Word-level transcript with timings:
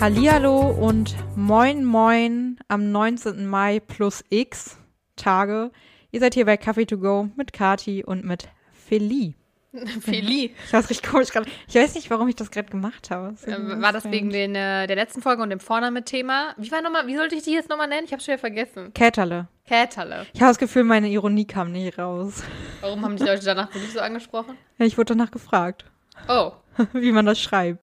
Hallihallo 0.00 0.58
und 0.70 1.14
moin 1.36 1.84
moin 1.84 2.58
am 2.68 2.90
19. 2.90 3.46
Mai 3.46 3.80
plus 3.80 4.24
X 4.30 4.78
Tage. 5.16 5.70
Ihr 6.10 6.20
seid 6.20 6.34
hier 6.34 6.46
bei 6.46 6.56
Coffee 6.56 6.86
to 6.86 6.96
go 6.98 7.28
mit 7.36 7.52
Kati 7.52 8.02
und 8.04 8.24
mit 8.24 8.48
Feli. 8.72 9.34
Feli. 10.00 10.54
Ich 10.66 10.72
weiß 10.72 10.88
richtig 10.90 11.08
komisch 11.08 11.28
gerade. 11.30 11.48
Ich 11.68 11.74
weiß 11.74 11.94
nicht, 11.94 12.10
warum 12.10 12.26
ich 12.28 12.34
das 12.34 12.50
gerade 12.50 12.70
gemacht 12.70 13.10
habe. 13.10 13.30
Das 13.32 13.40
ist 13.42 13.48
Äh, 13.48 13.52
irgendwie 13.52 13.80
War 13.82 13.92
das 13.92 14.10
wegen 14.10 14.30
den, 14.30 14.54
äh, 14.54 14.86
der 14.86 14.96
letzten 14.96 15.20
Folge 15.22 15.42
und 15.42 15.50
dem 15.50 15.60
Vorname-Thema? 15.60 16.54
Wie 16.56 16.72
war 16.72 16.80
nochmal, 16.82 17.06
wie 17.06 17.16
sollte 17.16 17.36
ich 17.36 17.42
die 17.44 17.52
jetzt 17.52 17.68
nochmal 17.68 17.86
nennen? 17.88 18.06
Ich 18.06 18.12
hab's 18.12 18.24
schon 18.24 18.32
wieder 18.32 18.40
vergessen. 18.40 18.92
Käterle. 18.94 19.48
Käterle. 19.68 20.26
Ich 20.32 20.40
habe 20.40 20.50
das 20.50 20.58
Gefühl, 20.58 20.84
meine 20.84 21.08
Ironie 21.08 21.44
kam 21.44 21.70
nicht 21.72 21.98
raus. 21.98 22.42
Warum 22.80 23.04
haben 23.04 23.16
die 23.16 23.22
Leute 23.24 23.44
danach 23.44 23.72
wirklich 23.74 23.92
so 23.92 24.00
angesprochen? 24.00 24.56
Ja, 24.78 24.86
Ich 24.86 24.96
wurde 24.98 25.14
danach 25.14 25.30
gefragt, 25.30 25.84
Oh. 26.26 26.52
wie 26.94 27.12
man 27.12 27.26
das 27.26 27.38
schreibt. 27.40 27.80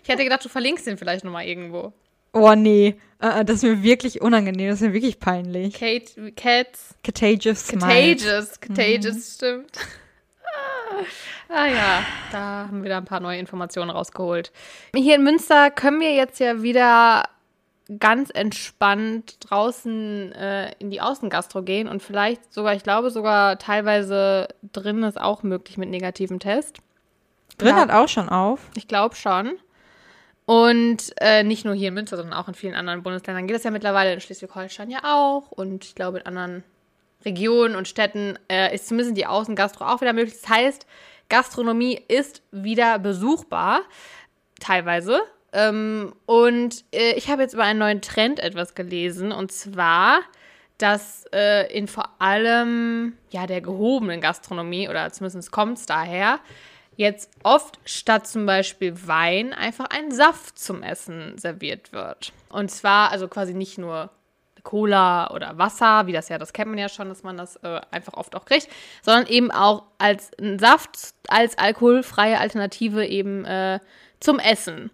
Ich 0.03 0.09
hätte 0.09 0.23
gedacht, 0.23 0.45
du 0.45 0.49
verlinkst 0.49 0.87
den 0.87 0.97
vielleicht 0.97 1.25
nochmal 1.25 1.45
irgendwo. 1.45 1.91
Oh, 2.31 2.53
nee. 2.55 2.95
Äh, 3.19 3.43
das 3.43 3.57
ist 3.57 3.63
mir 3.63 3.83
wirklich 3.83 4.21
unangenehm. 4.21 4.69
Das 4.69 4.79
ist 4.81 4.87
mir 4.87 4.93
wirklich 4.93 5.19
peinlich. 5.19 5.73
Kate, 5.73 6.31
Cats, 6.31 6.95
Contagious 7.03 7.67
Smile. 7.67 8.15
Contagious, 8.15 8.61
Contagious, 8.61 9.35
stimmt. 9.35 9.71
Ah 11.49 11.65
ja, 11.67 12.03
da 12.31 12.39
haben 12.67 12.83
wir 12.83 12.89
da 12.89 12.97
ein 12.97 13.05
paar 13.05 13.19
neue 13.19 13.39
Informationen 13.39 13.89
rausgeholt. 13.89 14.51
Hier 14.95 15.15
in 15.15 15.23
Münster 15.23 15.71
können 15.71 15.99
wir 15.99 16.13
jetzt 16.13 16.39
ja 16.39 16.61
wieder 16.61 17.29
ganz 17.99 18.29
entspannt 18.33 19.37
draußen 19.49 20.33
äh, 20.33 20.73
in 20.79 20.89
die 20.89 20.99
Außengastro 20.99 21.61
gehen 21.61 21.87
und 21.87 22.03
vielleicht 22.03 22.53
sogar, 22.53 22.73
ich 22.75 22.83
glaube 22.83 23.11
sogar 23.11 23.57
teilweise 23.59 24.49
drin 24.73 25.03
ist 25.03 25.19
auch 25.19 25.43
möglich 25.43 25.77
mit 25.77 25.89
negativem 25.89 26.39
Test. 26.39 26.79
Drin 27.57 27.69
Ja. 27.75 27.81
hat 27.81 27.91
auch 27.91 28.09
schon 28.09 28.27
auf. 28.29 28.59
Ich 28.75 28.87
glaube 28.87 29.15
schon. 29.15 29.53
Und 30.45 31.13
äh, 31.19 31.43
nicht 31.43 31.65
nur 31.65 31.73
hier 31.75 31.89
in 31.89 31.93
Münster, 31.93 32.17
sondern 32.17 32.33
auch 32.37 32.47
in 32.47 32.53
vielen 32.53 32.75
anderen 32.75 33.03
Bundesländern 33.03 33.47
geht 33.47 33.55
das 33.55 33.63
ja 33.63 33.71
mittlerweile 33.71 34.13
in 34.13 34.21
Schleswig-Holstein 34.21 34.89
ja 34.89 34.99
auch. 35.03 35.51
Und 35.51 35.83
ich 35.85 35.95
glaube, 35.95 36.19
in 36.19 36.25
anderen 36.25 36.63
Regionen 37.25 37.75
und 37.75 37.87
Städten 37.87 38.37
äh, 38.49 38.73
ist 38.73 38.87
zumindest 38.87 39.17
die 39.17 39.25
Außengastro 39.25 39.85
auch 39.85 40.01
wieder 40.01 40.13
möglich. 40.13 40.39
Das 40.41 40.49
heißt, 40.49 40.85
Gastronomie 41.29 42.01
ist 42.07 42.41
wieder 42.51 42.99
besuchbar, 42.99 43.81
teilweise. 44.59 45.21
Ähm, 45.53 46.13
und 46.25 46.83
äh, 46.93 47.13
ich 47.13 47.29
habe 47.29 47.41
jetzt 47.41 47.53
über 47.53 47.63
einen 47.63 47.79
neuen 47.79 48.01
Trend 48.01 48.39
etwas 48.39 48.75
gelesen. 48.75 49.31
Und 49.31 49.51
zwar, 49.51 50.19
dass 50.77 51.25
äh, 51.33 51.71
in 51.75 51.87
vor 51.87 52.09
allem 52.19 53.13
ja, 53.29 53.47
der 53.47 53.61
gehobenen 53.61 54.21
Gastronomie, 54.21 54.89
oder 54.89 55.11
zumindest 55.11 55.51
kommt 55.51 55.79
es 55.79 55.85
daher, 55.85 56.39
jetzt 56.95 57.29
oft 57.43 57.79
statt 57.85 58.27
zum 58.27 58.45
Beispiel 58.45 59.07
Wein 59.07 59.53
einfach 59.53 59.85
ein 59.89 60.11
Saft 60.11 60.59
zum 60.59 60.83
Essen 60.83 61.37
serviert 61.37 61.93
wird. 61.93 62.33
Und 62.49 62.71
zwar 62.71 63.11
also 63.11 63.27
quasi 63.27 63.53
nicht 63.53 63.77
nur 63.77 64.09
Cola 64.63 65.31
oder 65.31 65.57
Wasser, 65.57 66.07
wie 66.07 66.13
das 66.13 66.29
ja, 66.29 66.37
das 66.37 66.53
kennt 66.53 66.69
man 66.69 66.77
ja 66.77 66.89
schon, 66.89 67.09
dass 67.09 67.23
man 67.23 67.37
das 67.37 67.55
äh, 67.57 67.81
einfach 67.91 68.13
oft 68.13 68.35
auch 68.35 68.45
kriegt, 68.45 68.69
sondern 69.01 69.27
eben 69.27 69.51
auch 69.51 69.83
als 69.97 70.31
Saft, 70.57 70.97
als 71.27 71.57
alkoholfreie 71.57 72.39
Alternative 72.39 73.05
eben 73.05 73.45
äh, 73.45 73.79
zum 74.19 74.39
Essen. 74.39 74.91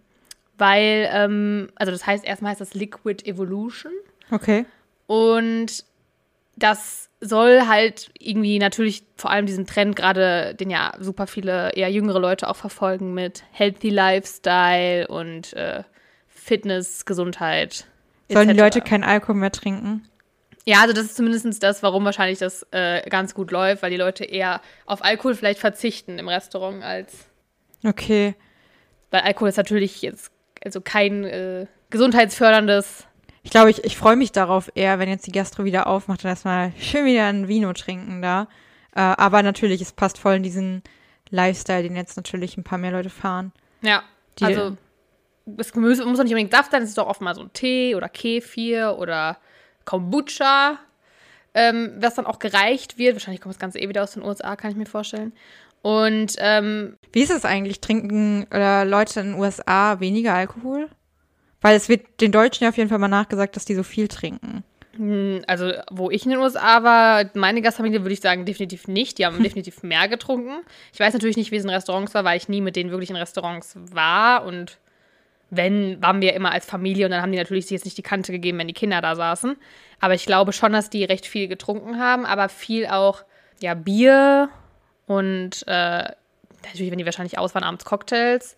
Weil, 0.58 1.10
ähm, 1.12 1.70
also 1.76 1.92
das 1.92 2.06
heißt, 2.06 2.24
erstmal 2.26 2.52
heißt 2.52 2.62
das 2.62 2.74
Liquid 2.74 3.26
Evolution. 3.26 3.92
Okay. 4.32 4.66
Und 5.08 5.86
das 6.56 7.10
soll 7.20 7.68
halt 7.68 8.12
irgendwie 8.20 8.60
natürlich 8.60 9.04
vor 9.16 9.32
allem 9.32 9.46
diesen 9.46 9.66
Trend 9.66 9.96
gerade, 9.96 10.56
den 10.56 10.70
ja 10.70 10.94
super 11.00 11.26
viele 11.26 11.72
eher 11.74 11.90
jüngere 11.90 12.20
Leute 12.20 12.50
auch 12.50 12.56
verfolgen 12.56 13.14
mit 13.14 13.44
Healthy 13.52 13.90
Lifestyle 13.90 15.08
und 15.08 15.54
äh, 15.54 15.84
Fitness, 16.28 17.06
Gesundheit. 17.06 17.88
Sollen 18.34 18.50
die. 18.50 18.60
Leute 18.60 18.82
keinen 18.82 19.04
Alkohol 19.04 19.36
mehr 19.36 19.52
trinken? 19.52 20.08
Ja, 20.66 20.82
also 20.82 20.94
das 20.94 21.06
ist 21.06 21.16
zumindest 21.18 21.62
das, 21.62 21.84
warum 21.84 22.06
wahrscheinlich 22.06 22.40
das 22.40 22.66
äh, 22.72 23.08
ganz 23.10 23.34
gut 23.34 23.52
läuft, 23.52 23.84
weil 23.84 23.92
die 23.92 23.98
Leute 23.98 24.24
eher 24.24 24.62
auf 24.86 25.04
Alkohol 25.04 25.36
vielleicht 25.36 25.60
verzichten 25.60 26.20
im 26.20 26.30
Restaurant 26.30 26.84
als. 26.84 27.14
Okay. 27.84 28.36
Weil 29.12 29.22
Alkohol 29.22 29.50
ist 29.50 29.58
natürlich 29.58 30.02
jetzt 30.02 30.32
also 30.64 30.80
kein 30.80 31.26
äh, 31.26 31.66
gesundheitsförderndes. 31.90 33.06
Ich 33.44 33.52
glaube, 33.52 33.70
ich, 33.72 33.84
ich 33.84 33.98
freue 33.98 34.16
mich 34.16 34.32
darauf 34.32 34.72
eher, 34.74 35.00
wenn 35.00 35.10
jetzt 35.10 35.28
die 35.28 35.34
Gastro 35.34 35.66
wieder 35.66 35.88
aufmacht 35.88 36.24
und 36.24 36.30
erstmal 36.30 36.72
schön 36.80 37.06
wieder 37.06 37.26
ein 37.28 37.50
Vino 37.50 37.74
trinken 37.74 38.22
da. 38.22 38.48
Äh, 38.96 39.02
aber 39.02 39.44
natürlich, 39.44 39.82
es 39.82 39.92
passt 39.92 40.18
voll 40.18 40.36
in 40.36 40.44
diesen 40.44 40.82
Lifestyle, 41.30 41.84
den 41.84 41.98
jetzt 41.98 42.16
natürlich 42.16 42.56
ein 42.56 42.64
paar 42.64 42.78
mehr 42.78 42.92
Leute 42.92 43.10
fahren. 43.10 43.52
Ja, 43.82 44.04
Die- 44.40 44.46
also 44.46 44.78
es 45.58 45.76
muss, 45.76 45.98
muss 46.04 46.18
doch 46.18 46.24
nicht 46.24 46.34
unbedingt 46.34 46.52
Saft 46.54 46.72
sein, 46.72 46.84
es 46.84 46.90
ist 46.90 46.98
doch 46.98 47.08
oft 47.08 47.22
mal 47.22 47.36
so 47.36 47.42
ein 47.42 47.54
Tee 47.54 47.96
oder 47.96 48.10
Kefir 48.10 48.96
oder 48.98 49.38
Kombucha, 49.86 50.80
ähm, 51.54 51.94
was 52.00 52.16
dann 52.16 52.26
auch 52.26 52.40
gereicht 52.40 52.98
wird. 52.98 53.16
Wahrscheinlich 53.16 53.42
kommt 53.42 53.54
das 53.56 53.60
Ganze 53.60 53.80
eh 53.80 53.90
wieder 53.90 54.04
aus 54.04 54.14
den 54.14 54.24
USA, 54.24 54.56
kann 54.56 54.72
ich 54.72 54.78
mir 54.78 54.86
vorstellen. 54.86 55.34
Und 55.82 56.36
ähm, 56.40 56.98
Wie 57.12 57.22
ist 57.22 57.32
es 57.32 57.44
eigentlich? 57.46 57.82
Trinken 57.82 58.46
oder 58.50 58.86
Leute 58.86 59.20
in 59.20 59.32
den 59.34 59.40
USA 59.40 60.00
weniger 60.00 60.34
Alkohol? 60.34 60.88
Weil 61.62 61.76
es 61.76 61.90
wird 61.90 62.22
den 62.22 62.32
Deutschen 62.32 62.64
ja 62.64 62.70
auf 62.70 62.78
jeden 62.78 62.90
Fall 62.90 63.00
mal 63.00 63.08
nachgesagt, 63.10 63.56
dass 63.56 63.66
die 63.66 63.76
so 63.76 63.84
viel 63.84 64.08
trinken. 64.08 64.64
mh, 64.98 65.42
also, 65.48 65.72
wo 65.92 66.10
ich 66.10 66.24
in 66.26 66.32
den 66.32 66.40
USA 66.40 66.84
war, 66.84 67.26
meine 67.36 67.62
Gastfamilie 67.62 68.02
würde 68.02 68.14
ich 68.14 68.22
sagen, 68.22 68.46
definitiv 68.46 68.88
nicht. 68.88 69.18
Die 69.18 69.26
haben 69.26 69.42
definitiv 69.44 69.84
mehr 69.84 70.08
getrunken. 70.08 70.64
Ich 70.94 71.00
weiß 71.00 71.14
natürlich 71.14 71.38
nicht, 71.38 71.52
wie 71.52 71.58
es 71.58 71.64
in 71.64 71.70
Restaurants 71.70 72.14
war, 72.14 72.24
weil 72.24 72.38
ich 72.38 72.50
nie 72.50 72.62
mit 72.62 72.76
denen 72.76 72.92
wirklich 72.92 73.10
in 73.10 73.16
Restaurants 73.18 73.76
war. 73.92 74.46
Und 74.46 74.78
wenn, 75.56 76.02
waren 76.02 76.22
wir 76.22 76.34
immer 76.34 76.52
als 76.52 76.66
Familie 76.66 77.06
und 77.06 77.12
dann 77.12 77.22
haben 77.22 77.32
die 77.32 77.38
natürlich 77.38 77.70
jetzt 77.70 77.86
nicht 77.86 77.98
die 77.98 78.04
Kante 78.04 78.32
gegeben, 78.32 78.58
wenn 78.60 78.68
die 78.68 78.74
Kinder 78.74 79.02
da 79.02 79.16
saßen. 79.16 79.56
Aber 80.00 80.14
ich 80.14 80.26
glaube 80.26 80.54
schon, 80.54 80.74
dass 80.74 80.90
die 80.90 81.04
recht 81.04 81.26
viel 81.26 81.48
getrunken 81.48 82.00
haben, 82.00 82.26
aber 82.26 82.50
viel 82.50 82.88
auch, 82.88 83.24
ja, 83.60 83.74
Bier 83.74 84.50
und 85.06 85.64
äh, 85.68 86.04
natürlich, 86.64 86.92
wenn 86.92 86.98
die 86.98 87.06
wahrscheinlich 87.06 87.38
aus 87.38 87.56
waren, 87.56 87.64
abends 87.64 87.86
Cocktails. 87.86 88.56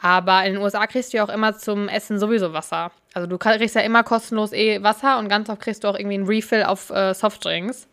Aber 0.00 0.44
in 0.44 0.54
den 0.54 0.62
USA 0.62 0.86
kriegst 0.86 1.12
du 1.12 1.18
ja 1.18 1.24
auch 1.24 1.28
immer 1.28 1.56
zum 1.56 1.88
Essen 1.88 2.18
sowieso 2.18 2.52
Wasser. 2.52 2.90
Also 3.14 3.28
du 3.28 3.38
kriegst 3.38 3.76
ja 3.76 3.82
immer 3.82 4.02
kostenlos 4.02 4.52
eh 4.52 4.82
Wasser 4.82 5.18
und 5.18 5.28
ganz 5.28 5.48
oft 5.48 5.60
kriegst 5.60 5.84
du 5.84 5.88
auch 5.88 5.96
irgendwie 5.96 6.16
einen 6.16 6.26
Refill 6.26 6.64
auf 6.64 6.90
äh, 6.90 7.14
Softdrinks. 7.14 7.88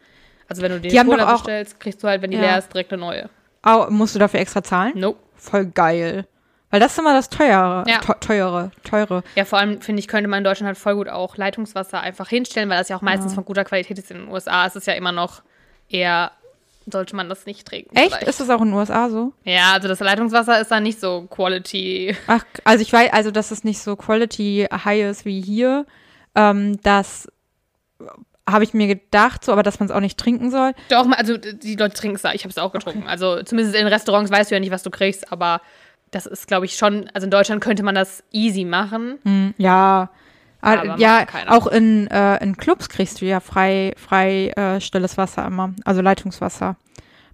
Also 0.48 0.64
wenn 0.64 0.72
du 0.72 0.80
dir 0.82 0.90
Die 0.90 0.98
Cola 1.08 1.32
bestellst, 1.34 1.80
kriegst 1.80 2.02
du 2.04 2.08
halt, 2.08 2.24
wenn 2.24 2.32
die 2.32 2.38
Ja. 2.38 2.44
leer 2.44 2.58
ist, 2.58 2.74
direkt 2.74 2.92
eine 2.92 3.00
neue. 3.02 3.30
Au, 3.62 3.90
musst 3.92 4.16
du 4.16 4.20
dafür 4.20 4.40
extra 4.40 4.64
zahlen? 4.64 4.94
Nope. 4.96 5.20
Voll 5.36 5.66
geil. 5.68 6.26
Weil 6.72 6.80
das 6.80 6.92
ist 6.92 7.00
immer 7.00 7.14
das 7.14 7.30
teure. 7.30 7.84
Ja. 7.88 7.98
Te 8.00 8.16
teure, 8.20 8.72
teure. 8.84 9.24
Ja, 9.36 9.46
vor 9.46 9.60
allem 9.60 9.82
finde 9.82 10.00
ich, 10.00 10.08
könnte 10.08 10.30
man 10.30 10.40
in 10.40 10.44
Deutschland 10.44 10.68
halt 10.68 10.78
voll 10.78 10.96
gut 10.96 11.10
auch 11.10 11.36
Leitungswasser 11.36 12.00
einfach 12.02 12.30
hinstellen, 12.30 12.70
weil 12.70 12.78
das 12.78 12.90
ja 12.90 12.96
auch 12.98 13.02
meistens 13.02 13.34
von 13.34 13.44
guter 13.44 13.64
Qualität 13.66 13.98
ist. 13.98 14.12
In 14.12 14.20
den 14.20 14.28
USA 14.28 14.66
ist 14.66 14.76
es 14.76 14.86
ja 14.86 14.94
immer 14.94 15.12
noch 15.12 15.42
eher, 15.90 16.32
sollte 16.92 17.16
man 17.16 17.28
das 17.28 17.48
nicht 17.48 17.68
trinken. 17.68 17.96
Echt? 17.96 18.08
vielleicht. 18.08 18.28
Ist 18.28 18.40
das 18.40 18.50
auch 18.52 18.62
in 18.62 18.68
den 18.68 18.76
USA 18.76 19.10
so? 19.10 19.34
Ja, 19.44 19.74
also 19.74 19.88
das 19.88 20.00
Leitungswasser 20.00 20.62
ist 20.62 20.70
dann 20.70 20.84
nicht 20.84 21.00
so 21.00 21.24
Quality. 21.24 22.16
Ach, 22.28 22.44
also 22.64 22.84
ich 22.84 22.94
weiß, 22.94 23.14
also 23.14 23.32
dass 23.32 23.50
es 23.50 23.64
nicht 23.64 23.80
so 23.80 23.96
quality 23.96 24.68
high 24.72 25.10
ist 25.10 25.26
wie 25.26 25.42
hier. 25.42 25.88
Ähm, 26.36 26.80
das 26.84 27.28
habe 28.48 28.64
ich 28.64 28.74
mir 28.74 28.88
gedacht, 28.88 29.44
so, 29.44 29.52
aber 29.52 29.64
dass 29.64 29.80
man 29.80 29.90
es 29.90 29.96
auch 29.96 30.00
nicht 30.00 30.18
trinken 30.18 30.52
soll. 30.52 30.74
Doch, 30.90 31.08
also 31.12 31.38
die 31.38 31.76
Leute 31.76 31.96
trinken 31.96 32.16
es 32.16 32.22
da. 32.22 32.34
Ich 32.34 32.44
habe 32.44 32.50
es 32.50 32.58
auch 32.58 32.72
getrunken. 32.72 33.08
Also 33.08 33.42
zumindest 33.44 33.76
in 33.76 33.88
Restaurants 33.88 34.32
weißt 34.32 34.52
du 34.52 34.56
ja 34.56 34.60
nicht, 34.60 34.72
was 34.72 34.84
du 34.84 34.90
kriegst, 34.90 35.32
aber 35.32 35.62
das 36.12 36.26
ist, 36.26 36.48
glaube 36.48 36.66
ich, 36.66 36.76
schon, 36.76 37.10
also 37.14 37.26
in 37.26 37.32
Deutschland 37.32 37.62
könnte 37.62 37.84
man 37.84 37.96
das 37.96 38.24
easy 38.32 38.66
machen. 38.66 39.20
Hm, 39.24 39.54
ja. 39.58 40.10
Aber, 40.62 40.92
Aber 40.92 41.00
ja, 41.00 41.26
auch 41.48 41.68
in, 41.68 42.08
äh, 42.08 42.44
in 42.44 42.58
Clubs 42.58 42.90
kriegst 42.90 43.22
du 43.22 43.26
ja 43.26 43.40
frei, 43.40 43.94
frei 43.96 44.50
äh, 44.50 44.82
stilles 44.82 45.18
Wasser 45.18 45.46
immer, 45.46 45.74
also 45.86 46.02
Leitungswasser. 46.02 46.76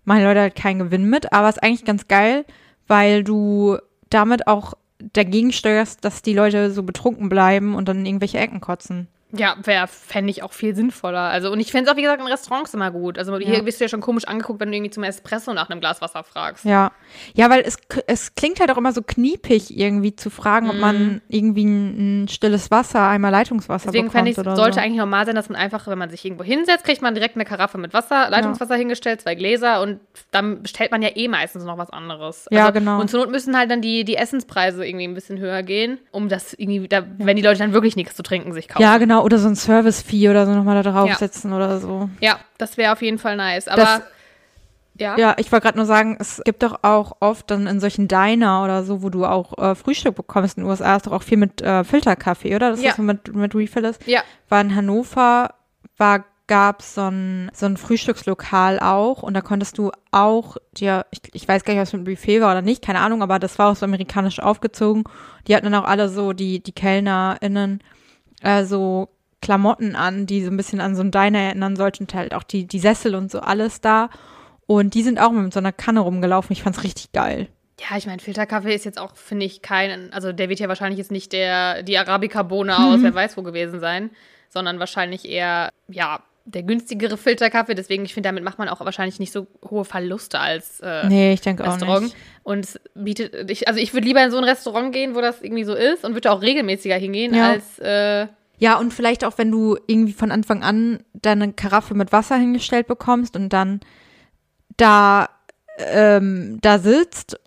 Machen 0.04 0.24
Leute 0.24 0.42
halt 0.42 0.56
keinen 0.56 0.80
Gewinn 0.80 1.10
mit, 1.10 1.34
aber 1.34 1.50
ist 1.50 1.64
eigentlich 1.64 1.86
ganz 1.86 2.08
geil, 2.08 2.46
weil 2.88 3.24
du 3.24 3.80
damit 4.12 4.48
auch 4.48 4.76
dagegen 5.14 5.52
steuerst, 5.52 6.06
dass 6.06 6.22
die 6.22 6.34
Leute 6.34 6.70
so 6.72 6.84
betrunken 6.84 7.30
bleiben 7.30 7.74
und 7.74 7.88
dann 7.88 8.00
in 8.00 8.06
irgendwelche 8.06 8.38
Ecken 8.38 8.62
kotzen. 8.62 9.08
Ja, 9.38 9.56
wäre, 9.64 9.88
fände 9.88 10.30
ich 10.32 10.44
auch 10.44 10.54
viel 10.54 10.76
sinnvoller. 10.76 11.20
Also, 11.22 11.52
und 11.52 11.60
ich 11.60 11.72
fände 11.72 11.86
es 11.90 11.94
auch, 11.94 11.98
wie 11.98 12.02
gesagt, 12.04 12.22
in 12.22 12.28
Restaurants 12.28 12.74
immer 12.74 12.92
gut. 12.92 13.18
Also, 13.18 13.38
hier 13.38 13.60
Ja. 13.60 13.66
wirst 13.66 13.80
du 13.80 13.86
ja 13.86 13.90
schon 13.90 14.02
komisch 14.02 14.26
angeguckt, 14.26 14.60
wenn 14.60 14.70
du 14.70 14.76
irgendwie 14.76 14.92
zum 14.92 15.04
Espresso 15.04 15.54
nach 15.54 15.70
einem 15.70 15.80
Glas 15.80 16.02
Wasser 16.02 16.24
fragst. 16.24 16.66
Ja. 16.66 16.92
Ja, 17.34 17.50
weil 17.50 17.62
es, 17.62 17.78
es 18.08 18.36
klingt 18.36 18.60
halt 18.60 18.72
auch 18.72 18.78
immer 18.78 18.92
so 18.92 19.02
kniepig, 19.02 19.78
irgendwie 19.78 20.16
zu 20.16 20.30
fragen, 20.30 20.70
ob 20.70 20.78
man 20.78 21.22
irgendwie 21.28 21.66
ein, 21.66 22.24
ein 22.24 22.28
stilles 22.28 22.72
Wasser, 22.72 23.08
einmal 23.08 23.32
Leitungswasser 23.32 23.90
Mhm. 23.90 23.92
Deswegen 23.94 24.12
fände 24.12 24.32
bekommt 24.32 24.48
ich, 24.48 24.56
sollte 24.58 24.76
so. 24.76 24.82
eigentlich 24.82 24.98
normal 25.00 25.26
sein, 25.26 25.36
dass 25.36 25.50
man 25.50 25.58
einfach, 25.60 25.88
wenn 25.88 25.98
man 25.98 26.10
sich 26.10 26.24
irgendwo 26.26 26.44
hinsetzt, 26.44 26.86
kriegt 26.86 27.02
man 27.02 27.14
direkt 27.14 27.36
eine 27.36 27.46
Karaffe 27.46 27.78
mit 27.78 27.94
Wasser, 27.94 28.30
Leitungswasser 28.30 28.76
hingestellt, 28.76 29.22
zwei 29.22 29.36
Gläser 29.36 29.82
und 29.82 30.00
dann 30.32 30.62
bestellt 30.64 30.92
man 30.92 31.02
ja 31.02 31.10
eh 31.16 31.28
meistens 31.28 31.64
noch 31.64 31.78
was 31.78 31.90
anderes. 31.90 32.48
Also, 32.48 32.56
Ja, 32.60 32.70
genau. 32.72 33.00
Und 33.00 33.10
zur 33.10 33.20
Not 33.20 33.32
müssen 33.32 33.58
halt 33.58 33.70
dann 33.72 33.82
die, 33.82 34.04
die 34.06 34.16
Essenspreise 34.16 34.86
irgendwie 34.86 35.06
ein 35.08 35.14
bisschen 35.14 35.40
höher 35.40 35.64
gehen, 35.64 36.00
um 36.12 36.30
das 36.30 36.54
irgendwie, 36.54 36.88
da, 36.88 37.04
wenn 37.18 37.36
die 37.36 37.42
Leute 37.42 37.60
dann 37.60 37.74
wirklich 37.74 37.96
nichts 37.96 38.16
zu 38.16 38.24
trinken 38.24 38.54
sich 38.54 38.68
kaufen. 38.68 38.82
Ja, 38.82 38.98
genau. 38.98 39.24
Oder 39.26 39.40
so 39.40 39.48
ein 39.48 39.56
Service-Fee 39.56 40.30
oder 40.30 40.46
so 40.46 40.54
nochmal 40.54 40.84
da 40.84 40.90
Ja. 40.92 40.94
draufsetzen 41.08 41.52
oder 41.52 41.80
so. 41.80 42.10
Ja, 42.22 42.38
das 42.60 42.78
wäre 42.78 42.94
auf 42.94 43.02
jeden 43.02 43.18
Fall 43.18 43.36
nice. 43.36 43.68
Aber 43.68 43.82
Das- 43.82 44.02
ja. 44.98 45.18
Ja, 45.18 45.34
ich 45.40 45.52
wollte 45.52 45.64
gerade 45.64 45.78
nur 45.80 45.88
sagen, 45.88 46.16
es 46.20 46.42
gibt 46.46 46.62
doch 46.64 46.80
auch 46.84 47.18
oft 47.20 47.50
dann 47.50 47.66
in 47.68 47.80
solchen 47.80 48.08
Diner 48.08 48.64
oder 48.64 48.84
so, 48.84 49.02
wo 49.02 49.10
du 49.10 49.26
auch 49.26 49.58
äh, 49.58 49.74
Frühstück 49.76 50.16
bekommst 50.16 50.58
in 50.58 50.64
den 50.64 50.70
USA, 50.70 50.96
ist 50.96 51.08
doch 51.08 51.12
auch 51.12 51.24
viel 51.24 51.38
mit 51.40 51.62
äh, 51.64 51.84
Filterkaffee, 51.84 52.56
oder? 52.56 52.70
Das 52.70 52.82
Ja. 52.84 52.92
ist 52.92 52.98
so 52.98 53.02
mit, 53.02 53.34
mit 53.36 53.56
Refill 53.56 53.84
ist. 53.86 54.06
Ja. 54.08 54.22
War 54.48 54.62
in 54.62 54.76
Hannover, 54.76 55.56
war 55.98 56.24
gab 56.48 56.82
es 56.82 56.94
so 56.94 57.02
ein, 57.10 57.50
so 57.56 57.66
ein 57.66 57.76
Frühstückslokal 57.76 58.80
auch 58.80 59.24
und 59.24 59.34
da 59.34 59.42
konntest 59.42 59.80
du 59.80 59.92
auch 60.12 60.58
dir, 60.78 61.08
ich, 61.10 61.22
ich 61.34 61.48
weiß 61.48 61.64
gar 61.64 61.74
nicht, 61.74 61.82
was 61.82 61.92
mit 61.92 62.06
dem 62.06 62.14
Buffet 62.14 62.40
war 62.40 62.52
oder 62.52 62.62
nicht, 62.62 62.84
keine 62.86 63.00
Ahnung, 63.00 63.24
aber 63.24 63.40
das 63.40 63.58
war 63.58 63.72
auch 63.72 63.76
so 63.76 63.86
amerikanisch 63.88 64.40
aufgezogen. 64.40 65.04
Die 65.48 65.56
hatten 65.56 65.66
dann 65.72 65.74
auch 65.84 65.88
alle 65.88 66.08
so, 66.08 66.34
die, 66.34 66.62
die 66.62 66.72
KellnerInnen, 66.72 67.82
äh, 68.44 68.64
so 68.64 69.10
Klamotten 69.42 69.96
an, 69.96 70.26
die 70.26 70.44
so 70.44 70.50
ein 70.50 70.58
bisschen 70.58 70.82
an 70.82 70.96
so 70.96 71.02
ein 71.02 71.12
Diner 71.12 71.40
erinnern 71.40 71.76
sollten, 71.76 72.08
halt 72.14 72.34
auch 72.34 72.44
die, 72.44 72.66
die 72.66 72.80
Sessel 72.80 73.16
und 73.16 73.32
so 73.32 73.40
alles 73.40 73.82
da. 73.82 74.10
Und 74.68 74.94
die 74.96 75.04
sind 75.04 75.20
auch 75.20 75.32
mit 75.32 75.54
so 75.54 75.60
einer 75.60 75.72
Kanne 75.72 76.00
rumgelaufen. 76.00 76.52
Ich 76.54 76.64
fand's 76.64 76.84
richtig 76.84 77.12
geil. 77.12 77.48
Ja, 77.80 77.98
ich 77.98 78.08
meine, 78.08 78.20
Filterkaffee 78.20 78.74
ist 78.74 78.86
jetzt 78.86 78.98
auch, 79.00 79.16
finde 79.16 79.46
ich, 79.46 79.62
kein, 79.62 80.12
also 80.14 80.32
der 80.32 80.50
wird 80.50 80.60
ja 80.60 80.68
wahrscheinlich 80.70 80.98
jetzt 80.98 81.12
nicht 81.12 81.34
der, 81.34 81.84
die 81.84 81.98
Arabica-Bohne 81.98 82.76
aus 82.88 83.04
wer 83.04 83.14
weiß 83.14 83.38
wo 83.38 83.44
gewesen 83.44 83.80
sein, 83.80 84.10
sondern 84.50 84.80
wahrscheinlich 84.80 85.28
eher, 85.30 85.70
ja, 85.90 86.22
der 86.46 86.64
günstigere 86.64 87.18
Filterkaffee. 87.18 87.76
Deswegen, 87.76 88.06
ich 88.06 88.14
finde, 88.14 88.30
damit 88.30 88.44
macht 88.44 88.58
man 88.60 88.70
auch 88.70 88.80
wahrscheinlich 88.80 89.20
nicht 89.20 89.32
so 89.34 89.46
hohe 89.70 89.84
Verluste 89.84 90.40
als 90.40 90.80
äh, 90.80 91.08
Nee, 91.08 91.34
ich 91.34 91.42
denke 91.42 91.64
auch 91.68 91.74
Restaurant. 91.74 92.04
nicht. 92.04 92.16
Und 92.44 92.66
es 92.66 92.80
bietet, 92.94 93.50
ich, 93.52 93.68
also 93.68 93.80
ich 93.80 93.94
würde 93.94 94.08
lieber 94.08 94.24
in 94.24 94.32
so 94.32 94.38
ein 94.38 94.44
Restaurant 94.44 94.94
gehen, 94.94 95.14
wo 95.16 95.22
das 95.22 95.42
irgendwie 95.42 95.64
so 95.66 95.74
ist 95.74 96.06
und 96.06 96.14
würde 96.14 96.32
auch 96.32 96.42
regelmäßiger 96.42 96.96
hingehen, 96.96 97.34
Ja. 97.34 97.52
als, 97.52 97.80
äh, 97.80 98.28
Ja, 98.58 98.78
und 98.78 98.94
vielleicht 98.94 99.24
auch, 99.26 99.38
wenn 99.38 99.52
du 99.52 99.78
irgendwie 99.88 100.14
von 100.14 100.32
Anfang 100.32 100.64
an 100.64 101.04
deine 101.14 101.52
Karaffe 101.54 101.94
mit 101.94 102.12
Wasser 102.12 102.36
hingestellt 102.38 102.88
bekommst 102.88 103.36
und 103.36 103.50
dann 103.50 103.82
da, 104.78 105.30
ähm, 105.78 106.58
da 106.62 106.80
sitzt, 106.80 107.40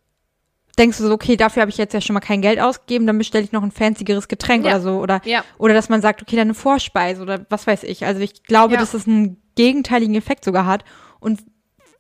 denkst 0.79 0.99
du 0.99 1.05
so, 1.07 1.13
okay, 1.13 1.37
dafür 1.37 1.63
habe 1.63 1.71
ich 1.71 1.79
jetzt 1.79 1.93
ja 1.95 2.01
schon 2.01 2.15
mal 2.15 2.21
kein 2.21 2.41
Geld 2.43 2.61
ausgegeben, 2.61 3.07
dann 3.07 3.19
bestelle 3.19 3.43
ich 3.45 3.53
noch 3.53 3.63
ein 3.63 3.73
fancygeres 3.73 4.29
Getränk 4.29 4.65
Ja. 4.65 4.73
oder 4.77 4.81
so. 4.81 4.99
Oder, 5.01 5.21
Ja. 5.25 5.45
oder 5.59 5.75
dass 5.75 5.89
man 5.89 6.01
sagt, 6.03 6.23
okay, 6.23 6.37
dann 6.37 6.47
eine 6.49 6.55
Vorspeise 6.55 7.21
oder 7.23 7.45
was 7.51 7.67
weiß 7.67 7.83
ich. 7.85 8.05
Also 8.07 8.21
ich 8.21 8.43
glaube, 8.45 8.75
Ja. 8.75 8.81
dass 8.81 8.95
es 8.95 9.07
einen 9.07 9.43
gegenteiligen 9.57 10.15
Effekt 10.15 10.45
sogar 10.45 10.67
hat. 10.67 10.85
Und 11.21 11.41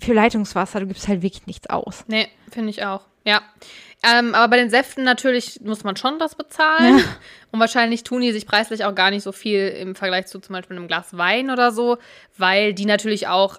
für 0.00 0.12
Leitungswasser, 0.12 0.81
du 0.81 0.87
gibst 0.87 1.08
halt 1.08 1.22
wirklich 1.22 1.46
nichts 1.46 1.69
aus. 1.69 2.04
Nee, 2.06 2.28
finde 2.52 2.70
ich 2.70 2.84
auch. 2.84 3.02
Ja. 3.25 3.43
Ähm, 4.02 4.34
aber 4.34 4.48
bei 4.48 4.56
den 4.58 4.70
Säften 4.70 5.02
natürlich 5.02 5.60
muss 5.62 5.82
man 5.82 5.96
schon 5.96 6.18
das 6.18 6.34
bezahlen. 6.36 6.98
Ja. 6.98 7.04
Und 7.50 7.60
wahrscheinlich 7.60 8.04
tun 8.04 8.20
die 8.20 8.32
sich 8.32 8.46
preislich 8.46 8.84
auch 8.84 8.94
gar 8.94 9.10
nicht 9.10 9.22
so 9.22 9.32
viel 9.32 9.68
im 9.68 9.94
Vergleich 9.94 10.26
zu 10.26 10.38
zum 10.38 10.52
Beispiel 10.52 10.76
einem 10.76 10.86
Glas 10.86 11.16
Wein 11.16 11.50
oder 11.50 11.72
so, 11.72 11.98
weil 12.36 12.74
die 12.74 12.84
natürlich 12.84 13.26
auch, 13.26 13.58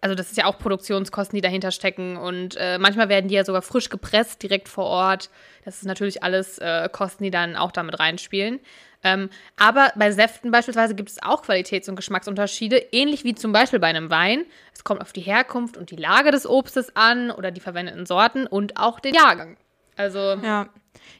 also 0.00 0.14
das 0.14 0.30
ist 0.30 0.36
ja 0.36 0.46
auch 0.46 0.58
Produktionskosten, 0.58 1.36
die 1.36 1.42
dahinter 1.42 1.70
stecken. 1.70 2.16
Und 2.16 2.56
äh, 2.56 2.78
manchmal 2.78 3.08
werden 3.08 3.28
die 3.28 3.34
ja 3.34 3.44
sogar 3.44 3.62
frisch 3.62 3.88
gepresst, 3.88 4.42
direkt 4.42 4.68
vor 4.68 4.86
Ort. 4.86 5.30
Das 5.64 5.76
ist 5.76 5.84
natürlich 5.84 6.22
alles 6.22 6.58
äh, 6.58 6.88
Kosten, 6.90 7.22
die 7.22 7.30
dann 7.30 7.54
auch 7.54 7.70
damit 7.70 8.00
reinspielen. 8.00 8.60
Ähm, 9.04 9.30
aber 9.56 9.92
bei 9.94 10.10
Säften 10.10 10.50
beispielsweise 10.50 10.96
gibt 10.96 11.10
es 11.10 11.22
auch 11.22 11.42
Qualitäts- 11.42 11.88
und 11.88 11.94
Geschmacksunterschiede, 11.94 12.78
ähnlich 12.90 13.22
wie 13.22 13.36
zum 13.36 13.52
Beispiel 13.52 13.78
bei 13.78 13.86
einem 13.86 14.10
Wein. 14.10 14.44
Es 14.74 14.82
kommt 14.82 15.00
auf 15.00 15.12
die 15.12 15.20
Herkunft 15.20 15.76
und 15.76 15.92
die 15.92 15.96
Lage 15.96 16.32
des 16.32 16.48
Obstes 16.48 16.96
an 16.96 17.30
oder 17.30 17.52
die 17.52 17.60
verwendeten 17.60 18.06
Sorten 18.06 18.48
und 18.48 18.76
auch 18.76 18.98
den 18.98 19.14
Jahrgang. 19.14 19.56
Also, 19.98 20.18
Ja. 20.42 20.68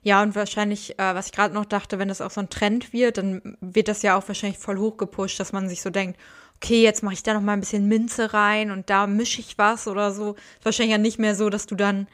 Ja, 0.02 0.22
und 0.22 0.34
wahrscheinlich, 0.34 0.98
äh, 0.98 1.14
was 1.14 1.26
ich 1.26 1.32
gerade 1.32 1.54
noch 1.54 1.64
dachte, 1.64 1.98
wenn 1.98 2.08
das 2.08 2.20
auch 2.20 2.30
so 2.30 2.40
ein 2.40 2.50
Trend 2.50 2.92
wird, 2.92 3.18
dann 3.18 3.56
wird 3.60 3.88
das 3.88 4.02
ja 4.02 4.16
auch 4.16 4.26
wahrscheinlich 4.26 4.58
voll 4.58 4.78
hochgepusht, 4.78 5.38
dass 5.38 5.52
man 5.52 5.68
sich 5.68 5.82
so 5.82 5.90
denkt, 5.90 6.18
okay, 6.56 6.82
jetzt 6.82 7.02
mache 7.02 7.14
ich 7.14 7.22
da 7.22 7.34
noch 7.34 7.40
mal 7.40 7.52
ein 7.52 7.60
bisschen 7.60 7.86
Minze 7.86 8.32
rein 8.32 8.70
und 8.70 8.90
da 8.90 9.06
mische 9.06 9.40
ich 9.40 9.58
was 9.58 9.86
oder 9.86 10.10
so. 10.12 10.32
Ist 10.58 10.64
wahrscheinlich 10.64 10.92
ja 10.92 10.98
nicht 10.98 11.18
mehr 11.18 11.34
so, 11.34 11.48
dass 11.50 11.66
du 11.66 11.74
dann 11.74 12.08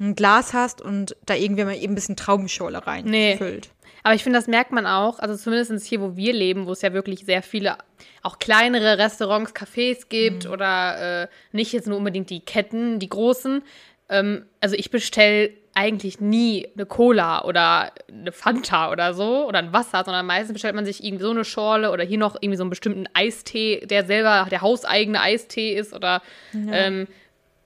ein 0.00 0.14
Glas 0.16 0.52
hast 0.54 0.80
und 0.80 1.16
da 1.26 1.34
irgendwie 1.34 1.64
mal 1.64 1.76
eben 1.76 1.92
ein 1.92 1.94
bisschen 1.94 2.16
Traubenschorle 2.16 2.84
rein 2.86 3.04
Nee. 3.04 3.36
füllt. 3.36 3.70
aber 4.02 4.14
ich 4.14 4.24
finde, 4.24 4.38
das 4.38 4.48
merkt 4.48 4.72
man 4.72 4.86
auch, 4.86 5.18
also 5.20 5.36
zumindest 5.36 5.86
hier, 5.86 6.00
wo 6.00 6.16
wir 6.16 6.32
leben, 6.32 6.66
wo 6.66 6.72
es 6.72 6.82
ja 6.82 6.92
wirklich 6.92 7.24
sehr 7.24 7.42
viele, 7.42 7.78
auch 8.22 8.38
kleinere 8.40 8.98
Restaurants, 8.98 9.54
Cafés 9.54 10.08
gibt 10.08 10.46
oder 10.46 11.22
äh, 11.24 11.28
nicht 11.52 11.72
jetzt 11.72 11.86
nur 11.86 11.98
unbedingt 11.98 12.30
die 12.30 12.40
Ketten, 12.40 12.98
die 12.98 13.08
großen. 13.08 13.62
Ähm, 14.08 14.46
also 14.60 14.74
ich 14.76 14.90
bestelle 14.90 15.50
eigentlich 15.74 16.20
nie 16.20 16.68
eine 16.74 16.86
Cola 16.86 17.44
oder 17.44 17.92
eine 18.08 18.32
Fanta 18.32 18.90
oder 18.90 19.12
so 19.12 19.46
oder 19.48 19.58
ein 19.58 19.72
Wasser, 19.72 20.04
sondern 20.04 20.26
meistens 20.26 20.52
bestellt 20.52 20.74
man 20.74 20.84
sich 20.84 21.02
irgendwie 21.02 21.24
so 21.24 21.30
eine 21.30 21.44
Schorle 21.44 21.90
oder 21.90 22.04
hier 22.04 22.18
noch 22.18 22.36
irgendwie 22.36 22.56
so 22.56 22.62
einen 22.62 22.70
bestimmten 22.70 23.06
Eistee, 23.12 23.84
der 23.86 24.04
selber 24.04 24.46
der 24.50 24.60
hauseigene 24.60 25.20
Eistee 25.20 25.74
ist 25.74 25.92
oder 25.92 26.22
ähm, 26.54 27.06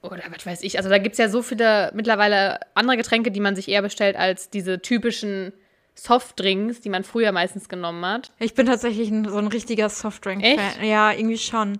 oder 0.00 0.22
was 0.30 0.46
weiß 0.46 0.62
ich. 0.62 0.78
Also 0.78 0.88
da 0.88 0.98
gibt 0.98 1.14
es 1.14 1.18
ja 1.18 1.28
so 1.28 1.42
viele 1.42 1.90
mittlerweile 1.94 2.60
andere 2.74 2.96
Getränke, 2.96 3.30
die 3.30 3.40
man 3.40 3.56
sich 3.56 3.68
eher 3.68 3.82
bestellt 3.82 4.16
als 4.16 4.48
diese 4.48 4.80
typischen 4.80 5.52
Softdrinks, 5.94 6.80
die 6.80 6.90
man 6.90 7.02
früher 7.04 7.32
meistens 7.32 7.68
genommen 7.68 8.06
hat. 8.06 8.32
Ich 8.38 8.54
bin 8.54 8.66
tatsächlich 8.66 9.10
ein, 9.10 9.28
so 9.28 9.36
ein 9.36 9.48
richtiger 9.48 9.88
Softdrink-Fan. 9.88 10.84
Ja, 10.84 11.12
irgendwie 11.12 11.38
schon. 11.38 11.78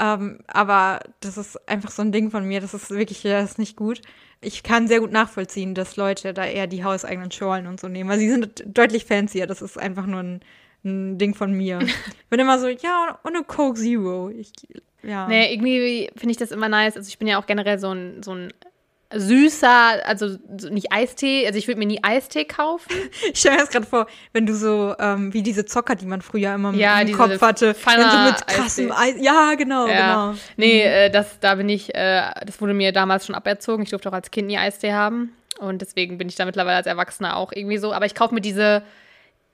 Ähm, 0.00 0.40
aber 0.46 1.00
das 1.20 1.36
ist 1.36 1.68
einfach 1.68 1.90
so 1.90 2.02
ein 2.02 2.12
Ding 2.12 2.30
von 2.30 2.44
mir. 2.44 2.60
Das 2.60 2.72
ist 2.72 2.90
wirklich, 2.90 3.22
das 3.22 3.52
ist 3.52 3.58
nicht 3.58 3.76
gut. 3.76 4.00
Ich 4.40 4.62
kann 4.62 4.86
sehr 4.86 5.00
gut 5.00 5.10
nachvollziehen, 5.10 5.74
dass 5.74 5.96
Leute 5.96 6.32
da 6.32 6.44
eher 6.44 6.66
die 6.66 6.84
hauseigenen 6.84 7.30
Schorlen 7.30 7.66
und 7.66 7.80
so 7.80 7.88
nehmen. 7.88 8.08
Weil 8.08 8.18
sie 8.18 8.30
sind 8.30 8.64
deutlich 8.66 9.04
fancier. 9.04 9.46
Das 9.46 9.62
ist 9.62 9.78
einfach 9.78 10.06
nur 10.06 10.20
ein, 10.20 10.40
ein 10.84 11.18
Ding 11.18 11.34
von 11.34 11.52
mir. 11.52 11.80
Ich 12.20 12.30
bin 12.30 12.40
immer 12.40 12.58
so, 12.58 12.68
ja, 12.68 13.18
und 13.22 13.34
eine 13.34 13.42
Coke 13.42 13.80
Zero. 13.80 14.28
Ich, 14.28 14.52
ja. 15.02 15.26
Nee, 15.28 15.52
irgendwie 15.54 16.10
finde 16.14 16.32
ich 16.32 16.36
das 16.36 16.50
immer 16.50 16.68
nice. 16.68 16.96
Also 16.96 17.08
ich 17.08 17.18
bin 17.18 17.26
ja 17.26 17.40
auch 17.40 17.46
generell 17.46 17.78
so 17.78 17.90
ein, 17.90 18.22
so 18.22 18.32
ein 18.32 18.52
süßer, 19.14 20.04
also 20.06 20.36
so 20.58 20.68
nicht 20.68 20.92
Eistee, 20.92 21.46
also 21.46 21.58
ich 21.58 21.66
würde 21.66 21.78
mir 21.78 21.86
nie 21.86 22.00
Eistee 22.02 22.44
kaufen. 22.44 22.92
Ich 23.32 23.40
stelle 23.40 23.56
mir 23.56 23.62
das 23.62 23.70
gerade 23.70 23.86
vor, 23.86 24.06
wenn 24.32 24.46
du 24.46 24.54
so, 24.54 24.94
ähm, 24.98 25.32
wie 25.32 25.42
diese 25.42 25.64
Zocker, 25.64 25.94
die 25.94 26.06
man 26.06 26.22
früher 26.22 26.54
immer 26.54 26.72
Ja, 26.74 27.00
im 27.00 27.12
Kopf 27.12 27.40
hatte. 27.40 27.74
Wenn 27.84 28.10
so 28.10 28.18
mit 28.18 28.46
krassem 28.46 28.92
Eis. 28.92 29.14
Ja, 29.20 29.54
genau, 29.54 29.86
Ja. 29.86 30.30
genau. 30.30 30.38
Nee, 30.56 30.82
äh, 30.82 31.10
das, 31.10 31.40
da 31.40 31.54
bin 31.54 31.68
ich, 31.68 31.94
äh, 31.94 32.22
das 32.44 32.60
wurde 32.60 32.74
mir 32.74 32.92
damals 32.92 33.26
schon 33.26 33.34
aberzogen. 33.34 33.82
Ich 33.82 33.90
durfte 33.90 34.08
auch 34.08 34.14
als 34.14 34.30
Kind 34.30 34.48
nie 34.48 34.58
Eistee 34.58 34.92
haben. 34.92 35.32
Und 35.58 35.80
deswegen 35.82 36.18
bin 36.18 36.28
ich 36.28 36.36
da 36.36 36.44
mittlerweile 36.44 36.76
als 36.76 36.86
Erwachsener 36.86 37.36
auch 37.36 37.52
irgendwie 37.52 37.78
so. 37.78 37.92
Aber 37.92 38.06
ich 38.06 38.14
kaufe 38.14 38.34
mir 38.34 38.40
diese, 38.40 38.82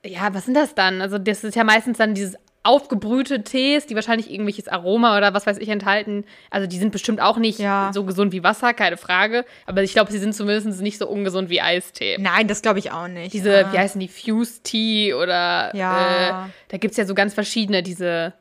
ja, 0.04 0.34
was 0.34 0.44
sind 0.44 0.54
das 0.54 0.74
dann? 0.74 1.00
Also, 1.00 1.18
das 1.18 1.44
ist 1.44 1.54
ja 1.54 1.64
meistens 1.64 1.98
dann 1.98 2.14
dieses 2.14 2.36
aufgebrühte 2.64 3.44
Tees, 3.44 3.86
die 3.86 3.94
wahrscheinlich 3.94 4.30
irgendwelches 4.30 4.68
Aroma 4.68 5.16
oder 5.16 5.34
was 5.34 5.46
weiß 5.46 5.58
ich 5.58 5.68
enthalten. 5.68 6.24
Also, 6.50 6.66
die 6.66 6.78
sind 6.78 6.90
bestimmt 6.92 7.20
auch 7.20 7.36
nicht 7.36 7.58
Ja. 7.58 7.90
so 7.94 8.04
gesund 8.04 8.32
wie 8.32 8.42
Wasser, 8.42 8.74
keine 8.74 8.96
Frage. 8.96 9.44
Aber 9.66 9.82
ich 9.82 9.92
glaube, 9.92 10.10
sie 10.10 10.18
sind 10.18 10.34
zumindest 10.34 10.80
nicht 10.80 10.98
so 10.98 11.06
ungesund 11.06 11.50
wie 11.50 11.60
Eistee. 11.60 12.16
Nein, 12.18 12.48
das 12.48 12.62
glaube 12.62 12.78
ich 12.80 12.90
auch 12.90 13.06
nicht. 13.08 13.32
Diese, 13.32 13.52
ja. 13.52 13.72
wie 13.72 13.78
heißen 13.78 14.00
die, 14.00 14.08
Fuse 14.08 14.60
Tea 14.62 15.14
oder 15.14 15.74
Ja. 15.76 16.46
äh, 16.46 16.50
da 16.68 16.78
gibt 16.78 16.92
es 16.92 16.96
ja 16.96 17.04
so 17.04 17.14
ganz 17.14 17.34
verschiedene, 17.34 17.82
diese 17.82 18.32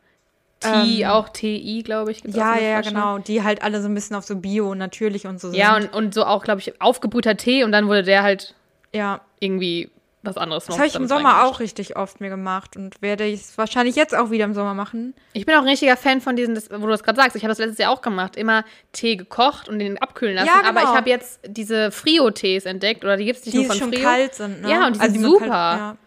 Tea, 0.62 1.06
auch 1.08 1.28
TI, 1.28 1.82
glaube 1.84 2.12
ich. 2.12 2.24
Ja, 2.26 2.56
ja, 2.58 2.78
Flasche. 2.78 2.90
genau. 2.94 3.18
Die 3.18 3.44
halt 3.44 3.62
alle 3.64 3.82
so 3.82 3.90
ein 3.90 3.94
bisschen 3.94 4.16
auf 4.16 4.24
so 4.24 4.38
Bio 4.38 4.72
und 4.72 4.78
natürlich 4.78 5.28
und 5.28 5.42
so 5.42 5.50
sind. 5.50 5.60
Ja, 5.60 5.76
und, 5.76 5.94
und 5.94 6.14
so 6.14 6.24
auch, 6.26 6.44
glaube 6.44 6.62
ich, 6.62 6.82
aufgebrühter 6.82 7.36
Tee 7.36 7.66
und 7.66 7.74
dann 7.74 7.88
wurde 7.88 8.04
der 8.04 8.24
halt 8.24 8.56
ja. 8.94 9.20
irgendwie 9.42 9.90
was 10.24 10.38
anderes 10.38 10.66
Das 10.66 10.78
habe 10.78 10.88
ich 10.88 10.96
im 10.96 11.08
Sommer 11.08 11.44
auch 11.44 11.60
richtig 11.60 11.96
oft 11.98 12.22
mir 12.22 12.30
gemacht 12.30 12.76
und 12.78 13.02
werde 13.02 13.26
ich 13.26 13.42
es 13.42 13.58
wahrscheinlich 13.58 13.96
jetzt 13.96 14.16
auch 14.16 14.32
wieder 14.32 14.46
im 14.46 14.54
Sommer 14.54 14.74
machen. 14.74 15.14
Ich 15.34 15.46
bin 15.46 15.54
auch 15.56 15.62
ein 15.62 15.68
richtiger 15.68 15.98
Fan 15.98 16.22
von 16.22 16.36
diesen, 16.36 16.56
das, 16.56 16.72
wo 16.72 16.78
du 16.78 16.88
das 16.88 17.04
gerade 17.04 17.18
sagst. 17.18 17.36
Ich 17.36 17.44
habe 17.44 17.50
das 17.52 17.58
letztes 17.60 17.78
Jahr 17.78 17.92
auch 17.92 18.02
gemacht. 18.02 18.36
Immer 18.38 18.64
Tee 18.94 19.18
gekocht 19.18 19.68
und 19.70 19.80
den 19.80 20.02
abkühlen 20.02 20.36
lassen. 20.36 20.48
Ja, 20.48 20.60
genau. 20.60 20.70
Aber 20.70 20.80
ich 20.82 20.98
habe 20.98 21.10
jetzt 21.10 21.42
diese 21.46 21.92
Frio-Tees 21.92 22.66
entdeckt 22.66 23.04
oder 23.04 23.18
die 23.18 23.26
gibt 23.26 23.40
es 23.40 23.46
nicht 23.46 23.54
Die 23.54 23.60
nur 23.60 23.68
von 23.68 23.78
schon 23.78 23.94
Frio. 23.94 24.04
kalt 24.04 24.34
sind, 24.36 24.62
ne? 24.62 24.72
Ja, 24.72 24.88
und 24.88 24.96
die 24.96 25.00
sind 25.02 25.22
man 25.22 25.32
super. 25.32 25.46
ja. 25.48 25.98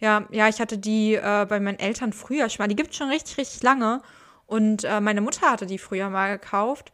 ja, 0.00 0.24
ja, 0.30 0.48
ich 0.48 0.60
hatte 0.60 0.76
die 0.78 1.14
äh, 1.14 1.46
bei 1.48 1.58
meinen 1.58 1.78
Eltern 1.78 2.12
früher 2.12 2.48
schon 2.50 2.64
mal. 2.64 2.68
Die 2.68 2.76
gibt 2.76 2.90
es 2.90 2.96
schon 2.96 3.08
richtig, 3.08 3.38
richtig 3.38 3.62
lange. 3.62 4.02
Und 4.46 4.84
äh, 4.84 5.00
meine 5.00 5.22
Mutter 5.22 5.50
hatte 5.50 5.64
die 5.66 5.78
früher 5.78 6.10
mal 6.10 6.38
gekauft. 6.38 6.92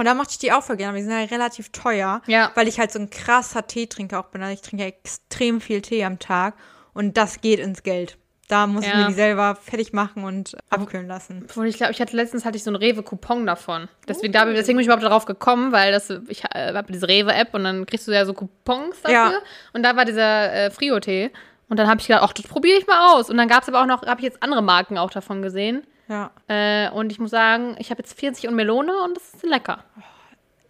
Und 0.00 0.06
da 0.06 0.14
mochte 0.14 0.30
ich 0.32 0.38
die 0.38 0.50
auch 0.50 0.62
voll 0.62 0.76
gerne. 0.76 0.90
aber 0.90 0.98
Die 0.98 1.04
sind 1.04 1.12
ja 1.12 1.24
relativ 1.26 1.68
teuer. 1.72 2.22
Ja. 2.26 2.50
Weil 2.54 2.68
ich 2.68 2.80
halt 2.80 2.90
so 2.90 2.98
ein 2.98 3.10
krasser 3.10 3.66
Teetrinker 3.66 4.18
auch 4.20 4.28
bin. 4.30 4.42
Also 4.42 4.54
ich 4.54 4.62
trinke 4.62 4.84
ja 4.84 4.88
extrem 4.88 5.60
viel 5.60 5.82
Tee 5.82 6.04
am 6.04 6.18
Tag. 6.18 6.54
Und 6.94 7.18
das 7.18 7.42
geht 7.42 7.60
ins 7.60 7.82
Geld. 7.82 8.16
Da 8.48 8.66
muss 8.66 8.84
ich 8.84 8.90
Ja. 8.90 8.96
mir 9.00 9.06
die 9.08 9.12
selber 9.12 9.54
fertig 9.56 9.92
machen 9.92 10.24
und 10.24 10.56
abkühlen 10.70 11.06
lassen. 11.06 11.44
Obwohl, 11.48 11.66
ich 11.68 11.76
glaube, 11.76 11.92
ich 11.92 12.00
hatte 12.00 12.16
letztens 12.16 12.44
hatte 12.44 12.56
ich 12.56 12.64
so 12.64 12.70
einen 12.70 12.76
Rewe-Coupon 12.76 13.44
davon. 13.46 13.88
Deswegen, 14.08 14.32
da, 14.32 14.44
deswegen 14.46 14.78
bin 14.78 14.80
ich 14.80 14.86
überhaupt 14.86 15.04
darauf 15.04 15.26
gekommen, 15.26 15.70
weil 15.70 15.92
das, 15.92 16.08
ich 16.28 16.44
äh, 16.52 16.72
habe 16.74 16.90
diese 16.90 17.06
Rewe-App 17.06 17.52
und 17.54 17.62
dann 17.64 17.84
kriegst 17.86 18.08
du 18.08 18.12
ja 18.12 18.24
so 18.24 18.32
Coupons 18.32 19.02
dafür. 19.02 19.14
Ja. 19.14 19.32
Und 19.74 19.82
da 19.84 19.94
war 19.96 20.04
dieser 20.06 20.52
äh, 20.52 20.70
Frio-Tee. 20.70 21.30
Und 21.68 21.78
dann 21.78 21.86
habe 21.88 22.00
ich 22.00 22.06
gedacht, 22.08 22.24
ach, 22.24 22.32
das 22.32 22.46
probiere 22.48 22.78
ich 22.78 22.86
mal 22.86 23.12
aus. 23.14 23.30
Und 23.30 23.36
dann 23.36 23.46
gab 23.48 23.62
es 23.62 23.68
aber 23.68 23.82
auch 23.82 23.86
noch, 23.86 24.02
habe 24.04 24.18
ich 24.20 24.24
jetzt 24.24 24.42
andere 24.42 24.62
Marken 24.62 24.98
auch 24.98 25.10
davon 25.10 25.42
gesehen. 25.42 25.86
Ja, 26.10 26.30
Äh, 26.48 26.90
und 26.90 27.10
ich 27.12 27.18
muss 27.18 27.30
sagen, 27.30 27.76
ich 27.78 27.90
habe 27.90 28.02
jetzt 28.02 28.18
40 28.18 28.48
und 28.48 28.56
Melone 28.56 28.92
und 29.04 29.16
das 29.16 29.32
ist 29.32 29.44
lecker. 29.44 29.84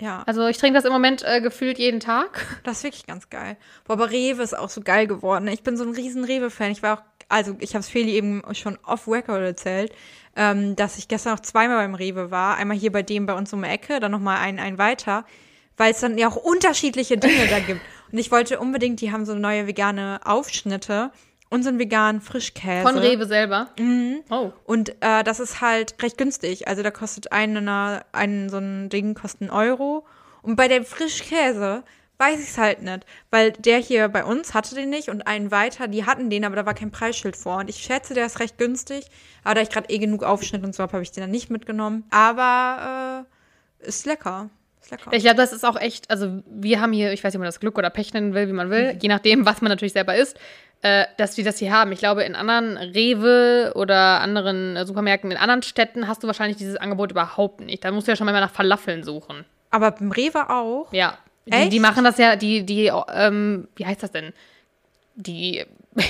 ja. 0.00 0.23
Also 0.26 0.47
ich 0.47 0.59
trinke 0.59 0.76
das 0.76 0.85
im 0.85 0.92
Moment 0.92 1.23
äh, 1.25 1.40
gefühlt 1.40 1.78
jeden 1.78 1.99
Tag. 1.99 2.47
Das 2.64 2.78
ist 2.78 2.85
wirklich 2.85 3.06
ganz 3.06 3.30
geil. 3.30 3.56
Boah, 3.87 3.94
aber 3.94 4.11
Rewe 4.11 4.42
ist 4.42 4.56
auch 4.56 4.68
so 4.68 4.82
geil 4.82 5.06
geworden. 5.06 5.49
Ich 5.49 5.62
bin 5.62 5.76
so 5.76 5.85
ein 5.85 5.94
riesen 5.94 6.25
Rewe-Fan. 6.25 6.70
Ich 6.73 6.82
war 6.82 6.99
auch, 6.99 7.02
also 7.30 7.56
ich 7.59 7.70
habe 7.75 7.80
es 7.80 7.88
Feli 7.88 8.12
eben 8.12 8.42
schon 8.52 8.78
off-record 8.85 9.40
erzählt, 9.40 9.92
ähm, 10.37 10.76
dass 10.76 10.99
ich 10.99 11.09
gestern 11.09 11.32
noch 11.32 11.40
zweimal 11.40 11.78
beim 11.78 11.94
Rewe 11.94 12.30
war. 12.30 12.56
Einmal 12.56 12.76
hier 12.76 12.92
bei 12.92 13.02
dem 13.02 13.25
bei 13.26 13.32
uns 13.35 13.52
um 13.52 13.62
die 13.62 13.68
Ecke, 13.68 13.99
dann 13.99 14.12
nochmal 14.12 14.38
ein, 14.38 14.59
ein 14.59 14.76
weiter, 14.78 15.25
weil 15.78 15.92
es 15.92 16.00
dann 16.00 16.18
ja 16.18 16.28
auch 16.28 16.37
unterschiedliche 16.37 17.16
Dinge 17.16 17.47
da 17.49 17.61
gibt. 17.61 17.80
Und 18.12 18.18
ich 18.18 18.30
wollte 18.30 18.59
unbedingt, 18.61 19.00
die 19.00 19.11
haben 19.12 19.25
so 19.25 19.35
neue 19.35 19.66
vegane 19.66 20.20
Aufschnitte 20.25 21.12
einen 21.50 21.78
veganen 21.78 22.21
Frischkäse. 22.21 22.83
Von 22.83 22.99
Rewe 22.99 23.26
selber. 23.26 23.69
Oh. 24.30 24.52
Und 24.64 24.90
äh, 25.00 25.25
das 25.25 25.40
ist 25.40 25.61
halt 25.61 26.00
recht 26.02 26.16
günstig. 26.16 26.69
Also 26.69 26.83
da 26.83 26.90
kostet 26.90 27.33
eine, 27.33 28.04
ein, 28.12 28.49
so 28.49 28.59
ein 28.59 28.88
Ding 28.88 29.14
kostet 29.14 29.42
einen 29.42 29.50
Euro. 29.50 30.07
Und 30.42 30.57
bei 30.57 30.69
dem 30.69 30.85
Frischkäse 30.85 31.83
weiß 32.19 32.38
ich 32.38 32.50
es 32.50 32.59
halt 32.59 32.83
nicht. 32.83 33.04
Weil 33.30 33.52
der 33.52 33.78
hier 33.78 34.09
bei 34.09 34.25
uns 34.25 34.54
hatte 34.54 34.75
den 34.75 34.90
nicht 34.90 35.09
und 35.09 35.26
einen 35.26 35.50
weiter, 35.50 35.88
die 35.88 36.07
hatten 36.07 36.30
den, 36.30 36.45
aber 36.45 36.54
da 36.54 36.66
war 36.66 36.75
kein 36.75 36.92
Preisschild 36.92 37.37
vor. 37.37 37.57
Und 37.57 37.69
ich 37.69 37.78
schätze, 37.78 38.14
der 38.14 38.26
ist 38.26 38.38
recht 38.38 38.57
günstig. 38.57 39.07
Aber 39.42 39.57
da 39.57 39.62
ich 39.62 39.71
gerade 39.71 39.90
eh 39.90 39.99
genug 39.99 40.23
Aufschnitt 40.23 40.62
und 40.62 40.75
so 40.75 40.83
habe, 40.83 40.92
habe 40.92 41.02
ich 41.02 41.11
den 41.11 41.23
dann 41.23 41.30
nicht 41.30 41.50
mitgenommen. 41.50 42.04
Aber 42.11 43.26
äh, 43.83 43.87
ist 43.88 44.07
lecker. 44.07 44.50
Ist 44.80 44.90
lecker. 44.92 45.12
Ich 45.12 45.25
glaube, 45.25 45.37
das 45.37 45.52
ist 45.52 45.64
auch 45.64 45.76
echt, 45.80 46.11
also 46.11 46.42
wir 46.47 46.80
haben 46.80 46.92
hier, 46.92 47.12
ich 47.12 47.25
weiß 47.25 47.33
nicht, 47.33 47.38
ob 47.38 47.40
man 47.40 47.49
das 47.49 47.61
Glück 47.61 47.76
oder 47.76 47.90
Pech 47.90 48.12
nennen 48.12 48.35
will, 48.35 48.47
wie 48.47 48.52
man 48.52 48.71
will, 48.71 48.97
je 49.00 49.09
nachdem, 49.09 49.47
was 49.47 49.62
man 49.62 49.71
natürlich 49.71 49.95
selber 49.95 50.14
isst, 50.14 50.38
äh, 50.82 51.06
dass 51.18 51.37
wir 51.37 51.44
das 51.44 51.58
hier 51.58 51.72
haben. 51.72 51.92
Ich 51.92 51.99
glaube, 51.99 52.22
in 52.25 52.34
anderen 52.34 52.76
Rewe 52.76 53.72
oder 53.75 54.20
anderen 54.20 54.76
äh, 54.76 54.87
Supermärkten, 54.87 55.30
in 55.30 55.37
anderen 55.37 55.62
Städten 55.62 56.08
hast 56.08 56.22
du 56.22 56.26
wahrscheinlich 56.26 56.56
dieses 56.56 56.76
Angebot 56.76 57.10
überhaupt 57.10 57.60
nicht. 57.60 57.84
Da 57.84 57.90
musst 57.90 58.06
du 58.06 58.12
ja 58.12 58.16
schon 58.16 58.25
mal 58.25 58.32
nach 58.32 58.50
Falafeln 58.50 59.02
suchen. 59.02 59.44
Aber 59.70 59.90
beim 59.90 60.10
Rewe 60.10 60.49
auch. 60.49 60.92
Ja. 60.92 61.18
Die, 61.46 61.52
Echt? 61.52 61.72
die 61.72 61.80
machen 61.80 62.04
das 62.04 62.18
ja, 62.18 62.37
die, 62.37 62.64
die, 62.64 62.92
ähm, 63.12 63.68
wie 63.76 63.87
heißt 63.87 64.02
das 64.02 64.12
denn? 64.12 64.32
Die 65.16 65.64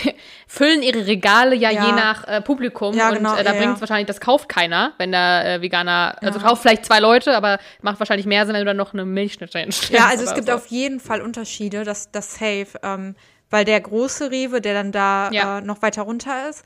füllen 0.46 0.82
ihre 0.82 1.06
Regale 1.06 1.56
ja, 1.56 1.70
Ja. 1.70 1.86
je 1.86 1.92
nach 1.92 2.28
äh, 2.28 2.40
Publikum 2.40 2.94
Ja, 2.94 3.08
und 3.08 3.16
genau, 3.16 3.34
äh, 3.34 3.42
da 3.42 3.52
ja, 3.52 3.58
bringt 3.58 3.74
es 3.74 3.80
wahrscheinlich, 3.80 4.06
das 4.06 4.20
kauft 4.20 4.48
keiner, 4.48 4.92
wenn 4.98 5.10
da 5.10 5.42
äh, 5.42 5.62
Veganer, 5.62 6.16
also 6.20 6.38
kauft 6.38 6.62
vielleicht 6.62 6.84
zwei 6.84 7.00
Leute, 7.00 7.36
aber 7.36 7.58
macht 7.80 7.98
wahrscheinlich 7.98 8.26
mehr 8.26 8.44
Sinn, 8.46 8.54
wenn 8.54 8.60
du 8.60 8.66
dann 8.66 8.76
noch 8.76 8.92
eine 8.92 9.04
Milchschnitte 9.04 9.58
hinstellst. 9.58 9.92
Ja, 9.92 10.08
also 10.08 10.24
es 10.24 10.34
gibt 10.34 10.48
so. 10.48 10.52
auf 10.54 10.66
jeden 10.66 11.00
Fall 11.00 11.22
Unterschiede, 11.22 11.84
das, 11.84 12.10
das 12.12 12.34
safe. 12.34 12.78
Ähm, 12.82 13.16
weil 13.50 13.64
der 13.64 13.80
große 13.80 14.30
Rewe, 14.30 14.60
der 14.60 14.74
dann 14.74 14.92
da 14.92 15.30
Ja. 15.32 15.58
äh, 15.58 15.60
noch 15.62 15.82
weiter 15.82 16.02
runter 16.02 16.48
ist, 16.48 16.64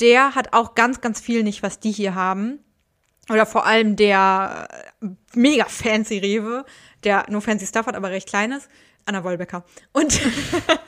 der 0.00 0.34
hat 0.34 0.52
auch 0.52 0.74
ganz, 0.74 1.00
ganz 1.00 1.20
viel 1.20 1.42
nicht, 1.42 1.62
was 1.62 1.80
die 1.80 1.90
hier 1.92 2.14
haben. 2.14 2.58
Oder 3.30 3.46
vor 3.46 3.66
allem 3.66 3.96
der 3.96 4.68
äh, 5.02 5.08
mega 5.34 5.64
fancy 5.64 6.18
Rewe, 6.18 6.64
der 7.02 7.24
nur 7.28 7.40
fancy 7.42 7.66
Stuff 7.66 7.86
hat, 7.86 7.96
aber 7.96 8.10
recht 8.10 8.28
klein 8.28 8.52
ist. 8.52 8.68
Anna 9.06 9.24
Wollbecker. 9.24 9.64
Und, 9.92 10.20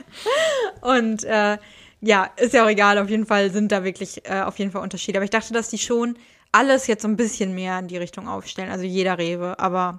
und 0.83 1.25
äh, 1.25 1.59
ja, 2.01 2.31
ist 2.37 2.55
ja 2.55 2.65
auch 2.65 2.69
egal, 2.69 2.99
auf 2.99 3.11
jeden 3.11 3.27
Fall 3.27 3.51
sind 3.51 3.73
da 3.73 3.85
wirklich 3.85 4.25
äh, 4.25 4.43
auf 4.43 4.59
jeden 4.59 4.71
Fall 4.71 4.83
Unterschiede. 4.83 5.19
Aber 5.19 5.25
ich 5.25 5.31
dachte, 5.31 5.53
dass 5.53 5.69
die 5.69 5.79
schon 5.79 6.17
alles 6.53 6.87
jetzt 6.87 7.03
so 7.03 7.09
ein 7.09 7.17
bisschen 7.17 7.55
mehr 7.55 7.79
in 7.79 7.89
die 7.89 7.97
Richtung 7.97 8.29
aufstellen. 8.29 8.71
Also 8.71 8.85
jeder 8.85 9.19
Rewe, 9.19 9.59
aber 9.59 9.99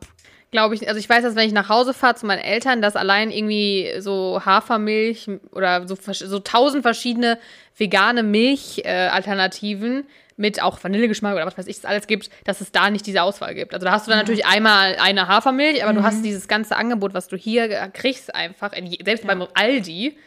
Glaube 0.52 0.74
ich, 0.74 0.88
also 0.88 1.00
ich 1.00 1.08
weiß, 1.08 1.22
dass 1.22 1.36
wenn 1.36 1.46
ich 1.46 1.54
nach 1.54 1.70
Hause 1.70 1.94
fahre 1.94 2.16
zu 2.16 2.26
meinen 2.26 2.40
Eltern, 2.40 2.82
dass 2.82 2.96
allein 2.96 3.30
irgendwie 3.30 3.94
so 4.00 4.42
Hafermilch 4.44 5.30
oder 5.52 5.88
so, 5.88 5.96
so 5.96 6.40
tausend 6.40 6.82
verschiedene 6.82 7.38
vegane 7.78 8.24
Milchalternativen 8.24 10.00
äh, 10.00 10.04
mit 10.38 10.60
auch 10.64 10.84
Vanillegeschmack 10.84 11.36
oder 11.36 11.46
was 11.46 11.56
weiß 11.56 11.68
ich, 11.68 11.78
es 11.78 11.86
alles 11.86 12.08
gibt, 12.08 12.32
dass 12.46 12.62
es 12.62 12.72
da 12.72 12.90
nicht 12.90 13.06
diese 13.06 13.22
Auswahl 13.22 13.54
gibt. 13.54 13.76
Also 13.76 13.86
da 13.86 13.92
hast 13.92 14.08
du 14.08 14.10
dann 14.10 14.20
natürlich 14.20 14.48
einmal 14.48 14.96
eine 15.00 15.28
Hafermilch, 15.28 15.84
aber 15.84 15.94
du 15.94 16.02
hast 16.02 16.24
dieses 16.26 16.48
ganze 16.48 16.78
Angebot, 16.78 17.14
was 17.14 17.28
du 17.28 17.38
hier 17.38 17.68
kriegst, 17.94 18.34
einfach, 18.34 18.74
in 18.74 18.90
selbst 19.06 19.28
beim 19.28 19.46
Aldi, 19.54 20.18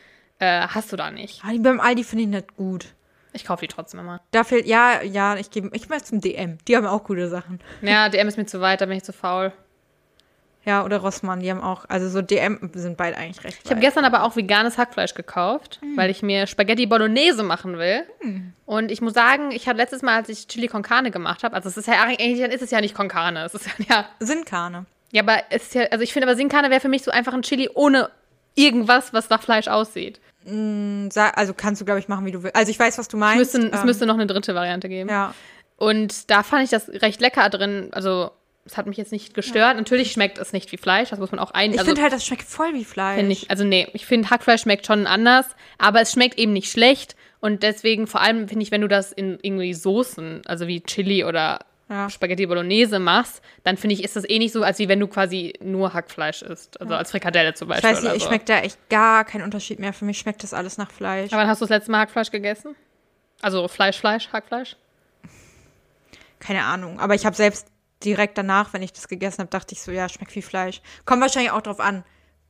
äh, 0.42 0.66
hast 0.66 0.92
du 0.92 0.96
da 0.96 1.10
nicht. 1.10 1.40
ah, 1.44 1.52
die 1.52 1.60
beim 1.60 1.80
Aldi 1.80 2.02
finde 2.02 2.24
ich 2.24 2.30
nicht 2.30 2.56
gut. 2.56 2.86
Ich 3.32 3.44
kaufe 3.44 3.60
die 3.60 3.68
trotzdem 3.68 4.00
immer. 4.00 4.20
Da 4.32 4.44
fehlt, 4.44 4.66
ja, 4.66 5.00
ja, 5.02 5.36
ich 5.36 5.50
gehe 5.50 5.70
ich 5.72 5.88
mal 5.88 6.02
zum 6.02 6.20
DM. 6.20 6.58
Die 6.68 6.76
haben 6.76 6.84
auch 6.86 7.04
gute 7.04 7.28
Sachen. 7.28 7.60
Ja, 7.80 8.08
DM 8.08 8.28
ist 8.28 8.36
mir 8.36 8.44
zu 8.44 8.60
weit, 8.60 8.80
da 8.80 8.86
bin 8.86 8.96
ich 8.96 9.04
zu 9.04 9.12
faul. 9.12 9.52
Ja, 10.64 10.84
oder 10.84 10.98
Rossmann, 10.98 11.40
die 11.40 11.50
haben 11.50 11.60
auch, 11.60 11.86
also 11.88 12.08
so 12.08 12.22
DM 12.22 12.70
sind 12.74 12.96
beide 12.96 13.16
eigentlich 13.16 13.42
recht. 13.42 13.60
Ich 13.64 13.70
habe 13.70 13.80
gestern 13.80 14.04
aber 14.04 14.22
auch 14.22 14.36
veganes 14.36 14.78
Hackfleisch 14.78 15.14
gekauft, 15.14 15.80
weil 15.96 16.08
ich 16.10 16.22
mir 16.22 16.46
Spaghetti 16.46 16.86
Bolognese 16.86 17.42
machen 17.42 17.78
will. 17.78 18.04
Und 18.64 18.92
ich 18.92 19.00
muss 19.00 19.14
sagen, 19.14 19.50
ich 19.50 19.66
habe 19.68 19.78
letztes 19.78 20.02
Mal, 20.02 20.16
als 20.16 20.28
ich 20.28 20.46
Chili 20.46 20.68
con 20.68 20.82
Carne 20.82 21.10
gemacht 21.10 21.42
habe, 21.42 21.56
also 21.56 21.68
es 21.68 21.76
ist 21.76 21.88
ja 21.88 22.02
eigentlich, 22.02 22.40
dann 22.40 22.52
ist 22.52 22.62
es 22.62 22.70
ja 22.70 22.80
nicht 22.80 22.94
con 22.94 23.08
Carne, 23.08 23.44
es 23.44 23.54
ist 23.54 23.66
ja, 23.66 23.72
ja, 23.88 24.04
Sinkane. 24.20 24.86
ja 25.10 25.22
aber 25.22 25.38
es 25.50 25.62
ist 25.64 25.74
ja, 25.74 25.82
also 25.84 26.02
ich 26.02 26.12
finde 26.12 26.28
aber 26.28 26.36
Sin 26.36 26.48
Carne 26.48 26.70
wäre 26.70 26.80
für 26.80 26.88
mich 26.88 27.02
so 27.02 27.10
einfach 27.10 27.32
ein 27.32 27.42
Chili 27.42 27.68
ohne 27.74 28.10
irgendwas, 28.54 29.12
was 29.12 29.30
nach 29.30 29.42
Fleisch 29.42 29.66
aussieht. 29.66 30.20
Sa- 31.10 31.30
Also 31.30 31.54
kannst 31.54 31.80
du, 31.80 31.84
glaube 31.84 32.00
ich, 32.00 32.08
machen, 32.08 32.26
wie 32.26 32.32
du 32.32 32.42
willst. 32.42 32.56
Also 32.56 32.70
ich 32.70 32.78
weiß, 32.78 32.98
was 32.98 33.08
du 33.08 33.16
Es 33.16 33.20
meinst. 33.20 33.38
müsste, 33.54 33.68
es 33.72 33.80
ähm, 33.80 33.86
müsste 33.86 34.06
noch 34.06 34.14
eine 34.14 34.26
dritte 34.26 34.54
Variante 34.54 34.88
geben. 34.88 35.08
Ja. 35.08 35.34
Und 35.76 36.30
da 36.30 36.42
fand 36.42 36.64
ich 36.64 36.70
das 36.70 36.88
recht 36.88 37.20
lecker 37.20 37.48
drin, 37.50 37.88
also 37.92 38.30
es 38.64 38.76
hat 38.76 38.86
mich 38.86 38.96
jetzt 38.96 39.10
nicht 39.10 39.34
gestört. 39.34 39.76
Natürlich 39.76 40.12
schmeckt 40.12 40.38
es 40.38 40.52
nicht 40.52 40.70
wie 40.70 40.76
Fleisch, 40.76 41.10
das 41.10 41.18
muss 41.18 41.32
man 41.32 41.40
auch 41.40 41.50
ein. 41.50 41.72
Ich 41.72 41.78
also, 41.78 41.88
finde 41.90 42.02
halt, 42.02 42.12
das 42.12 42.24
schmeckt 42.24 42.44
voll 42.44 42.72
wie 42.74 42.84
Fleisch. 42.84 43.22
Ich, 43.28 43.50
also 43.50 43.64
nee, 43.64 43.88
ich 43.92 44.06
finde 44.06 44.30
Hackfleisch 44.30 44.62
schmeckt 44.62 44.86
schon 44.86 45.06
anders, 45.06 45.46
aber 45.78 46.00
es 46.00 46.12
schmeckt 46.12 46.38
eben 46.38 46.52
nicht 46.52 46.70
schlecht 46.70 47.16
und 47.40 47.64
deswegen 47.64 48.06
vor 48.06 48.20
allem 48.20 48.46
finde 48.48 48.62
ich, 48.62 48.70
wenn 48.70 48.82
du 48.82 48.88
das 48.88 49.10
in 49.10 49.38
irgendwie 49.42 49.74
Soßen, 49.74 50.42
also 50.46 50.68
wie 50.68 50.80
Chili 50.82 51.24
oder 51.24 51.60
Ja. 51.92 52.08
Spaghetti 52.08 52.46
Bolognese 52.46 52.98
machst, 52.98 53.42
dann 53.64 53.76
finde 53.76 53.94
ich, 53.94 54.02
ist 54.02 54.16
das 54.16 54.26
eh 54.28 54.38
nicht 54.38 54.52
so, 54.52 54.62
als 54.62 54.78
wie 54.78 54.88
wenn 54.88 54.98
du 54.98 55.06
quasi 55.08 55.52
nur 55.62 55.92
Hackfleisch 55.92 56.40
isst, 56.42 56.80
also 56.80 56.94
als 56.94 57.10
Frikadelle 57.10 57.52
zum 57.52 57.68
Ich 57.68 57.74
Beispiel 57.82 57.90
weiß 57.90 58.02
nicht, 58.02 58.16
ich 58.16 58.22
so. 58.22 58.28
schmeckt 58.28 58.48
da 58.48 58.60
echt 58.60 58.78
gar 58.88 59.24
keinen 59.26 59.42
Unterschied 59.42 59.78
mehr. 59.78 59.92
Für 59.92 60.06
mich 60.06 60.18
schmeckt 60.18 60.42
das 60.42 60.54
alles 60.54 60.78
nach 60.78 60.90
Fleisch. 60.90 61.32
Aber 61.32 61.42
wann 61.42 61.48
hast 61.48 61.60
du 61.60 61.64
das 61.66 61.70
letzte 61.70 61.90
Mal 61.92 61.98
Hackfleisch 62.00 62.30
gegessen? 62.30 62.74
Also 63.42 63.68
Fleisch, 63.68 63.98
Fleisch, 63.98 64.30
Hackfleisch? 64.32 64.76
Keine 66.40 66.64
Ahnung. 66.64 66.98
Aber 66.98 67.14
ich 67.14 67.26
habe 67.26 67.36
selbst 67.36 67.66
direkt 68.04 68.36
danach, 68.38 68.72
wenn 68.72 68.82
ich 68.82 68.92
das 68.92 69.06
gegessen 69.08 69.40
habe, 69.40 69.50
dachte 69.50 69.74
ich 69.74 69.82
so, 69.82 69.92
ja, 69.92 70.08
schmeckt 70.08 70.34
wie 70.34 70.42
Fleisch. 70.42 70.80
Kommt 71.04 71.20
wahrscheinlich 71.22 71.52
auch 71.52 71.62
drauf 71.62 71.78
an, 71.78 72.04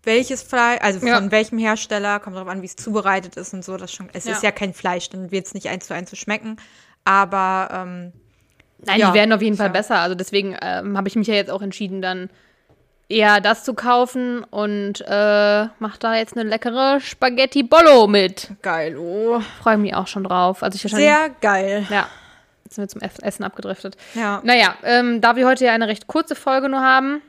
welches 0.04 0.42
Fleisch, 0.42 0.80
also 0.82 1.00
von 1.00 1.08
Ja. 1.08 1.30
welchem 1.30 1.58
Hersteller, 1.58 2.18
kommt 2.20 2.36
drauf 2.36 2.48
an, 2.48 2.62
wie 2.62 2.66
es 2.66 2.76
zubereitet 2.76 3.36
ist 3.36 3.52
und 3.54 3.64
so. 3.64 3.76
Das 3.76 3.92
schon, 3.92 4.08
es 4.12 4.24
Ja. 4.24 4.32
ist 4.32 4.42
ja 4.42 4.50
kein 4.50 4.72
Fleisch, 4.72 5.10
dann 5.10 5.30
wird 5.30 5.46
es 5.46 5.54
nicht 5.54 5.68
eins 5.68 5.86
zu 5.86 5.94
eins 5.94 6.10
so 6.10 6.16
schmecken. 6.16 6.56
Aber 7.04 7.68
ähm, 7.72 8.12
Nein, 8.84 8.98
Ja, 9.00 9.10
die 9.10 9.14
werden 9.18 9.32
auf 9.32 9.42
jeden 9.42 9.56
Fall 9.56 9.66
ja. 9.66 9.72
besser. 9.72 9.98
Also 10.00 10.14
deswegen 10.14 10.56
ähm, 10.60 10.96
habe 10.96 11.08
ich 11.08 11.16
mich 11.16 11.26
ja 11.28 11.34
jetzt 11.34 11.50
auch 11.50 11.62
entschieden, 11.62 12.02
dann 12.02 12.30
eher 13.08 13.40
das 13.40 13.64
zu 13.64 13.74
kaufen 13.74 14.42
und 14.44 15.02
äh, 15.06 15.66
mach 15.78 15.96
da 15.98 16.14
jetzt 16.16 16.36
eine 16.36 16.48
leckere 16.48 16.98
Spaghetti 17.00 17.62
Bollo 17.62 18.06
mit. 18.06 18.50
geil, 18.62 18.96
oh. 18.96 19.40
Freue 19.62 19.76
mich 19.76 19.94
auch 19.94 20.06
schon 20.06 20.24
drauf. 20.24 20.62
Also 20.62 20.76
ich 20.82 20.90
Sehr 20.92 21.28
geil. 21.42 21.86
ja, 21.90 22.06
jetzt 22.64 22.76
sind 22.76 22.84
wir 22.84 22.88
zum 22.88 23.02
Ess- 23.02 23.18
Essen 23.18 23.44
abgedriftet. 23.44 23.96
Ja. 24.14 24.40
Naja, 24.44 24.74
ähm, 24.82 25.20
da 25.20 25.36
wir 25.36 25.46
heute 25.46 25.64
ja 25.66 25.72
eine 25.72 25.88
recht 25.88 26.06
kurze 26.06 26.34
Folge 26.34 26.68
nur 26.70 26.80
haben, 26.80 27.20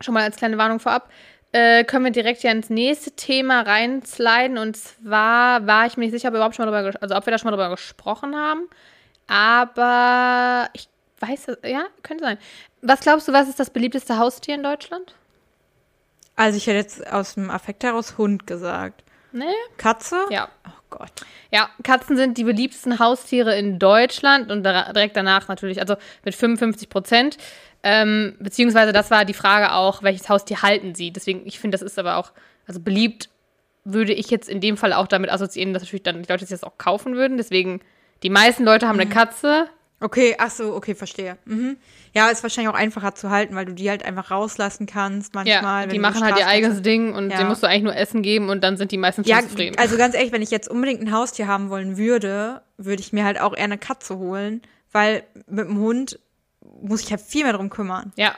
schon 0.00 0.14
mal 0.14 0.22
als 0.22 0.36
kleine 0.36 0.56
Warnung 0.56 0.78
vorab, 0.78 1.10
äh, 1.50 1.82
können 1.82 2.04
wir 2.04 2.12
direkt 2.12 2.42
ja 2.44 2.52
ins 2.52 2.70
nächste 2.70 3.10
Thema 3.12 3.62
reinsliden. 3.62 4.56
Und 4.56 4.76
zwar 4.76 5.66
war 5.66 5.86
ich 5.86 5.96
mir 5.96 6.04
nicht 6.04 6.12
sicher, 6.12 6.28
ob 6.28 6.34
wir 6.34 6.38
überhaupt 6.38 6.54
schon 6.54 6.70
mal 6.70 6.82
drüber, 6.84 6.96
also 7.02 7.16
ob 7.16 7.26
wir 7.26 7.32
da 7.32 7.38
schon 7.38 7.50
mal 7.50 7.56
drüber 7.56 7.70
gesprochen 7.70 8.36
haben. 8.36 8.68
Aber 9.28 10.68
ich 10.72 10.88
weiß 11.20 11.48
es, 11.48 11.58
ja, 11.70 11.84
könnte 12.02 12.24
sein. 12.24 12.38
Was 12.82 13.00
glaubst 13.00 13.28
du, 13.28 13.32
was 13.32 13.48
ist 13.48 13.60
das 13.60 13.70
beliebteste 13.70 14.18
Haustier 14.18 14.54
in 14.54 14.62
Deutschland? 14.62 15.14
Also 16.36 16.56
ich 16.56 16.66
hätte 16.66 16.78
jetzt 16.78 17.06
aus 17.12 17.34
dem 17.34 17.50
Affekt 17.50 17.82
heraus 17.84 18.16
Hund 18.18 18.46
gesagt. 18.46 19.02
Nee? 19.32 19.44
Katze? 19.76 20.16
Ja. 20.30 20.48
Oh 20.66 20.70
Gott. 20.90 21.10
Ja, 21.50 21.68
Katzen 21.82 22.16
sind 22.16 22.38
die 22.38 22.44
beliebtesten 22.44 22.98
Haustiere 22.98 23.56
in 23.58 23.78
Deutschland 23.78 24.50
und 24.50 24.62
da- 24.62 24.92
direkt 24.92 25.16
danach 25.16 25.48
natürlich, 25.48 25.80
also 25.80 25.96
mit 26.24 26.34
55 26.34 26.88
Prozent. 26.88 27.36
Ähm, 27.82 28.36
beziehungsweise 28.40 28.92
das 28.92 29.10
war 29.10 29.24
die 29.24 29.34
Frage 29.34 29.72
auch, 29.72 30.02
welches 30.02 30.28
Haustier 30.28 30.62
halten 30.62 30.94
sie. 30.94 31.10
Deswegen, 31.12 31.46
ich 31.46 31.58
finde, 31.58 31.74
das 31.76 31.82
ist 31.82 31.98
aber 31.98 32.16
auch, 32.16 32.32
also 32.66 32.80
beliebt 32.80 33.28
würde 33.84 34.12
ich 34.12 34.30
jetzt 34.30 34.48
in 34.48 34.60
dem 34.60 34.76
Fall 34.76 34.92
auch 34.92 35.06
damit 35.08 35.30
assoziieren, 35.30 35.72
dass 35.74 35.82
natürlich 35.82 36.02
dann 36.02 36.22
die 36.22 36.28
Leute 36.30 36.44
sich 36.46 36.50
das 36.58 36.64
auch 36.64 36.78
kaufen 36.78 37.14
würden. 37.16 37.36
Deswegen, 37.36 37.80
die 38.22 38.30
meisten 38.30 38.64
Leute 38.64 38.88
haben 38.88 38.98
eine 39.00 39.08
Katze. 39.08 39.68
Okay, 40.00 40.36
ach 40.38 40.50
so, 40.50 40.74
okay, 40.74 40.94
verstehe. 40.94 41.38
Mhm. 41.44 41.76
Ja, 42.14 42.28
ist 42.28 42.42
wahrscheinlich 42.44 42.72
auch 42.72 42.78
einfacher 42.78 43.14
zu 43.16 43.30
halten, 43.30 43.56
weil 43.56 43.64
du 43.66 43.72
die 43.74 43.90
halt 43.90 44.04
einfach 44.04 44.30
rauslassen 44.30 44.86
kannst 44.86 45.34
manchmal. 45.34 45.82
Ja, 45.82 45.86
die 45.88 45.98
machen 45.98 46.22
halt 46.22 46.38
ihr 46.38 46.46
eigenes 46.46 46.82
Ding 46.82 47.14
und 47.14 47.30
Ja. 47.30 47.38
dem 47.38 47.48
musst 47.48 47.62
du 47.64 47.66
eigentlich 47.66 47.82
nur 47.82 47.96
Essen 47.96 48.22
geben 48.22 48.48
und 48.48 48.62
dann 48.62 48.76
sind 48.76 48.92
die 48.92 48.96
meistens 48.96 49.26
Ja, 49.26 49.40
zufrieden. 49.42 49.76
also 49.76 49.96
ganz 49.96 50.14
ehrlich, 50.14 50.30
wenn 50.32 50.42
ich 50.42 50.50
jetzt 50.52 50.68
unbedingt 50.68 51.00
ein 51.02 51.12
Haustier 51.12 51.48
haben 51.48 51.68
wollen 51.68 51.96
würde, 51.96 52.62
würde 52.76 53.00
ich 53.02 53.12
mir 53.12 53.24
halt 53.24 53.40
auch 53.40 53.56
eher 53.56 53.64
eine 53.64 53.78
Katze 53.78 54.18
holen, 54.18 54.62
weil 54.92 55.24
mit 55.48 55.66
dem 55.66 55.78
Hund 55.78 56.18
muss 56.80 57.02
ich 57.02 57.10
halt 57.10 57.20
viel 57.20 57.42
mehr 57.42 57.52
drum 57.54 57.68
kümmern. 57.68 58.12
Ja. 58.16 58.34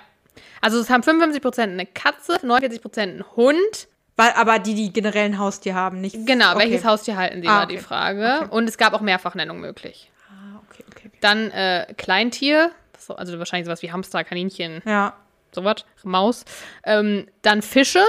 Also 0.62 0.78
es 0.80 0.88
haben 0.88 1.02
55% 1.02 1.60
eine 1.72 1.84
Katze, 1.86 2.38
49% 2.42 2.98
ein 3.18 3.24
Hund. 3.36 3.88
Aber 4.36 4.58
die, 4.58 4.74
die 4.74 4.92
generell 4.92 5.24
ein 5.26 5.38
Haustier 5.38 5.74
haben, 5.74 6.00
nicht. 6.00 6.26
Genau, 6.26 6.50
okay. 6.52 6.60
welches 6.60 6.84
Haustier 6.84 7.16
halten 7.16 7.42
sie, 7.42 7.48
Ah, 7.48 7.60
war 7.60 7.66
die 7.66 7.76
okay. 7.76 7.84
Frage. 7.84 8.48
Und 8.50 8.68
es 8.68 8.76
gab 8.78 8.92
auch 8.94 9.00
Mehrfachnennung 9.00 9.60
möglich. 9.60 10.10
Ah, 10.28 10.60
okay, 10.68 10.84
okay. 10.90 11.06
okay. 11.08 11.18
Dann 11.20 11.50
äh, 11.50 11.86
Kleintier, 11.96 12.70
so- 12.98 13.16
also 13.16 13.38
wahrscheinlich 13.38 13.66
sowas 13.66 13.82
wie 13.82 13.92
Hamster, 13.92 14.22
Kaninchen, 14.24 14.82
Ja. 14.84 15.14
sowas, 15.52 15.84
Maus. 16.02 16.44
Ähm, 16.84 17.26
dann 17.42 17.62
Fische, 17.62 18.04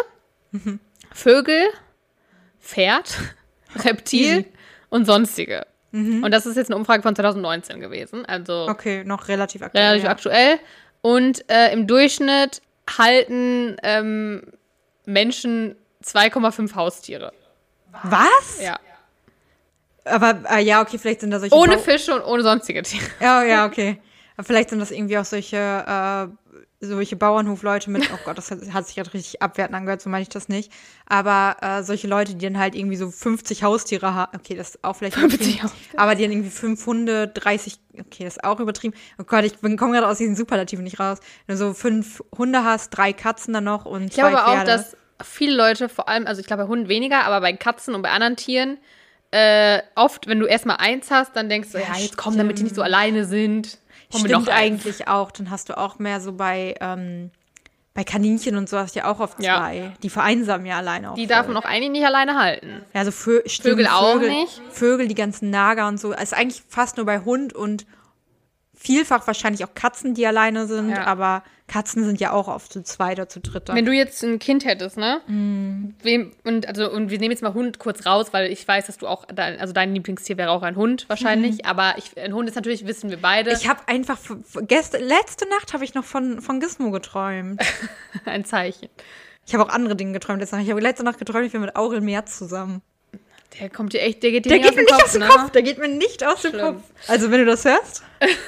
Mhm. 0.51 0.80
Vögel, 1.13 1.63
Pferd, 2.60 3.18
Reptil. 3.75 4.39
Mhm. 4.39 4.46
und 4.89 5.06
sonstige. 5.06 5.65
Und 5.94 6.32
das 6.32 6.46
ist 6.46 6.56
jetzt 6.56 6.70
eine 6.70 6.77
Umfrage 6.77 7.03
von 7.03 7.13
2019 7.18 7.82
gewesen, 7.82 8.25
also 8.25 8.68
Okay, 8.70 9.03
noch 9.03 9.27
relativ 9.27 9.62
aktuell. 9.62 9.84
relativ 9.88 10.03
ja. 10.06 10.10
aktuell. 10.12 10.60
Und 11.01 11.50
äh, 11.51 11.74
im 11.74 11.86
Durchschnitt 11.86 12.62
halten 12.98 13.75
ähm, 13.84 14.41
Menschen 15.06 15.75
2,5 16.03 16.75
Haustiere. 16.75 17.31
Was? 18.03 18.62
Ja. 18.62 18.79
Aber 20.05 20.41
äh, 20.50 20.63
ja, 20.63 20.81
okay, 20.81 20.98
vielleicht 20.98 21.22
sind 21.22 21.31
da 21.31 21.39
solche. 21.39 21.55
Ohne 21.55 21.75
Bau- 21.75 21.81
Fische 21.81 22.15
und 22.15 22.24
ohne 22.24 22.41
sonstige 22.43 22.81
Tiere. 22.81 23.05
Ja, 23.20 23.43
ja, 23.43 23.65
okay. 23.65 24.00
Aber 24.38 24.46
vielleicht 24.46 24.70
sind 24.72 24.79
das 24.79 24.89
irgendwie 24.89 25.17
auch 25.20 25.25
solche, 25.25 25.58
äh, 25.58 26.55
solche 26.84 27.15
Bauernhofleute 27.15 27.91
mit, 27.91 28.10
oh 28.12 28.17
Gott, 28.25 28.38
das 28.39 28.50
hat, 28.50 28.60
hat 28.74 28.88
sich 28.88 28.96
gerade 28.96 29.13
richtig 29.13 29.41
abwertend 29.43 29.75
angehört, 29.75 30.01
so 30.01 30.10
meine 30.10 30.24
ich 30.24 30.29
das 30.29 30.48
nicht. 30.50 30.72
Aber 31.05 31.58
äh, 31.62 31.84
solche 31.84 32.08
Leute, 32.08 32.34
die 32.34 32.46
dann 32.46 32.58
halt 32.58 32.74
irgendwie 32.74 32.96
so 32.96 33.12
50 33.12 33.62
Haustiere 33.63 34.15
haben, 34.15 34.36
okay, 34.36 34.55
das 34.55 34.70
ist 34.70 34.84
auch 34.84 34.96
vielleicht 34.96 35.17
50 35.17 35.39
übertrieben, 35.39 35.63
Haustiere. 35.63 36.00
aber 36.00 36.15
die 36.15 36.24
dann 36.24 36.31
irgendwie 36.31 36.50
fünf 36.50 36.84
Hunde, 36.88 37.27
30, 37.27 37.79
okay, 38.00 38.24
das 38.24 38.38
ist 38.38 38.43
auch 38.43 38.60
übertrieben. 38.60 38.96
Oh 39.20 39.24
Gott, 39.25 39.43
ich 39.43 39.60
komme 39.62 39.75
gerade 39.77 40.08
aus 40.08 40.17
diesen 40.17 40.36
Superlativen 40.36 40.84
nicht 40.84 41.00
raus. 41.00 41.20
Wenn 41.46 41.58
du 41.58 41.60
so 41.60 41.74
fünf 41.75 42.24
Hunde 42.36 42.63
hast, 42.63 42.89
drei 42.89 43.13
Katzen 43.13 43.53
dann 43.53 43.65
noch 43.65 43.86
und 43.86 44.05
Ich 44.05 44.13
zwei 44.13 44.29
glaube 44.29 44.41
aber 44.41 44.62
auch, 44.62 44.63
dass 44.63 44.98
viele 45.24 45.56
Leute, 45.56 45.90
vor 45.90 46.08
allem, 46.10 46.28
also 46.28 46.42
ich 46.42 46.48
glaube 46.48 46.63
bei 46.63 46.70
Hunden 46.70 46.88
weniger, 46.90 47.24
aber 47.25 47.42
bei 47.42 47.54
Katzen 47.54 47.96
und 47.96 48.01
bei 48.01 48.10
anderen 48.12 48.36
Tieren, 48.36 48.78
äh, 49.32 49.82
oft, 49.96 50.28
wenn 50.28 50.40
du 50.40 50.46
erstmal 50.46 50.78
eins 50.78 51.10
hast, 51.10 51.36
dann 51.36 51.48
denkst 51.50 51.72
du, 51.72 51.78
ja, 51.78 51.86
Ja, 51.94 52.00
jetzt 52.00 52.18
komm, 52.18 52.38
damit 52.38 52.60
die 52.60 52.63
nicht 52.63 52.75
so 52.75 52.82
alleine 52.82 53.25
sind. 53.25 53.78
Stimmt 54.13 54.50
eigentlich 54.50 55.08
auch. 55.08 55.32
Dann 55.32 55.50
hast 55.50 55.70
du 55.70 55.78
auch 55.78 55.98
mehr 56.00 56.20
so 56.20 56.34
bei, 56.34 56.75
ähm, 56.82 57.32
bei 57.94 58.04
Kaninchen 58.04 58.58
und 58.58 58.68
so 58.68 58.78
hast 58.78 58.96
du 58.96 59.00
ja 59.00 59.06
auch 59.12 59.20
oft 59.22 59.42
Ja. 59.42 59.58
zwei. 59.58 59.94
Die 60.04 60.10
vereinsamen 60.10 60.66
ja 60.66 60.78
alleine 60.78 61.12
auch. 61.12 61.16
Die 61.16 61.28
darf 61.28 61.48
man 61.48 61.56
auch 61.58 61.63
eigentlich 61.66 61.92
nicht 61.92 62.06
alleine 62.06 62.38
halten. 62.38 62.84
Ja, 62.94 63.00
also 63.01 63.12
Vö 63.12 63.42
stimmt, 63.46 63.75
Vögel 63.78 63.88
auch 63.88 64.20
nicht. 64.20 64.62
Vögel, 64.70 65.08
die 65.08 65.16
ganzen 65.16 65.50
Nager 65.50 65.88
und 65.88 65.98
so. 66.00 66.12
Es 66.12 66.24
ist 66.24 66.34
eigentlich 66.34 66.62
fast 66.68 66.98
nur 66.98 67.06
bei 67.06 67.20
Hund 67.20 67.54
und 67.54 67.86
vielfach 68.81 69.27
wahrscheinlich 69.27 69.63
auch 69.63 69.75
Katzen, 69.75 70.15
die 70.15 70.25
alleine 70.25 70.65
sind. 70.65 70.89
Ja. 70.89 71.05
Aber 71.05 71.43
Katzen 71.67 72.03
sind 72.03 72.19
ja 72.19 72.31
auch 72.31 72.47
oft 72.47 72.73
zu 72.73 72.83
zweit 72.83 73.19
oder 73.19 73.29
zu 73.29 73.39
dritt. 73.39 73.69
Wenn 73.69 73.85
du 73.85 73.91
jetzt 73.91 74.23
ein 74.23 74.39
Kind 74.39 74.65
hättest, 74.65 74.97
ne? 74.97 75.21
Mhm. 75.27 75.93
Wem, 76.01 76.31
und, 76.43 76.67
also, 76.67 76.91
und 76.91 77.11
wir 77.11 77.19
nehmen 77.19 77.31
jetzt 77.31 77.43
mal 77.43 77.53
Hund 77.53 77.77
kurz 77.77 78.05
raus, 78.05 78.27
weil 78.31 78.51
ich 78.51 78.67
weiß, 78.67 78.88
dass 78.88 78.97
du 78.97 79.07
auch, 79.07 79.25
dein, 79.25 79.59
also 79.59 79.71
dein 79.71 79.93
Lieblingstier 79.93 80.38
wäre 80.38 80.50
auch 80.50 80.63
ein 80.63 80.75
Hund 80.75 81.07
wahrscheinlich. 81.09 81.65
Aber 81.65 81.93
ich, 81.97 82.17
ein 82.17 82.33
Hund 82.33 82.50
ist 82.50 82.55
natürlich, 82.55 82.88
wissen 82.88 83.11
wir 83.11 83.21
beide, 83.21 83.51
ich 83.51 83.69
habe 83.69 83.88
einfach, 83.88 84.17
gestern, 84.63 85.03
letzte 85.03 85.47
Nacht 85.47 85.73
habe 85.73 85.83
ich 85.83 85.93
noch 85.93 86.03
von, 86.03 86.41
von 86.41 86.59
Gizmo 86.59 86.89
geträumt. 86.89 87.61
ein 88.25 88.45
Zeichen. 88.45 88.89
Ich 89.45 89.53
habe 89.53 89.63
auch 89.63 89.69
andere 89.69 89.95
Dinge 89.95 90.13
geträumt 90.13 90.39
letzte 90.39 90.55
Nacht. 90.55 90.65
Ich 90.65 90.71
habe 90.71 90.81
letzte 90.81 91.03
Nacht 91.03 91.19
geträumt, 91.19 91.45
ich 91.45 91.51
bin 91.51 91.61
mit 91.61 91.75
Aurel 91.75 92.01
Merz 92.01 92.38
zusammen. 92.38 92.81
Der 93.60 93.70
kommt 93.70 93.93
dir 93.93 94.01
echt, 94.01 94.24
der 94.24 94.31
geht 94.31 94.46
dir 94.46 94.50
Der 94.50 94.58
nicht 94.60 94.70
geht 94.70 94.77
mir 94.77 94.84
nicht 94.84 95.03
aus 95.03 95.12
dem 95.12 95.22
ne? 95.22 95.27
Kopf. 95.27 95.51
Der 95.51 95.62
geht 95.62 95.77
mir 95.77 95.88
nicht 95.88 96.25
aus 96.25 96.41
dem 96.41 96.51
Schlimm. 96.51 96.75
Kopf. 96.75 96.84
Also, 97.08 97.31
wenn 97.31 97.39
du 97.39 97.46
das 97.46 97.65
hörst. 97.65 98.03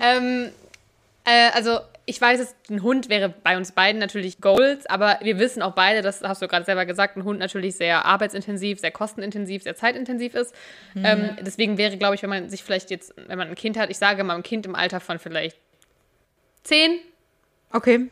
Ähm, 0.00 0.50
äh, 1.24 1.50
also 1.54 1.78
ich 2.06 2.20
weiß, 2.20 2.40
es, 2.40 2.54
ein 2.68 2.82
Hund 2.82 3.08
wäre 3.08 3.30
bei 3.30 3.56
uns 3.56 3.72
beiden 3.72 3.98
natürlich 3.98 4.40
Goals, 4.40 4.84
aber 4.86 5.18
wir 5.22 5.38
wissen 5.38 5.62
auch 5.62 5.72
beide, 5.72 6.02
das 6.02 6.20
hast 6.22 6.42
du 6.42 6.48
gerade 6.48 6.66
selber 6.66 6.84
gesagt, 6.84 7.16
ein 7.16 7.24
Hund 7.24 7.38
natürlich 7.38 7.76
sehr 7.76 8.04
arbeitsintensiv, 8.04 8.80
sehr 8.80 8.90
kostenintensiv, 8.90 9.62
sehr 9.62 9.74
zeitintensiv 9.74 10.34
ist. 10.34 10.54
Ähm, 10.96 11.36
deswegen 11.40 11.78
wäre, 11.78 11.96
glaube 11.96 12.14
ich, 12.14 12.22
wenn 12.22 12.30
man 12.30 12.50
sich 12.50 12.62
vielleicht 12.62 12.90
jetzt, 12.90 13.14
wenn 13.16 13.38
man 13.38 13.48
ein 13.48 13.54
Kind 13.54 13.78
hat, 13.78 13.88
ich 13.90 13.96
sage 13.96 14.22
mal 14.24 14.34
ein 14.34 14.42
Kind 14.42 14.66
im 14.66 14.74
Alter 14.74 15.00
von 15.00 15.18
vielleicht 15.18 15.56
zehn 16.62 16.98
Okay. 17.72 18.08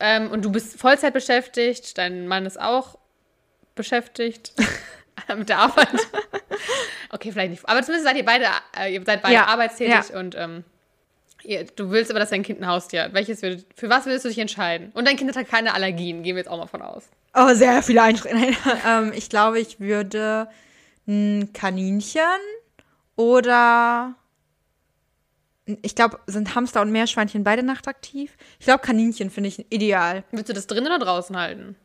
ähm, 0.00 0.30
und 0.30 0.44
du 0.44 0.50
bist 0.50 0.80
Vollzeit 0.80 1.12
beschäftigt, 1.12 1.98
dein 1.98 2.26
Mann 2.26 2.46
ist 2.46 2.60
auch 2.60 2.96
beschäftigt 3.74 4.52
mit 5.36 5.48
der 5.48 5.58
Arbeit. 5.58 5.88
okay, 7.10 7.32
vielleicht 7.32 7.50
nicht. 7.50 7.68
Aber 7.68 7.82
zumindest 7.82 8.06
seid 8.06 8.16
ihr 8.16 8.24
beide, 8.24 8.46
äh, 8.78 8.94
ihr 8.94 9.02
seid 9.04 9.22
beide 9.22 9.34
Ja, 9.34 9.46
arbeitstätig 9.46 10.14
und 10.14 10.34
ähm, 10.36 10.64
ihr, 11.42 11.64
du 11.64 11.90
willst 11.90 12.10
aber, 12.10 12.20
dass 12.20 12.30
dein 12.30 12.42
Kind 12.42 12.60
ein 12.60 12.66
Haustier 12.66 13.04
hat. 13.04 13.14
Welches 13.14 13.42
würd, 13.42 13.64
für 13.74 13.88
was 13.88 14.06
würdest 14.06 14.24
du 14.24 14.28
dich 14.28 14.38
entscheiden? 14.38 14.90
Und 14.94 15.06
dein 15.06 15.16
Kind 15.16 15.34
hat 15.34 15.48
keine 15.48 15.74
Allergien, 15.74 16.22
gehen 16.22 16.36
wir 16.36 16.42
jetzt 16.42 16.50
auch 16.50 16.58
mal 16.58 16.66
von 16.66 16.82
aus. 16.82 17.04
Oh, 17.34 17.54
sehr 17.54 17.82
viele 17.82 18.02
Einschränkungen. 18.02 18.56
ähm, 18.86 19.12
ich 19.14 19.28
glaube, 19.28 19.60
ich 19.60 19.80
würde 19.80 20.48
ein 21.06 21.52
Kaninchen 21.52 22.22
oder 23.16 24.14
ich 25.82 25.94
glaube, 25.94 26.18
sind 26.26 26.54
Hamster 26.54 26.80
und 26.80 26.90
Meerschweinchen 26.90 27.44
beide 27.44 27.62
nachtaktiv? 27.62 28.36
Ich 28.58 28.66
glaube, 28.66 28.82
Kaninchen 28.82 29.30
finde 29.30 29.48
ich 29.48 29.72
ideal. 29.72 30.24
Würdest 30.30 30.48
du 30.48 30.52
das 30.52 30.66
drin 30.66 30.86
oder 30.86 30.98
draußen 30.98 31.36
halten? 31.36 31.76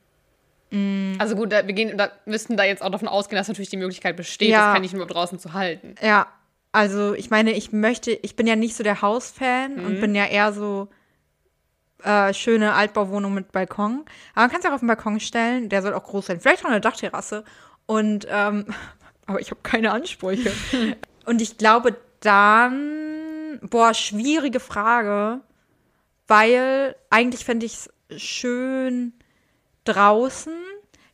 Also 1.19 1.35
gut, 1.35 1.51
da, 1.51 1.65
wir 1.67 1.73
gehen, 1.73 1.97
da 1.97 2.09
müssten 2.25 2.57
da 2.57 2.63
jetzt 2.63 2.81
auch 2.83 2.89
davon 2.89 3.07
ausgehen, 3.07 3.37
dass 3.37 3.47
natürlich 3.47 3.69
die 3.69 3.77
Möglichkeit 3.77 4.15
besteht, 4.17 4.49
Ja. 4.49 4.67
das 4.67 4.73
kann 4.75 4.83
ich 4.83 4.93
nur 4.93 5.05
draußen 5.05 5.39
zu 5.39 5.53
halten. 5.53 5.95
Ja, 6.01 6.27
also 6.71 7.13
ich 7.13 7.29
meine, 7.29 7.51
ich 7.53 7.71
möchte, 7.71 8.11
ich 8.11 8.35
bin 8.35 8.47
ja 8.47 8.55
nicht 8.55 8.75
so 8.75 8.83
der 8.83 9.01
Hausfan 9.01 9.75
Mhm. 9.77 9.85
und 9.85 10.01
bin 10.01 10.15
ja 10.15 10.25
eher 10.25 10.51
so 10.53 10.89
äh, 12.03 12.33
schöne 12.33 12.73
Altbauwohnung 12.73 13.33
mit 13.33 13.51
Balkon. 13.51 14.03
Aber 14.33 14.41
man 14.41 14.49
kann 14.51 14.59
es 14.59 14.65
auch 14.67 14.73
auf 14.73 14.81
den 14.81 14.87
Balkon 14.87 15.19
stellen, 15.19 15.69
der 15.69 15.81
soll 15.81 15.93
auch 15.93 16.03
groß 16.03 16.25
sein. 16.27 16.39
Vielleicht 16.39 16.63
auch 16.65 16.69
eine 16.69 16.81
Dachterrasse. 16.81 17.43
Und 17.85 18.27
ähm, 18.29 18.65
aber 19.25 19.39
ich 19.39 19.49
habe 19.51 19.61
keine 19.63 19.91
Ansprüche. 19.91 20.51
und 21.25 21.41
ich 21.41 21.57
glaube 21.57 21.95
dann, 22.19 23.59
boah, 23.61 23.93
schwierige 23.93 24.59
Frage, 24.59 25.39
weil 26.27 26.95
eigentlich 27.09 27.45
fände 27.45 27.65
ich 27.65 27.73
es 27.73 28.21
schön 28.21 29.13
draußen. 29.85 30.53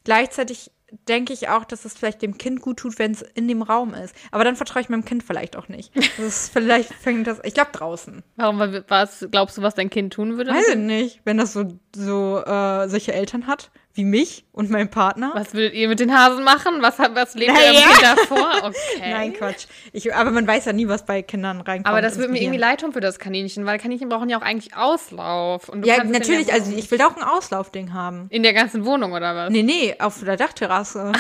Gleichzeitig 0.04 0.72
denke 1.08 1.34
ich 1.34 1.48
auch, 1.48 1.64
dass 1.64 1.86
es 1.86 1.94
vielleicht 1.94 2.22
dem 2.22 2.38
Kind 2.38 2.62
gut 2.62 2.78
tut, 2.78 3.00
wenn 3.00 3.12
es 3.12 3.22
in 3.22 3.48
dem 3.48 3.62
Raum 3.62 3.94
ist. 3.94 4.14
Aber 4.32 4.44
dann 4.44 4.56
vertraue 4.56 4.82
ich 4.82 4.90
meinem 4.90 5.06
Kind 5.06 5.24
vielleicht 5.24 5.56
auch 5.56 5.70
nicht. 5.70 5.96
Das 5.96 6.20
ist 6.20 6.50
vielleicht 6.54 6.94
fängt 6.94 7.28
das, 7.28 7.40
ich 7.44 7.54
glaube 7.54 7.72
draußen. 7.72 8.24
Warum, 8.36 8.60
was 8.88 9.26
glaubst 9.32 9.58
du, 9.58 9.62
was 9.62 9.76
dein 9.76 9.90
Kind 9.90 10.14
tun 10.14 10.38
würde? 10.38 10.52
Weiß 10.52 10.70
ich 10.70 10.76
nicht, 10.76 11.22
wenn 11.24 11.38
das 11.38 11.54
so, 11.54 11.80
so 11.96 12.44
äh, 12.44 12.90
solche 12.90 13.14
Eltern 13.14 13.48
hat, 13.48 13.72
wie 13.94 14.06
mich 14.06 14.46
und 14.52 14.70
mein 14.70 14.90
Partner. 14.90 15.32
Was 15.34 15.54
würdet 15.54 15.74
ihr 15.74 15.88
mit 15.88 16.00
den 16.00 16.14
Hasen 16.14 16.44
machen? 16.44 16.82
Was, 16.82 16.98
was 17.00 17.36
lebt 17.36 17.52
Na 17.54 17.60
ihr 17.60 17.74
ja. 17.74 17.82
Kind 17.82 18.02
davor? 18.02 18.52
Okay. 18.64 18.76
Nein, 19.00 19.34
Quatsch. 19.34 19.66
Ich, 19.92 20.14
aber 20.14 20.32
man 20.32 20.48
weiß 20.48 20.66
ja 20.66 20.74
nie, 20.74 20.88
was 20.88 21.06
bei 21.06 21.22
Kindern 21.22 21.62
reinkommt. 21.62 21.88
Aber 21.88 22.02
das 22.02 22.18
würde 22.18 22.32
mir 22.32 22.42
irgendwie 22.42 22.60
leid 22.60 22.82
tun 22.82 22.94
für 22.94 23.02
das 23.02 23.20
Kaninchen, 23.20 23.66
weil 23.66 23.80
Kaninchen 23.80 24.10
brauchen 24.10 24.30
ja 24.30 24.38
auch 24.38 24.44
eigentlich 24.44 24.76
Auslauf. 24.76 25.72
Ja, 25.84 26.04
natürlich, 26.04 26.48
der 26.48 26.56
also 26.56 26.72
ich 26.72 26.90
will 26.90 26.98
da 26.98 27.08
auch 27.08 27.18
ein 27.18 27.24
Auslaufding 27.24 27.94
haben. 27.94 28.28
In 28.30 28.44
der 28.44 28.54
ganzen 28.54 28.86
Wohnung 28.86 29.12
oder 29.12 29.36
was? 29.36 29.50
Nee, 29.50 29.64
nee, 29.64 29.96
auf 30.00 30.24
der 30.24 30.38
Dachterrasse. 30.38 31.12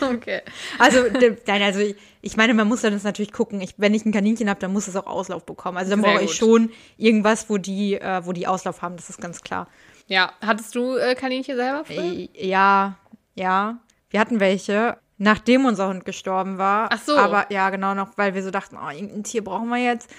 Okay. 0.00 0.42
Also, 0.78 1.04
nein, 1.46 1.62
also 1.62 1.80
ich, 1.80 1.96
ich 2.20 2.36
meine, 2.36 2.54
man 2.54 2.68
muss 2.68 2.82
dann 2.82 2.92
das 2.92 3.02
natürlich 3.02 3.32
gucken. 3.32 3.60
Ich, 3.60 3.74
wenn 3.78 3.94
ich 3.94 4.04
ein 4.04 4.12
Kaninchen 4.12 4.48
habe, 4.48 4.60
dann 4.60 4.72
muss 4.72 4.86
es 4.86 4.96
auch 4.96 5.06
Auslauf 5.06 5.44
bekommen. 5.44 5.76
Also 5.76 5.90
dann 5.90 6.02
Sehr 6.02 6.12
brauche 6.12 6.24
ich 6.24 6.34
schon 6.34 6.70
irgendwas, 6.96 7.48
wo 7.48 7.58
die, 7.58 7.94
äh, 7.94 8.24
wo 8.24 8.32
die 8.32 8.46
Auslauf 8.46 8.82
haben, 8.82 8.96
das 8.96 9.10
ist 9.10 9.20
ganz 9.20 9.42
klar. 9.42 9.68
Ja, 10.08 10.32
hattest 10.44 10.74
du 10.74 10.96
äh, 10.96 11.14
Kaninchen 11.14 11.56
selber? 11.56 11.84
früher? 11.84 12.02
Äh, 12.02 12.28
Ja, 12.34 12.96
ja. 13.34 13.78
Wir 14.10 14.20
hatten 14.20 14.40
welche, 14.40 14.96
nachdem 15.18 15.66
unser 15.66 15.88
Hund 15.88 16.04
gestorben 16.04 16.58
war. 16.58 16.88
Ach 16.90 17.00
so. 17.00 17.16
Aber 17.16 17.52
ja, 17.52 17.70
genau 17.70 17.94
noch, 17.94 18.16
weil 18.16 18.34
wir 18.34 18.42
so 18.42 18.50
dachten, 18.50 18.76
oh, 18.82 18.88
irgendein 18.90 19.22
Tier 19.22 19.44
brauchen 19.44 19.68
wir 19.68 19.76
jetzt. 19.78 20.10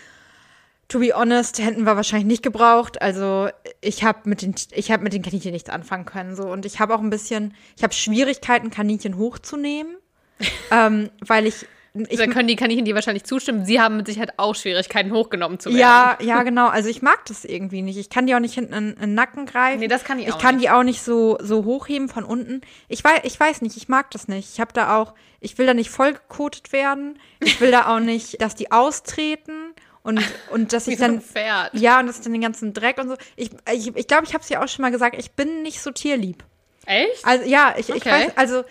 To 0.89 0.99
be 0.99 1.11
honest, 1.15 1.59
hätten 1.59 1.83
wir 1.83 1.95
wahrscheinlich 1.95 2.27
nicht 2.27 2.43
gebraucht. 2.43 3.01
Also 3.01 3.49
ich 3.81 4.03
habe 4.03 4.27
mit 4.27 4.41
den 4.41 4.55
ich 4.71 4.91
habe 4.91 5.03
mit 5.03 5.13
den 5.13 5.21
Kaninchen 5.21 5.51
nichts 5.51 5.69
anfangen 5.69 6.05
können 6.05 6.35
so 6.35 6.43
und 6.51 6.65
ich 6.65 6.79
habe 6.79 6.95
auch 6.95 6.99
ein 6.99 7.11
bisschen 7.11 7.53
ich 7.77 7.83
habe 7.83 7.93
Schwierigkeiten 7.93 8.71
Kaninchen 8.71 9.17
hochzunehmen, 9.17 9.97
ähm, 10.71 11.11
weil 11.25 11.45
ich 11.45 11.67
ich 11.93 12.17
da 12.17 12.27
können 12.27 12.47
die 12.47 12.55
Kaninchen 12.55 12.85
dir 12.85 12.95
wahrscheinlich 12.95 13.23
zustimmen. 13.23 13.65
Sie 13.65 13.81
haben 13.81 13.97
mit 13.97 14.05
Sicherheit 14.07 14.33
auch 14.37 14.55
Schwierigkeiten, 14.55 15.11
hochgenommen 15.11 15.59
zu 15.59 15.69
werden. 15.69 15.79
Ja, 15.79 16.17
ja, 16.21 16.43
genau. 16.43 16.67
Also 16.67 16.89
ich 16.89 17.01
mag 17.01 17.25
das 17.25 17.45
irgendwie 17.45 17.81
nicht. 17.81 17.97
Ich 17.97 18.09
kann 18.09 18.27
die 18.27 18.35
auch 18.35 18.39
nicht 18.39 18.53
hinten 18.53 18.73
in, 18.73 18.89
in 18.93 18.99
den 18.99 19.13
Nacken 19.15 19.45
greifen. 19.45 19.79
Nee, 19.79 19.87
das 19.87 20.03
kann 20.03 20.19
ich 20.19 20.27
Ich 20.27 20.33
auch 20.33 20.39
kann 20.39 20.55
nicht. 20.55 20.65
die 20.65 20.69
auch 20.69 20.83
nicht 20.83 21.01
so, 21.01 21.37
so 21.41 21.65
hochheben 21.65 22.07
von 22.09 22.23
unten. 22.23 22.61
Ich 22.87 23.03
weiß, 23.03 23.21
ich 23.23 23.39
weiß 23.39 23.61
nicht, 23.61 23.75
ich 23.77 23.89
mag 23.89 24.11
das 24.11 24.27
nicht. 24.27 24.49
Ich 24.53 24.59
habe 24.59 24.71
da 24.73 24.97
auch, 24.97 25.13
ich 25.39 25.57
will 25.57 25.65
da 25.65 25.73
nicht 25.73 25.89
vollgekotet 25.89 26.71
werden. 26.71 27.17
Ich 27.39 27.59
will 27.59 27.71
da 27.71 27.87
auch 27.95 27.99
nicht, 27.99 28.41
dass 28.41 28.55
die 28.55 28.71
austreten 28.71 29.73
und, 30.03 30.21
und 30.51 30.73
dass 30.73 30.87
ich 30.87 30.97
dann. 30.99 31.21
Pferd. 31.21 31.73
Ja, 31.73 31.99
und 31.99 32.07
dass 32.07 32.17
ich 32.17 32.23
dann 32.23 32.33
den 32.33 32.41
ganzen 32.41 32.73
Dreck 32.73 32.99
und 32.99 33.09
so. 33.09 33.15
Ich 33.35 33.49
glaube, 33.49 33.63
ich, 33.73 33.95
ich, 33.95 34.07
glaub, 34.07 34.23
ich 34.23 34.33
habe 34.33 34.43
es 34.43 34.49
ja 34.49 34.63
auch 34.63 34.67
schon 34.67 34.83
mal 34.83 34.91
gesagt, 34.91 35.15
ich 35.17 35.31
bin 35.31 35.63
nicht 35.63 35.81
so 35.81 35.91
tierlieb. 35.91 36.43
Echt? 36.85 37.23
Also 37.25 37.45
ja, 37.47 37.75
ich, 37.77 37.89
ich 37.89 37.95
Okay. 37.97 38.09
weiß, 38.09 38.31
also 38.37 38.63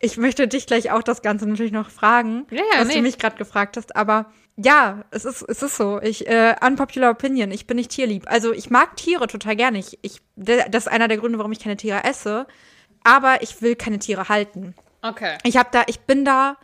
ich 0.00 0.16
möchte 0.16 0.48
dich 0.48 0.66
gleich 0.66 0.90
auch 0.90 1.02
das 1.02 1.22
Ganze 1.22 1.48
natürlich 1.48 1.72
noch 1.72 1.90
fragen, 1.90 2.46
Ja, 2.50 2.58
ja, 2.58 2.80
was 2.80 2.88
nee. 2.88 2.94
du 2.94 3.02
mich 3.02 3.18
gerade 3.18 3.36
gefragt 3.36 3.76
hast, 3.76 3.96
aber 3.96 4.26
ja, 4.56 5.04
es 5.12 5.24
ist, 5.24 5.42
es 5.42 5.62
ist 5.62 5.76
so. 5.76 6.00
Ich, 6.02 6.26
äh, 6.26 6.56
unpopular 6.64 7.10
opinion, 7.10 7.52
ich 7.52 7.66
bin 7.68 7.76
nicht 7.76 7.92
tierlieb. 7.92 8.24
Also 8.26 8.52
ich 8.52 8.70
mag 8.70 8.96
Tiere 8.96 9.28
total 9.28 9.54
gerne. 9.54 9.78
Ich, 9.78 9.98
ich, 10.02 10.20
das 10.34 10.86
ist 10.86 10.88
einer 10.88 11.06
der 11.06 11.16
Gründe, 11.18 11.38
warum 11.38 11.52
ich 11.52 11.60
keine 11.60 11.76
Tiere 11.76 12.02
esse. 12.02 12.46
Aber 13.04 13.40
ich 13.42 13.62
will 13.62 13.76
keine 13.76 14.00
Tiere 14.00 14.28
halten. 14.28 14.74
Okay. 15.02 15.38
Ich 15.44 15.56
habe 15.56 15.68
da, 15.70 15.84
ich 15.86 16.00
bin 16.00 16.24
da 16.24 16.56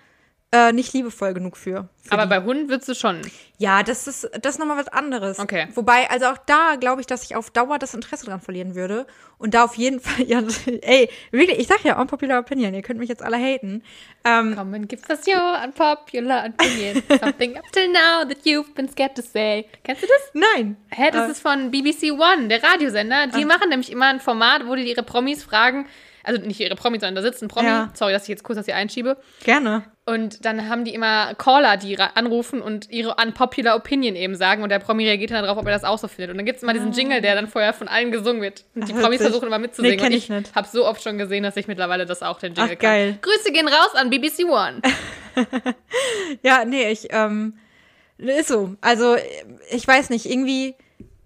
äh, 0.55 0.73
nicht 0.73 0.93
liebevoll 0.93 1.35
genug 1.35 1.57
für. 1.57 1.89
für 2.03 2.13
Aber 2.13 2.23
die. 2.25 2.29
bei 2.29 2.43
Hunden 2.43 2.69
würdest 2.69 2.89
du 2.89 2.95
schon. 2.95 3.21
ja, 3.59 3.83
das 3.83 4.07
ist, 4.07 4.31
das 4.41 4.55
ist 4.55 4.59
nochmal 4.59 4.77
was 4.77 4.89
anderes. 4.89 5.39
Okay. 5.41 5.67
Wobei, 5.75 6.09
also 6.11 6.27
auch 6.27 6.39
da 6.47 6.77
glaube 6.77 7.01
ich, 7.01 7.07
dass 7.09 7.25
ich 7.25 7.35
auf 7.35 7.51
Dauer 7.51 7.79
das 7.79 7.95
Interesse 7.95 8.27
dran 8.27 8.41
verlieren 8.41 8.75
würde. 8.75 9.07
Und 9.39 9.55
da 9.55 9.65
auf 9.65 9.75
jeden 9.75 10.01
Fall, 10.05 10.25
ja, 10.27 10.41
ey, 10.83 11.11
wirklich, 11.33 11.59
ich 11.59 11.67
sag 11.67 11.83
ja, 11.85 12.01
unpopular 12.01 12.39
opinion, 12.39 12.73
ihr 12.73 12.83
könnt 12.83 13.01
mich 13.01 13.09
jetzt 13.09 13.23
alle 13.23 13.37
haten. 13.37 13.83
Ähm, 14.25 14.55
Komm 14.57 14.75
and 14.75 14.89
give 14.89 15.03
us 15.11 15.27
your 15.27 15.61
unpopular 15.65 16.47
opinion. 16.47 17.03
Something 17.21 17.57
up 17.57 17.65
till 17.73 17.89
now 17.91 18.25
that 18.29 18.39
you've 18.45 18.73
been 18.75 18.89
scared 18.89 19.15
to 19.17 19.23
say. 19.23 19.67
Kennst 19.83 20.03
du 20.03 20.07
das? 20.07 20.31
nein. 20.55 20.77
Hä, 20.91 21.11
das 21.11 21.29
Äh. 21.29 21.33
ist 21.33 21.41
von 21.41 21.71
BBC 21.71 22.13
One, 22.13 22.49
der 22.49 22.63
Radiosender. 22.63 23.27
Die 23.29 23.45
machen 23.45 23.69
nämlich 23.71 23.91
immer 23.91 24.07
ein 24.07 24.21
Format, 24.21 24.67
wo 24.67 24.75
die 24.77 24.89
ihre 24.89 25.03
Promis 25.03 25.43
fragen. 25.43 25.87
Also 26.25 26.41
nicht 26.41 26.59
ihre 26.61 26.75
Promis, 26.75 27.01
sondern 27.01 27.15
da 27.15 27.23
sitzt 27.23 27.43
ein 27.43 27.49
Promi. 27.49 27.69
Ja. 27.69 27.91
Sorry, 27.95 28.13
dass 28.13 28.23
ich 28.25 28.29
jetzt 28.29 28.43
kurz 28.43 28.57
das 28.57 28.67
hier 28.67 28.77
einschiebe. 28.77 29.17
Gerne. 29.45 29.85
Und 30.07 30.45
dann 30.45 30.69
haben 30.69 30.85
die 30.85 30.93
immer 30.93 31.35
Caller, 31.35 31.77
die 31.77 31.99
anrufen 31.99 32.61
und 32.61 32.91
ihre 32.91 33.15
unpopular 33.15 33.77
Opinion 33.77 34.17
eben 34.17 34.35
sagen. 34.35 34.63
Und 34.63 34.69
der 34.69 34.79
Promi 34.79 35.07
reagiert 35.07 35.31
dann 35.31 35.43
darauf, 35.43 35.57
ob 35.59 35.67
er 35.67 35.73
das 35.73 35.85
auch 35.85 35.99
so 35.99 36.09
findet. 36.09 36.31
Und 36.31 36.37
dann 36.37 36.45
gibt 36.45 36.59
es 36.59 36.63
immer 36.63 36.75
diesen 36.75 36.93
Jingle, 36.93 37.21
der 37.21 37.35
dann 37.35 37.49
vorher 37.49 37.73
von 37.73 37.89
allen 37.89 38.11
gesungen 38.11 38.43
wird. 38.43 38.65
Und 38.75 38.89
die 38.89 38.95
Ach, 38.95 39.01
Promis 39.01 39.23
versuchen 39.23 39.47
immer 39.47 39.59
mitzusingen. 39.59 39.99
Nee, 39.99 40.07
und 40.07 40.13
ich 40.13 40.29
nicht. 40.29 40.55
habe 40.55 40.69
so 40.71 40.87
oft 40.87 41.03
schon 41.03 41.17
gesehen, 41.17 41.43
dass 41.43 41.57
ich 41.57 41.69
mittlerweile 41.69 42.05
das 42.05 42.23
auch 42.23 42.39
den 42.39 42.55
Jingle 42.55 42.75
Ach, 42.77 42.83
geil. 42.83 43.13
kann. 43.13 43.21
Grüße 43.23 43.53
gehen 43.53 43.69
raus 43.69 43.95
an 43.95 44.11
BBC 44.11 44.45
One. 44.45 44.83
Ja, 46.43 46.65
nee, 46.65 46.91
ich, 46.91 47.09
ähm, 47.11 47.55
ist 48.19 48.49
so. 48.49 48.77
Also, 48.81 49.17
ich 49.71 49.87
weiß 49.87 50.11
nicht, 50.11 50.27
irgendwie, 50.27 50.75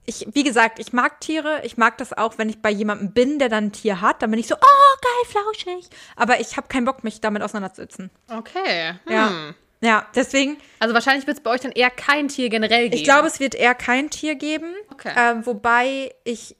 ich, 0.09 0.27
wie 0.33 0.42
gesagt, 0.42 0.79
ich 0.79 0.92
mag 0.92 1.21
Tiere. 1.21 1.61
Ich 1.64 1.77
mag 1.77 1.99
das 1.99 2.12
auch, 2.16 2.38
wenn 2.38 2.49
ich 2.49 2.61
bei 2.62 2.71
jemandem 2.71 3.12
bin, 3.12 3.38
der 3.38 3.49
dann 3.49 3.64
ein 3.66 3.73
Tier 3.73 4.01
hat. 4.01 4.23
Dann 4.23 4.31
bin 4.31 4.40
ich 4.40 4.47
so, 4.49 4.55
oh, 4.55 4.97
geil, 5.03 5.31
flauschig. 5.31 5.88
Aber 6.16 6.40
ich 6.40 6.57
habe 6.57 6.66
keinen 6.68 6.85
Bock, 6.87 7.05
mich 7.05 7.21
damit 7.21 7.42
auseinanderzusetzen. 7.42 8.11
Okay. 8.31 8.94
Hm. 9.05 9.12
Ja. 9.12 9.55
Ja, 9.81 10.07
deswegen, 10.16 10.57
Also 10.81 10.92
wahrscheinlich 10.92 11.27
wird 11.29 11.37
es 11.37 11.42
bei 11.42 11.51
euch 11.51 11.61
dann 11.61 11.71
eher 11.71 11.90
kein 11.90 12.27
Tier 12.27 12.49
generell 12.49 12.85
geben. 12.88 12.97
ich 12.97 13.05
glaube, 13.05 13.29
es 13.29 13.38
wird 13.38 13.55
eher 13.55 13.77
kein 13.77 14.11
Tier 14.11 14.35
geben. 14.35 14.75
Okay. 14.92 15.12
Ähm, 15.16 15.47
wobei 15.47 16.12
ich 16.25 16.57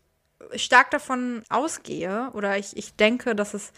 stark 0.55 0.93
davon 0.93 1.43
ausgehe 1.49 2.31
oder 2.35 2.59
ich, 2.59 2.77
ich 2.77 2.95
denke, 2.95 3.35
dass 3.35 3.55
es 3.55 3.73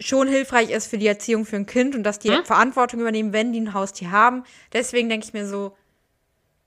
schon 0.00 0.26
hilfreich 0.26 0.70
ist 0.70 0.88
für 0.88 0.98
die 0.98 1.06
Erziehung 1.06 1.46
für 1.46 1.54
ein 1.54 1.66
Kind 1.66 1.94
und 1.94 2.02
dass 2.02 2.18
die 2.18 2.30
Hm? 2.32 2.44
Verantwortung 2.44 2.98
übernehmen, 3.00 3.32
wenn 3.32 3.52
die 3.52 3.60
ein 3.60 3.74
Haustier 3.74 4.10
haben. 4.10 4.42
Deswegen 4.72 5.08
denke 5.08 5.24
ich 5.26 5.32
mir 5.32 5.46
so, 5.46 5.76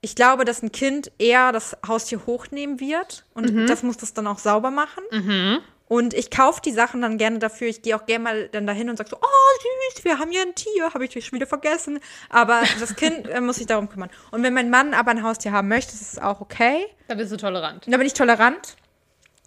ich 0.00 0.14
glaube, 0.14 0.44
dass 0.44 0.62
ein 0.62 0.72
Kind 0.72 1.10
eher 1.18 1.52
das 1.52 1.76
Haustier 1.86 2.24
hochnehmen 2.26 2.80
wird 2.80 3.24
und 3.34 3.52
Mhm. 3.52 3.66
das 3.66 3.82
muss 3.82 3.96
das 3.96 4.14
dann 4.14 4.26
auch 4.26 4.38
sauber 4.38 4.70
machen. 4.70 5.02
Und 5.88 6.12
ich 6.12 6.30
kaufe 6.30 6.60
die 6.62 6.72
Sachen 6.72 7.00
dann 7.00 7.16
gerne 7.16 7.38
dafür. 7.38 7.66
Ich 7.68 7.80
gehe 7.80 7.96
auch 7.96 8.04
gerne 8.04 8.22
mal 8.22 8.48
dann 8.48 8.66
dahin 8.66 8.90
und 8.90 8.96
sage 8.98 9.08
so, 9.10 9.16
oh 9.16 9.94
süß, 9.94 10.04
wir 10.04 10.18
haben 10.18 10.30
ja 10.30 10.42
ein 10.42 10.54
Tier, 10.54 10.92
habe 10.92 11.06
ich 11.06 11.12
schon 11.24 11.36
wieder 11.36 11.46
vergessen. 11.46 11.98
Aber 12.28 12.60
das 12.78 12.94
Kind 12.94 13.26
äh, 13.28 13.40
muss 13.40 13.56
sich 13.56 13.66
darum 13.66 13.88
kümmern. 13.88 14.10
Und 14.30 14.42
wenn 14.42 14.52
mein 14.52 14.68
Mann 14.68 14.92
aber 14.92 15.12
ein 15.12 15.22
Haustier 15.22 15.52
haben 15.52 15.68
möchte, 15.68 15.94
ist 15.94 16.02
es 16.12 16.18
auch 16.18 16.42
okay. 16.42 16.84
Da 17.08 17.14
bist 17.14 17.32
du 17.32 17.38
tolerant. 17.38 17.84
Da 17.86 17.96
bin 17.96 18.06
ich 18.06 18.12
tolerant. 18.12 18.76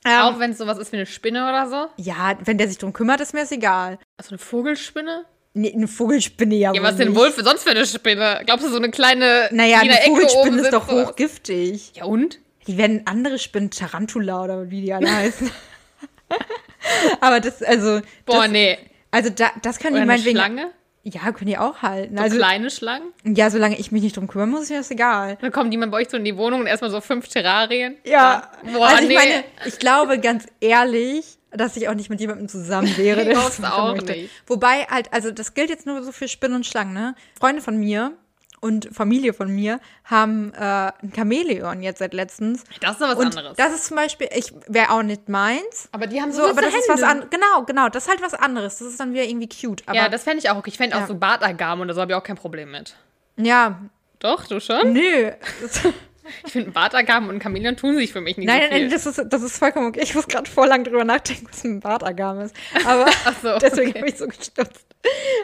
Ähm, 0.03 0.19
Auch 0.21 0.39
wenn 0.39 0.49
es 0.51 0.57
sowas 0.57 0.79
ist 0.79 0.91
wie 0.91 0.95
eine 0.97 1.05
Spinne 1.05 1.47
oder 1.47 1.69
so. 1.69 1.87
ja, 2.03 2.35
wenn 2.43 2.57
der 2.57 2.67
sich 2.67 2.79
drum 2.79 2.91
kümmert, 2.91 3.21
ist 3.21 3.35
mir 3.35 3.41
das 3.41 3.51
egal. 3.51 3.99
Also 4.17 4.29
eine 4.31 4.39
Vogelspinne? 4.39 5.25
Nee, 5.53 5.73
eine 5.73 5.87
Vogelspinne 5.87 6.55
ja 6.55 6.73
Ja, 6.73 6.81
was 6.81 6.95
denn 6.95 7.13
wohl 7.15 7.31
für 7.31 7.43
sonst 7.43 7.63
für 7.63 7.71
eine 7.71 7.85
Spinne? 7.85 8.41
Glaubst 8.45 8.65
du, 8.65 8.69
so 8.69 8.77
eine 8.77 8.89
kleine. 8.89 9.49
Naja, 9.51 9.79
eine 9.79 9.93
Vogelspinne 10.05 10.61
ist 10.61 10.73
doch 10.73 10.87
oder- 10.87 11.07
hochgiftig. 11.07 11.91
Ja, 11.95 12.05
und? 12.05 12.39
Die 12.67 12.77
werden 12.77 13.01
andere 13.05 13.39
Spinnen, 13.39 13.71
Tarantula 13.71 14.43
oder 14.43 14.69
wie 14.69 14.81
die 14.81 14.93
alle 14.93 15.11
heißen. 15.13 15.49
Aber 17.21 17.39
das, 17.39 17.61
also. 17.63 18.01
Boah, 18.25 18.43
das, 18.43 18.51
nee. 18.51 18.77
Also 19.11 19.29
da, 19.29 19.51
das 19.61 19.79
können 19.79 19.95
Oder 19.95 20.05
die 20.05 20.09
eine 20.11 20.11
meinetwegen. 20.11 20.37
Schlange? 20.37 20.71
Ja, 21.03 21.31
können 21.31 21.47
die 21.49 21.57
auch 21.57 21.81
halten. 21.81 22.15
So 22.15 22.23
also, 22.23 22.37
kleine 22.37 22.69
Schlangen? 22.69 23.11
ja, 23.25 23.49
solange 23.49 23.77
ich 23.79 23.91
mich 23.91 24.03
nicht 24.03 24.15
drum 24.17 24.27
kümmern 24.27 24.51
muss, 24.51 24.63
ist 24.63 24.69
mir 24.69 24.77
das 24.77 24.91
egal. 24.91 25.37
Dann 25.41 25.51
kommen 25.51 25.71
die 25.71 25.77
mal 25.77 25.87
bei 25.89 25.97
euch 25.97 26.09
so 26.09 26.17
in 26.17 26.23
die 26.23 26.37
Wohnung 26.37 26.61
und 26.61 26.67
erstmal 26.67 26.91
so 26.91 27.01
fünf 27.01 27.27
Terrarien. 27.27 27.97
Ja, 28.05 28.51
Boah, 28.71 28.87
also 28.87 29.01
ich 29.03 29.09
nee. 29.09 29.15
meine, 29.15 29.43
ich 29.65 29.79
glaube 29.79 30.19
ganz 30.19 30.45
ehrlich, 30.59 31.39
dass 31.51 31.75
ich 31.77 31.87
auch 31.89 31.93
nicht 31.93 32.09
mit 32.09 32.19
jemandem 32.19 32.47
zusammen 32.47 32.95
wäre. 32.97 33.23
der 33.25 33.33
das 33.35 33.59
machen 33.59 33.73
auch 33.73 33.91
möchte. 33.95 34.13
nicht. 34.13 34.31
Wobei 34.47 34.83
halt, 34.85 35.11
also 35.13 35.31
das 35.31 35.53
gilt 35.53 35.69
jetzt 35.69 35.85
nur 35.85 36.01
so 36.03 36.11
für 36.11 36.27
Spinnen 36.27 36.55
und 36.57 36.65
Schlangen, 36.65 36.93
ne? 36.93 37.15
Freunde 37.39 37.61
von 37.61 37.77
mir 37.77 38.13
und 38.61 38.89
Familie 38.93 39.33
von 39.33 39.49
mir 39.49 39.79
haben 40.05 40.53
äh, 40.53 40.59
ein 40.61 41.11
Chamäleon 41.15 41.81
jetzt 41.81 41.97
seit 41.97 42.13
letztens. 42.13 42.63
Das 42.79 42.91
ist 42.91 43.01
doch 43.01 43.07
was 43.09 43.15
und 43.17 43.25
anderes. 43.35 43.57
das 43.57 43.73
ist 43.73 43.85
zum 43.85 43.97
Beispiel, 43.97 44.29
ich 44.35 44.53
wäre 44.67 44.91
auch 44.91 45.01
nicht 45.01 45.29
meins. 45.29 45.89
aber 45.91 46.05
die 46.05 46.21
haben 46.21 46.31
So, 46.31 46.43
so, 46.43 46.49
aber 46.51 46.61
das 46.61 46.71
süße 46.71 46.77
ist 46.83 46.89
was 46.89 46.95
Hände. 47.01 47.07
anderes. 47.11 47.29
Genau, 47.31 47.63
genau, 47.65 47.89
das 47.89 48.03
ist 48.03 48.09
halt 48.09 48.21
was 48.21 48.35
anderes. 48.35 48.77
Das 48.77 48.87
ist 48.87 48.99
dann 48.99 49.13
wieder 49.13 49.23
irgendwie 49.23 49.49
cute. 49.49 49.81
Aber 49.87 49.95
Ja, 49.97 50.09
das 50.09 50.23
fände 50.23 50.37
ich 50.39 50.49
auch 50.51 50.57
okay. 50.57 50.69
Ich 50.69 50.77
fände 50.77 50.95
Ja. 50.95 51.03
auch 51.03 51.07
so 51.07 51.15
Bartagamen 51.15 51.83
oder 51.85 51.95
so 51.95 52.01
habe 52.01 52.11
ich 52.11 52.15
auch 52.15 52.23
kein 52.23 52.35
Problem 52.37 52.69
mit. 52.71 52.95
ja, 53.37 53.79
Doch, 54.19 54.45
du 54.45 54.59
schon? 54.59 54.93
nö. 54.93 55.31
Ich 56.46 56.52
finde, 56.52 56.72
Bartagamen 56.72 57.30
und 57.30 57.41
Chamäleon 57.41 57.76
tun 57.78 57.96
sich 57.98 58.12
für 58.12 58.22
mich 58.22 58.38
nicht 58.38 58.48
Nein, 58.48 58.58
so 58.58 58.62
nein, 58.63 58.72
viel. 58.74 58.82
nein, 58.82 58.91
das 58.91 59.06
ist, 59.06 59.26
das 59.34 59.41
ist 59.41 59.58
vollkommen 59.58 59.88
okay. 59.88 60.02
Ich 60.04 60.15
muss 60.15 60.28
gerade 60.28 60.50
voll 60.50 60.67
lang 60.67 60.84
drüber 60.84 61.04
nachdenken, 61.04 61.48
was 61.50 61.63
ein 61.63 61.80
Bartagam 61.80 62.39
ist. 62.41 62.56
Aber 62.86 63.06
so, 63.41 63.58
deswegen 63.62 63.89
okay. 63.91 64.00
habe 64.00 64.10
ich 64.10 64.17
so 64.17 64.28
gestutzt. 64.28 64.86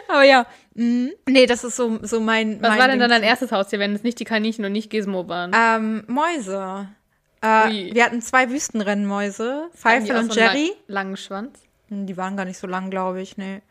Aber 0.08 0.22
ja, 0.22 0.46
mh. 0.74 1.10
nee, 1.28 1.46
das 1.46 1.64
ist 1.64 1.76
so, 1.76 1.98
so 2.02 2.20
mein. 2.20 2.60
Was 2.62 2.70
mein 2.70 2.78
war 2.78 2.88
denn 2.88 2.98
dann 3.00 3.10
dein 3.10 3.22
erstes 3.24 3.50
Haustier, 3.52 3.78
wenn 3.78 3.94
es 3.94 4.02
nicht 4.02 4.18
die 4.20 4.24
Kaninchen 4.24 4.64
und 4.64 4.72
nicht 4.72 4.90
Gizmo 4.90 5.28
waren? 5.28 5.52
Ähm, 5.54 6.04
Mäuse. 6.06 6.88
Äh, 7.40 7.94
wir 7.94 8.04
hatten 8.04 8.20
zwei 8.20 8.50
Wüstenrennmäuse, 8.50 9.68
Pfeifel 9.74 10.16
und 10.16 10.32
so 10.32 10.40
Jerry. 10.40 10.66
lang- 10.66 10.76
Langen 10.88 11.16
Schwanz. 11.16 11.60
Hm, 11.88 12.06
Die 12.06 12.16
waren 12.16 12.36
gar 12.36 12.44
nicht 12.44 12.58
so 12.58 12.66
lang, 12.66 12.90
glaube 12.90 13.20
ich, 13.20 13.36
nee. 13.36 13.62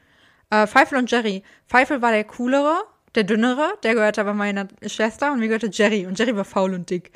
Äh, 0.49 0.67
Pfeifel 0.67 0.97
und 0.97 1.11
Jerry. 1.11 1.43
Pfeifel 1.67 2.01
war 2.01 2.11
der 2.11 2.23
coolere, 2.23 2.77
der 3.17 3.23
dünnere, 3.25 3.73
der 3.83 3.95
gehörte 3.95 4.21
aber 4.21 4.33
meiner 4.33 4.67
Schwester 4.85 5.31
und 5.33 5.39
mir 5.39 5.47
gehörte 5.47 5.69
Jerry. 5.71 6.05
Und 6.05 6.17
Jerry 6.17 6.35
war 6.37 6.45
faul 6.45 6.73
und 6.73 6.89
dick. 6.89 7.11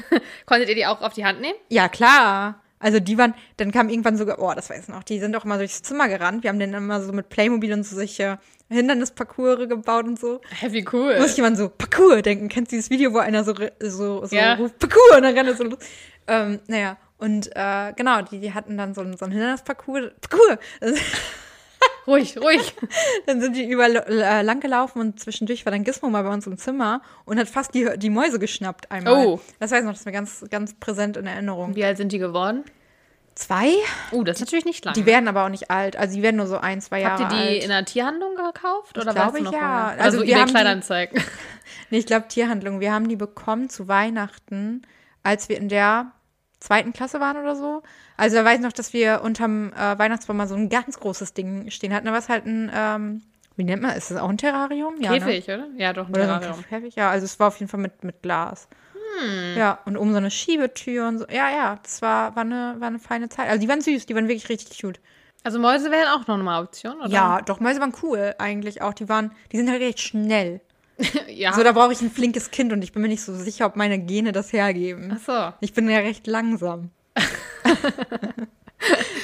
Konntet 0.46 0.68
ihr 0.68 0.74
die 0.74 0.84
auch 0.84 1.00
auf 1.00 1.14
die 1.14 1.24
Hand 1.24 1.40
nehmen? 1.40 1.54
Ja, 1.70 1.88
klar. 1.88 2.60
Also 2.80 3.00
die 3.00 3.16
waren, 3.16 3.32
dann 3.56 3.72
kam 3.72 3.88
irgendwann 3.88 4.18
sogar, 4.18 4.38
oh, 4.40 4.52
das 4.54 4.68
weiß 4.68 4.82
ich 4.82 4.88
noch, 4.88 5.04
die 5.04 5.18
sind 5.18 5.34
auch 5.36 5.44
immer 5.46 5.56
durchs 5.56 5.80
Zimmer 5.82 6.08
gerannt. 6.08 6.42
Wir 6.42 6.50
haben 6.50 6.58
denen 6.58 6.74
immer 6.74 7.00
so 7.00 7.12
mit 7.12 7.30
Playmobil 7.30 7.72
und 7.72 7.84
so 7.84 7.96
solche 7.96 8.38
Hindernisparcours 8.68 9.68
gebaut 9.68 10.04
und 10.04 10.18
so. 10.18 10.40
Hä, 10.60 10.66
wie 10.72 10.84
cool. 10.92 11.18
Muss 11.18 11.36
jemand 11.36 11.56
so, 11.56 11.68
Parcours 11.70 12.20
denken. 12.22 12.48
Kennst 12.48 12.72
du 12.72 12.76
dieses 12.76 12.90
Video, 12.90 13.14
wo 13.14 13.18
einer 13.18 13.44
so, 13.44 13.54
so, 13.80 14.26
so 14.26 14.36
Ja. 14.36 14.54
ruft, 14.54 14.78
Parcours 14.78 15.16
und 15.16 15.22
dann 15.22 15.34
rennt 15.34 15.48
er 15.48 15.54
so 15.54 15.64
los. 15.64 15.78
Ähm, 16.26 16.60
naja, 16.66 16.98
und 17.18 17.48
äh, 17.54 17.92
genau, 17.96 18.20
die, 18.22 18.40
die 18.40 18.52
hatten 18.52 18.76
dann 18.76 18.92
so 18.92 19.02
so 19.16 19.24
ein 19.24 19.30
Hindernisparcours. 19.30 20.10
Parcours! 20.20 20.58
Ruhig, 22.06 22.38
ruhig. 22.38 22.74
Dann 23.26 23.40
sind 23.40 23.56
die 23.56 23.64
überall 23.64 23.96
äh, 23.96 24.42
lang 24.42 24.60
gelaufen 24.60 25.00
und 25.00 25.18
zwischendurch 25.20 25.64
war 25.64 25.72
dann 25.72 25.84
Gizmo 25.84 26.10
mal 26.10 26.22
bei 26.22 26.32
uns 26.32 26.46
im 26.46 26.58
Zimmer 26.58 27.00
und 27.24 27.38
hat 27.38 27.48
fast 27.48 27.74
die, 27.74 27.88
die 27.96 28.10
Mäuse 28.10 28.38
geschnappt 28.38 28.90
einmal. 28.90 29.26
Oh. 29.26 29.40
Das 29.58 29.70
weiß 29.70 29.78
ich 29.80 29.84
noch, 29.84 29.92
das 29.92 30.00
ist 30.00 30.06
mir 30.06 30.12
ganz, 30.12 30.44
ganz 30.50 30.74
präsent 30.74 31.16
in 31.16 31.26
Erinnerung. 31.26 31.74
Wie 31.76 31.84
alt 31.84 31.96
sind 31.96 32.12
die 32.12 32.18
geworden? 32.18 32.64
Zwei? 33.34 33.72
Uh, 34.12 34.22
das 34.22 34.36
ist 34.36 34.42
natürlich 34.42 34.64
nicht 34.64 34.84
lang. 34.84 34.94
Die 34.94 35.06
werden 35.06 35.26
aber 35.28 35.44
auch 35.44 35.48
nicht 35.48 35.70
alt. 35.70 35.96
Also 35.96 36.14
die 36.14 36.22
werden 36.22 36.36
nur 36.36 36.46
so 36.46 36.58
ein, 36.58 36.80
zwei 36.80 37.00
Jahre 37.00 37.24
Habt 37.24 37.32
ihr 37.32 37.38
die 37.38 37.48
alt. 37.54 37.64
in 37.64 37.70
einer 37.72 37.84
Tierhandlung 37.84 38.36
gekauft? 38.36 38.96
Oder 38.96 39.08
Ich 39.08 39.14
glaube, 39.14 39.42
noch 39.42 39.52
ja. 39.52 39.60
mal? 39.60 39.88
Also 39.98 40.18
Also, 40.18 40.26
wir 40.26 40.36
haben 40.38 40.46
die- 40.46 40.52
Kleinanzeigen. 40.52 41.22
nee, 41.90 41.98
ich 41.98 42.06
glaube 42.06 42.28
Tierhandlung. 42.28 42.78
Wir 42.80 42.92
haben 42.92 43.08
die 43.08 43.16
bekommen 43.16 43.68
zu 43.70 43.88
Weihnachten, 43.88 44.82
als 45.24 45.48
wir 45.48 45.56
in 45.56 45.68
der 45.68 46.12
zweiten 46.64 46.92
Klasse 46.92 47.20
waren 47.20 47.36
oder 47.36 47.56
so. 47.56 47.82
Also 48.16 48.36
da 48.36 48.44
weiß 48.44 48.56
ich 48.56 48.62
noch, 48.62 48.72
dass 48.72 48.92
wir 48.92 49.20
unterm 49.22 49.72
äh, 49.72 49.98
Weihnachtsbaum 49.98 50.36
mal 50.36 50.48
so 50.48 50.54
ein 50.54 50.68
ganz 50.68 50.98
großes 50.98 51.34
Ding 51.34 51.70
stehen 51.70 51.92
hatten. 51.92 52.06
Da 52.06 52.12
war 52.12 52.18
es 52.18 52.28
halt 52.28 52.46
ein, 52.46 52.70
ähm, 52.74 53.22
wie 53.56 53.64
nennt 53.64 53.82
man, 53.82 53.96
ist 53.96 54.10
das 54.10 54.18
auch 54.18 54.28
ein 54.28 54.38
Terrarium? 54.38 55.00
Ja, 55.00 55.12
ne? 55.12 55.18
Käfig, 55.20 55.44
oder? 55.44 55.66
Ja, 55.76 55.92
doch, 55.92 56.08
ein 56.08 56.14
Oder 56.14 56.24
so 56.24 56.30
Terrarium. 56.40 56.58
ein 56.58 56.68
Käfig, 56.68 56.94
ja. 56.96 57.10
Also 57.10 57.24
es 57.24 57.38
war 57.38 57.48
auf 57.48 57.58
jeden 57.58 57.70
Fall 57.70 57.80
mit, 57.80 58.02
mit 58.02 58.22
Glas. 58.22 58.68
Hm. 58.94 59.56
Ja, 59.56 59.78
und 59.84 59.96
oben 59.96 60.12
so 60.12 60.16
eine 60.16 60.30
Schiebetür 60.30 61.08
und 61.08 61.18
so. 61.18 61.26
Ja, 61.28 61.50
ja, 61.50 61.78
das 61.82 62.02
war, 62.02 62.34
war, 62.34 62.42
eine, 62.42 62.76
war 62.78 62.88
eine 62.88 62.98
feine 62.98 63.28
Zeit. 63.28 63.48
Also 63.48 63.60
die 63.60 63.68
waren 63.68 63.80
süß, 63.80 64.06
die 64.06 64.14
waren 64.14 64.28
wirklich 64.28 64.48
richtig 64.48 64.80
cute. 64.80 65.00
Also 65.44 65.58
Mäuse 65.58 65.90
wären 65.90 66.08
auch 66.08 66.26
noch 66.26 66.38
eine 66.38 66.58
Option, 66.58 66.98
oder? 67.00 67.08
Ja, 67.08 67.40
doch, 67.42 67.60
Mäuse 67.60 67.78
waren 67.80 67.92
cool 68.02 68.34
eigentlich 68.38 68.80
auch. 68.80 68.94
Die 68.94 69.08
waren, 69.10 69.32
die 69.52 69.58
sind 69.58 69.70
halt 69.70 69.82
recht 69.82 70.00
schnell. 70.00 70.62
ja. 71.28 71.52
So, 71.52 71.62
da 71.62 71.72
brauche 71.72 71.92
ich 71.92 72.00
ein 72.00 72.10
flinkes 72.10 72.50
Kind 72.50 72.72
und 72.72 72.82
ich 72.82 72.92
bin 72.92 73.02
mir 73.02 73.08
nicht 73.08 73.22
so 73.22 73.34
sicher, 73.34 73.66
ob 73.66 73.76
meine 73.76 73.98
Gene 73.98 74.32
das 74.32 74.52
hergeben. 74.52 75.12
Ach 75.16 75.20
so. 75.24 75.52
Ich 75.60 75.72
bin 75.72 75.88
ja 75.88 75.98
recht 75.98 76.26
langsam. 76.26 76.90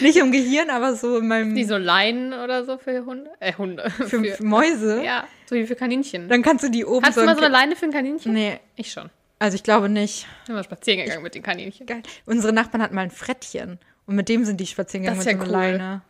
nicht 0.00 0.16
im 0.16 0.32
Gehirn, 0.32 0.70
aber 0.70 0.94
so 0.96 1.18
in 1.18 1.28
meinem. 1.28 1.54
Die 1.54 1.64
so 1.64 1.76
Leinen 1.76 2.32
oder 2.32 2.64
so 2.64 2.78
für 2.78 3.04
Hunde? 3.04 3.30
Äh, 3.40 3.54
Hunde. 3.54 3.90
für, 4.08 4.24
für 4.24 4.44
Mäuse. 4.44 5.02
ja, 5.04 5.24
so 5.46 5.56
wie 5.56 5.66
für 5.66 5.76
Kaninchen. 5.76 6.28
Dann 6.28 6.42
kannst 6.42 6.64
du 6.64 6.70
die 6.70 6.84
oben 6.84 7.04
Hast 7.04 7.16
du 7.16 7.20
so. 7.20 7.26
mal 7.26 7.32
ein 7.32 7.38
so 7.38 7.44
eine 7.44 7.52
Leine 7.52 7.76
für 7.76 7.86
ein 7.86 7.92
Kaninchen? 7.92 8.32
nee, 8.32 8.58
Ich 8.76 8.92
schon. 8.92 9.10
also 9.38 9.54
ich 9.54 9.62
glaube 9.62 9.88
nicht. 9.88 10.26
Ich 10.42 10.46
bin 10.46 10.54
mal 10.56 10.64
spazieren 10.64 11.00
gegangen 11.04 11.22
mit 11.22 11.34
den 11.34 11.42
Kaninchen. 11.42 11.86
Geil. 11.86 12.02
Unsere 12.26 12.52
Nachbarn 12.52 12.82
hatten 12.82 12.94
mal 12.94 13.02
ein 13.02 13.10
Frettchen. 13.10 13.78
Und 14.06 14.16
mit 14.16 14.28
dem 14.28 14.44
sind 14.44 14.58
die 14.60 14.66
spazieren 14.66 15.02
gegangen 15.04 15.18
Das 15.20 15.26
mit 15.26 15.34
ist 15.34 15.46
so 15.46 15.52
ja 15.52 15.58
einer 15.58 15.72
cool. 15.72 15.78
Leine. 15.78 16.02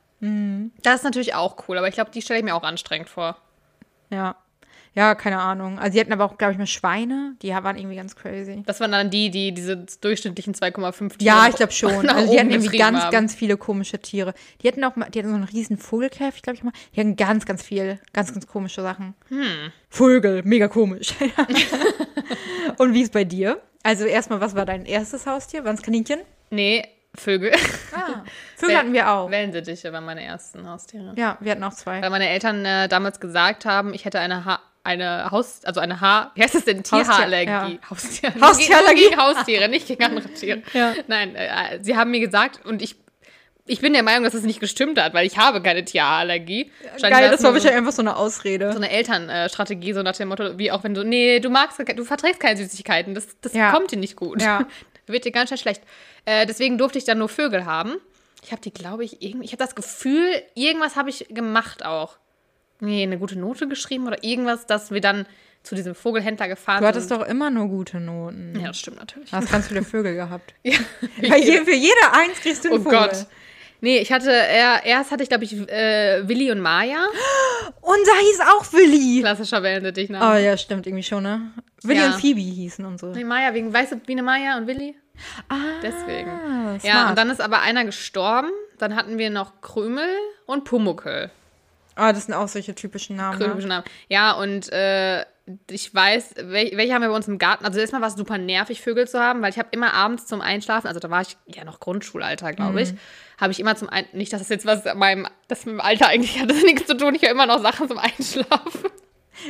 Das 0.82 0.96
ist 0.96 1.04
natürlich 1.04 1.34
auch 1.34 1.68
cool, 1.68 1.78
aber 1.78 1.88
ich 1.88 1.94
glaube, 1.94 2.10
die 2.10 2.22
stelle 2.22 2.38
ich 2.40 2.44
mir 2.44 2.54
auch 2.54 2.62
anstrengend 2.62 3.08
vor. 3.08 3.38
Ja. 4.10 4.36
Ja, 4.94 5.14
keine 5.14 5.38
Ahnung. 5.38 5.78
Also 5.78 5.92
sie 5.94 6.00
hatten 6.00 6.12
aber 6.12 6.24
auch, 6.24 6.36
glaube 6.36 6.52
ich, 6.52 6.58
mal 6.58 6.66
Schweine. 6.66 7.36
Die 7.42 7.50
waren 7.50 7.76
irgendwie 7.76 7.96
ganz 7.96 8.16
crazy. 8.16 8.62
Das 8.66 8.80
waren 8.80 8.90
dann 8.90 9.10
die, 9.10 9.30
die 9.30 9.52
diese 9.52 9.76
durchschnittlichen 9.76 10.54
2,5 10.54 11.18
Tiere 11.18 11.24
Ja, 11.24 11.46
ich 11.48 11.56
glaube 11.56 11.72
schon. 11.72 12.08
Also 12.10 12.32
die 12.32 12.38
hatten 12.38 12.50
irgendwie 12.50 12.76
ganz, 12.76 12.98
haben. 12.98 13.12
ganz 13.12 13.34
viele 13.34 13.56
komische 13.56 13.98
Tiere. 14.00 14.34
Die 14.62 14.68
hatten 14.68 14.82
auch 14.84 14.96
mal, 14.96 15.08
die 15.10 15.20
hatten 15.20 15.28
so 15.28 15.36
einen 15.36 15.44
riesen 15.44 15.78
Vogelkäfig, 15.78 16.42
glaube 16.42 16.56
ich 16.56 16.64
mal. 16.64 16.72
Die 16.94 17.00
hatten 17.00 17.16
ganz, 17.16 17.46
ganz 17.46 17.62
viel, 17.62 17.98
ganz, 18.12 18.32
ganz 18.32 18.46
komische 18.46 18.82
Sachen. 18.82 19.14
Hm. 19.28 19.70
Vögel, 19.88 20.42
mega 20.44 20.68
komisch. 20.68 21.14
Und 22.78 22.94
wie 22.94 23.02
ist 23.02 23.12
bei 23.12 23.24
dir? 23.24 23.60
Also 23.82 24.04
erstmal, 24.04 24.40
was 24.40 24.54
war 24.54 24.66
dein 24.66 24.86
erstes 24.86 25.26
Haustier? 25.26 25.64
Waren 25.64 25.76
es 25.76 25.82
Kaninchen? 25.82 26.20
Nee, 26.50 26.84
Vögel. 27.14 27.52
Ah, 27.92 28.22
Vögel 28.56 28.76
hatten 28.76 28.92
wir 28.92 29.10
auch. 29.10 29.30
Wellensittiche 29.30 29.92
waren 29.92 30.04
meine 30.04 30.22
ersten 30.22 30.68
Haustiere. 30.68 31.12
Ja, 31.16 31.38
wir 31.40 31.52
hatten 31.52 31.64
auch 31.64 31.74
zwei. 31.74 32.00
Weil 32.02 32.10
meine 32.10 32.28
Eltern 32.28 32.64
äh, 32.64 32.88
damals 32.88 33.20
gesagt 33.20 33.64
haben, 33.64 33.94
ich 33.94 34.04
hätte 34.04 34.20
eine 34.20 34.44
ha 34.44 34.60
eine 34.82 35.30
Haus, 35.30 35.64
also 35.64 35.80
eine 35.80 36.00
Haar, 36.00 36.32
wie 36.34 36.42
heißt 36.42 36.54
das 36.54 36.64
denn? 36.64 36.78
Haustier- 36.78 37.02
Tierhaarallergie. 37.04 37.74
ja. 37.82 37.90
Haustier 37.90 38.32
Haustierallergie. 38.40 39.00
Nur 39.02 39.10
gegen 39.10 39.20
Haustiere, 39.22 39.68
nicht 39.68 39.86
gegen 39.86 40.02
andere 40.02 40.28
Tiere. 40.32 40.62
Ja. 40.72 40.94
Nein, 41.06 41.34
äh, 41.36 41.78
sie 41.82 41.96
haben 41.96 42.10
mir 42.10 42.20
gesagt, 42.20 42.64
und 42.64 42.80
ich, 42.82 42.96
ich 43.66 43.80
bin 43.80 43.92
der 43.92 44.02
Meinung, 44.02 44.24
dass 44.24 44.32
das 44.32 44.42
nicht 44.42 44.58
gestimmt 44.60 44.98
hat, 45.00 45.12
weil 45.14 45.26
ich 45.26 45.36
habe 45.38 45.60
keine 45.62 45.84
Tierhaarallergie. 45.84 46.70
Geil, 47.00 47.30
das 47.30 47.40
es 47.40 47.44
war 47.44 47.50
so, 47.50 47.54
wahrscheinlich 47.54 47.74
einfach 47.78 47.92
so 47.92 48.02
eine 48.02 48.16
Ausrede. 48.16 48.70
so 48.72 48.78
eine 48.78 48.90
Elternstrategie, 48.90 49.92
so 49.92 50.02
nach 50.02 50.16
dem 50.16 50.28
Motto, 50.28 50.58
wie 50.58 50.72
auch 50.72 50.82
wenn 50.82 50.94
du, 50.94 51.04
nee, 51.04 51.40
du 51.40 51.50
magst, 51.50 51.78
du 51.78 52.04
verträgst 52.04 52.40
keine 52.40 52.56
Süßigkeiten, 52.56 53.14
das, 53.14 53.28
das 53.42 53.52
Ja. 53.52 53.72
kommt 53.72 53.90
dir 53.92 53.98
nicht 53.98 54.16
gut. 54.16 54.40
Ja. 54.42 54.66
Wird 55.06 55.24
dir 55.24 55.32
ganz 55.32 55.48
schnell 55.50 55.58
schlecht. 55.58 55.82
Äh, 56.24 56.46
deswegen 56.46 56.78
durfte 56.78 56.98
ich 56.98 57.04
dann 57.04 57.18
nur 57.18 57.28
Vögel 57.28 57.64
haben. 57.66 57.96
Ich 58.42 58.52
habe 58.52 58.62
die, 58.62 58.72
glaube 58.72 59.04
ich, 59.04 59.20
irgendwie, 59.22 59.44
ich 59.44 59.52
habe 59.52 59.62
das 59.62 59.74
Gefühl, 59.74 60.42
irgendwas 60.54 60.96
habe 60.96 61.10
ich 61.10 61.26
gemacht 61.28 61.84
auch. 61.84 62.16
Nee, 62.80 63.02
eine 63.02 63.18
gute 63.18 63.38
Note 63.38 63.68
geschrieben 63.68 64.06
oder 64.06 64.22
irgendwas, 64.24 64.66
dass 64.66 64.90
wir 64.90 65.00
dann 65.00 65.26
zu 65.62 65.74
diesem 65.74 65.94
Vogelhändler 65.94 66.48
gefahren 66.48 66.80
Du 66.80 66.86
hattest 66.88 67.08
sind. 67.10 67.20
doch 67.20 67.26
immer 67.26 67.50
nur 67.50 67.68
gute 67.68 68.00
Noten. 68.00 68.58
Ja, 68.58 68.68
das 68.68 68.78
stimmt 68.78 68.98
natürlich. 68.98 69.30
Du 69.30 69.36
hast 69.36 69.52
ganz 69.52 69.68
viele 69.68 69.82
Vögel 69.82 70.14
gehabt. 70.14 70.54
Ja. 70.62 70.78
Bei 71.28 71.38
je, 71.38 71.58
für 71.64 71.74
jede 71.74 71.94
Eins 72.12 72.40
kriegst 72.40 72.64
du 72.64 72.70
einen 72.70 72.80
Oh 72.80 72.84
Vogel. 72.84 72.98
Gott. 72.98 73.26
Nee, 73.82 73.98
ich 73.98 74.12
hatte, 74.12 74.30
er, 74.30 74.84
erst 74.84 75.10
hatte 75.10 75.22
ich, 75.22 75.28
glaube 75.30 75.44
ich, 75.44 75.52
äh, 75.68 76.26
Willi 76.28 76.50
und 76.50 76.60
Maya. 76.60 76.98
Unser 77.80 78.12
hieß 78.20 78.40
auch 78.40 78.72
Willi. 78.72 79.20
Klassischer 79.20 79.62
Wellensittich, 79.62 80.10
Oh 80.10 80.34
ja, 80.34 80.56
stimmt 80.56 80.86
irgendwie 80.86 81.02
schon, 81.02 81.22
ne? 81.22 81.50
Willi 81.82 81.98
Ja. 82.00 82.06
und 82.06 82.20
Phoebe 82.20 82.40
hießen 82.40 82.84
und 82.84 82.98
so. 83.00 83.06
Nee, 83.08 83.24
Maya, 83.24 83.54
wegen, 83.54 83.72
weißt 83.72 83.92
du, 83.92 84.00
wie 84.06 84.12
eine 84.12 84.22
Maya 84.22 84.56
und 84.58 84.66
Willi? 84.66 84.96
Ah, 85.48 85.56
Deswegen. 85.82 86.30
smart. 86.30 86.84
Ja, 86.84 87.08
und 87.10 87.18
dann 87.18 87.30
ist 87.30 87.40
aber 87.40 87.60
einer 87.60 87.84
gestorben. 87.84 88.50
Dann 88.78 88.96
hatten 88.96 89.18
wir 89.18 89.28
noch 89.30 89.60
Krümel 89.60 90.08
und 90.46 90.64
Pumuckel. 90.64 91.30
Ah, 91.96 92.12
das 92.12 92.26
sind 92.26 92.34
auch 92.34 92.48
solche 92.48 92.74
typischen 92.74 93.16
Namen. 93.16 93.38
Ne? 93.38 93.66
Namen. 93.66 93.84
Ja, 94.08 94.32
und 94.32 94.72
äh, 94.72 95.24
ich 95.68 95.92
weiß, 95.94 96.34
wel 96.36 96.70
welche 96.76 96.94
haben 96.94 97.02
wir 97.02 97.08
bei 97.08 97.16
uns 97.16 97.26
im 97.28 97.38
Garten. 97.38 97.64
Also 97.64 97.80
erstmal 97.80 98.00
war 98.00 98.08
es 98.08 98.14
super 98.14 98.38
nervig, 98.38 98.80
Vögel 98.80 99.08
zu 99.08 99.18
haben, 99.20 99.42
weil 99.42 99.50
ich 99.50 99.58
habe 99.58 99.68
immer 99.72 99.92
abends 99.94 100.26
zum 100.26 100.40
Einschlafen, 100.40 100.86
also 100.86 101.00
da 101.00 101.10
war 101.10 101.22
ich 101.22 101.36
ja 101.46 101.64
noch 101.64 101.80
Grundschulalter, 101.80 102.52
glaube 102.52 102.72
Mhm. 102.72 102.78
ich, 102.78 102.94
habe 103.40 103.52
ich 103.52 103.58
immer 103.60 103.74
zum 103.76 103.88
Ein 103.88 104.06
nicht, 104.12 104.32
dass 104.32 104.40
das 104.40 104.48
jetzt 104.48 104.66
was 104.66 104.84
mit 104.84 104.94
meinem, 104.94 105.26
das 105.48 105.66
mit 105.66 105.74
dem 105.74 105.80
Alter 105.80 106.06
eigentlich 106.08 106.40
hat 106.40 106.50
das 106.50 106.62
nichts 106.62 106.86
zu 106.86 106.96
tun. 106.96 107.14
Ich 107.14 107.22
höre 107.22 107.30
immer 107.30 107.46
noch 107.46 107.60
Sachen 107.60 107.88
zum 107.88 107.98
Einschlafen. 107.98 108.90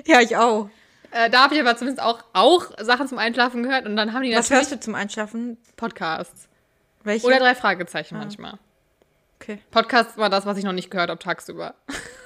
Ja, 0.07 0.21
ich 0.21 0.37
auch. 0.37 0.71
Äh, 1.11 1.29
da 1.29 1.43
habe 1.45 1.55
ich 1.55 1.61
aber 1.61 1.77
zumindest 1.77 2.03
auch, 2.07 2.23
auch 2.33 2.67
Sachen 2.81 3.09
zum 3.09 3.19
Einschlafen 3.19 3.63
gehört 3.65 3.85
und 3.87 3.97
dann 3.97 4.13
haben 4.13 4.23
die 4.23 4.35
Was 4.35 4.51
hörst 4.51 4.71
du 4.73 4.79
zum 4.81 4.95
Einschlafen? 4.95 5.59
Podcasts. 5.77 6.49
Welche? 7.03 7.27
Oder 7.27 7.39
drei 7.41 7.55
Fragezeichen 7.55 8.17
manchmal. 8.17 8.59
Okay. 9.41 9.59
Podcast 9.71 10.17
war 10.19 10.31
das, 10.31 10.47
was 10.47 10.57
ich 10.59 10.65
noch 10.65 10.73
nicht 10.73 10.91
gehört 10.91 11.11
habe 11.11 11.19
tagsüber. 11.19 11.75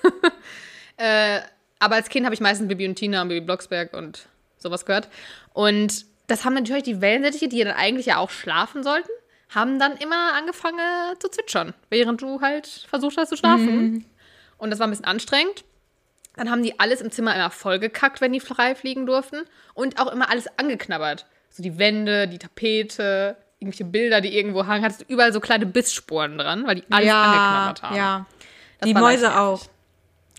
äh, 0.97 1.41
aber 1.79 1.97
als 1.97 2.09
Kind 2.09 2.25
habe 2.25 2.35
ich 2.35 2.41
meistens 2.41 2.69
Bibi 2.69 2.87
und 2.87 2.95
Tina 2.95 3.23
und 3.23 3.29
Bibi 3.29 3.45
Blocksberg 3.45 3.95
und 3.95 4.27
sowas 4.59 4.87
gehört. 4.87 5.09
Und 5.53 6.07
das 6.27 6.45
haben 6.45 6.55
natürlich 6.55 6.85
die 6.85 7.01
Wellensittiche, 7.01 7.49
die 7.49 7.63
dann 7.63 7.75
eigentlich 7.75 8.07
ja 8.07 8.19
auch 8.19 8.31
schlafen 8.31 8.83
sollten, 8.83 9.11
haben 9.55 9.79
dann 9.79 9.97
immer 9.97 10.33
angefangen 10.35 10.79
äh, 10.79 11.19
zu 11.19 11.29
zwitschern, 11.29 11.75
während 11.91 12.23
du 12.23 12.41
halt 12.41 12.67
versucht 12.89 13.17
hast 13.17 13.29
zu 13.29 13.37
schlafen. 13.37 14.07
Und 14.59 14.71
das 14.71 14.79
war 14.79 14.87
ein 14.87 14.91
bisschen 14.91 15.05
anstrengend. 15.05 15.65
Dann 16.37 16.51
haben 16.51 16.63
die 16.63 16.81
alles 16.81 17.01
im 17.01 17.11
Zimmer 17.11 17.35
immer 17.35 17.51
vollgekackt, 17.51 18.21
wenn 18.21 18.33
die 18.33 18.41
frei 18.41 18.75
fliegen 18.75 19.07
durften. 19.07 19.43
Und 19.75 20.01
auch 20.01 20.11
immer 20.11 20.31
alles 20.31 20.47
angeknabbert. 20.59 21.27
So 21.51 21.63
die 21.63 21.79
Wände, 21.79 22.27
die 22.27 22.39
Tapete, 22.39 23.37
irgendwelche 23.61 23.85
Bilder, 23.85 24.21
die 24.21 24.37
irgendwo 24.37 24.67
hangen. 24.67 24.85
Hattest 24.85 25.03
du 25.03 25.05
überall 25.09 25.33
so 25.33 25.41
kleine 25.41 25.67
Bissspuren 25.67 26.39
dran, 26.39 26.67
weil 26.67 26.77
die 26.77 26.85
alles 26.91 27.07
ja, 27.07 27.23
angeknabbert 27.23 27.83
haben. 27.83 27.97
ja. 27.97 28.27
Das 28.81 28.89
Die 28.89 28.95
Mäuse 28.95 29.39
auch. 29.39 29.67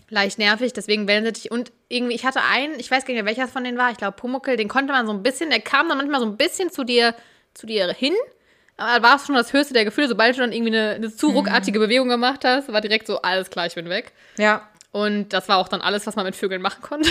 Leicht 0.08 0.38
nervig, 0.38 0.72
deswegen 0.72 1.08
Wellensittich. 1.08 1.50
Und 1.50 1.72
irgendwie, 1.88 2.14
ich 2.14 2.24
hatte 2.24 2.40
einen, 2.42 2.78
ich 2.78 2.90
weiß 2.90 3.04
gar 3.04 3.14
nicht 3.14 3.22
mehr, 3.22 3.26
welcher 3.26 3.44
es 3.44 3.50
von 3.50 3.64
denen 3.64 3.78
war. 3.78 3.90
Ich 3.90 3.96
glaube, 3.96 4.16
Pumuckel, 4.16 4.56
den 4.56 4.68
konnte 4.68 4.92
man 4.92 5.06
so 5.06 5.12
ein 5.12 5.22
bisschen, 5.22 5.50
der 5.50 5.60
kam 5.60 5.88
dann 5.88 5.98
manchmal 5.98 6.20
so 6.20 6.26
ein 6.26 6.36
bisschen 6.36 6.70
zu 6.70 6.84
dir, 6.84 7.14
zu 7.54 7.66
dir 7.66 7.92
hin. 7.92 8.14
Aber 8.76 9.00
da 9.00 9.02
war 9.02 9.16
es 9.16 9.26
schon 9.26 9.34
das 9.34 9.52
höchste 9.52 9.74
der 9.74 9.84
Gefühle. 9.84 10.08
Sobald 10.08 10.36
du 10.36 10.40
dann 10.40 10.52
irgendwie 10.52 10.76
eine, 10.76 10.90
eine 10.90 11.14
zu 11.14 11.30
ruckartige 11.30 11.78
Bewegung 11.78 12.08
gemacht 12.08 12.44
hast, 12.44 12.72
war 12.72 12.80
direkt 12.80 13.06
so, 13.06 13.22
alles 13.22 13.50
klar, 13.50 13.66
ich 13.66 13.74
bin 13.74 13.88
weg. 13.88 14.12
Ja. 14.38 14.68
Und 14.92 15.30
das 15.30 15.48
war 15.48 15.58
auch 15.58 15.68
dann 15.68 15.80
alles, 15.80 16.06
was 16.06 16.16
man 16.16 16.24
mit 16.24 16.36
Vögeln 16.36 16.62
machen 16.62 16.82
konnte. 16.82 17.10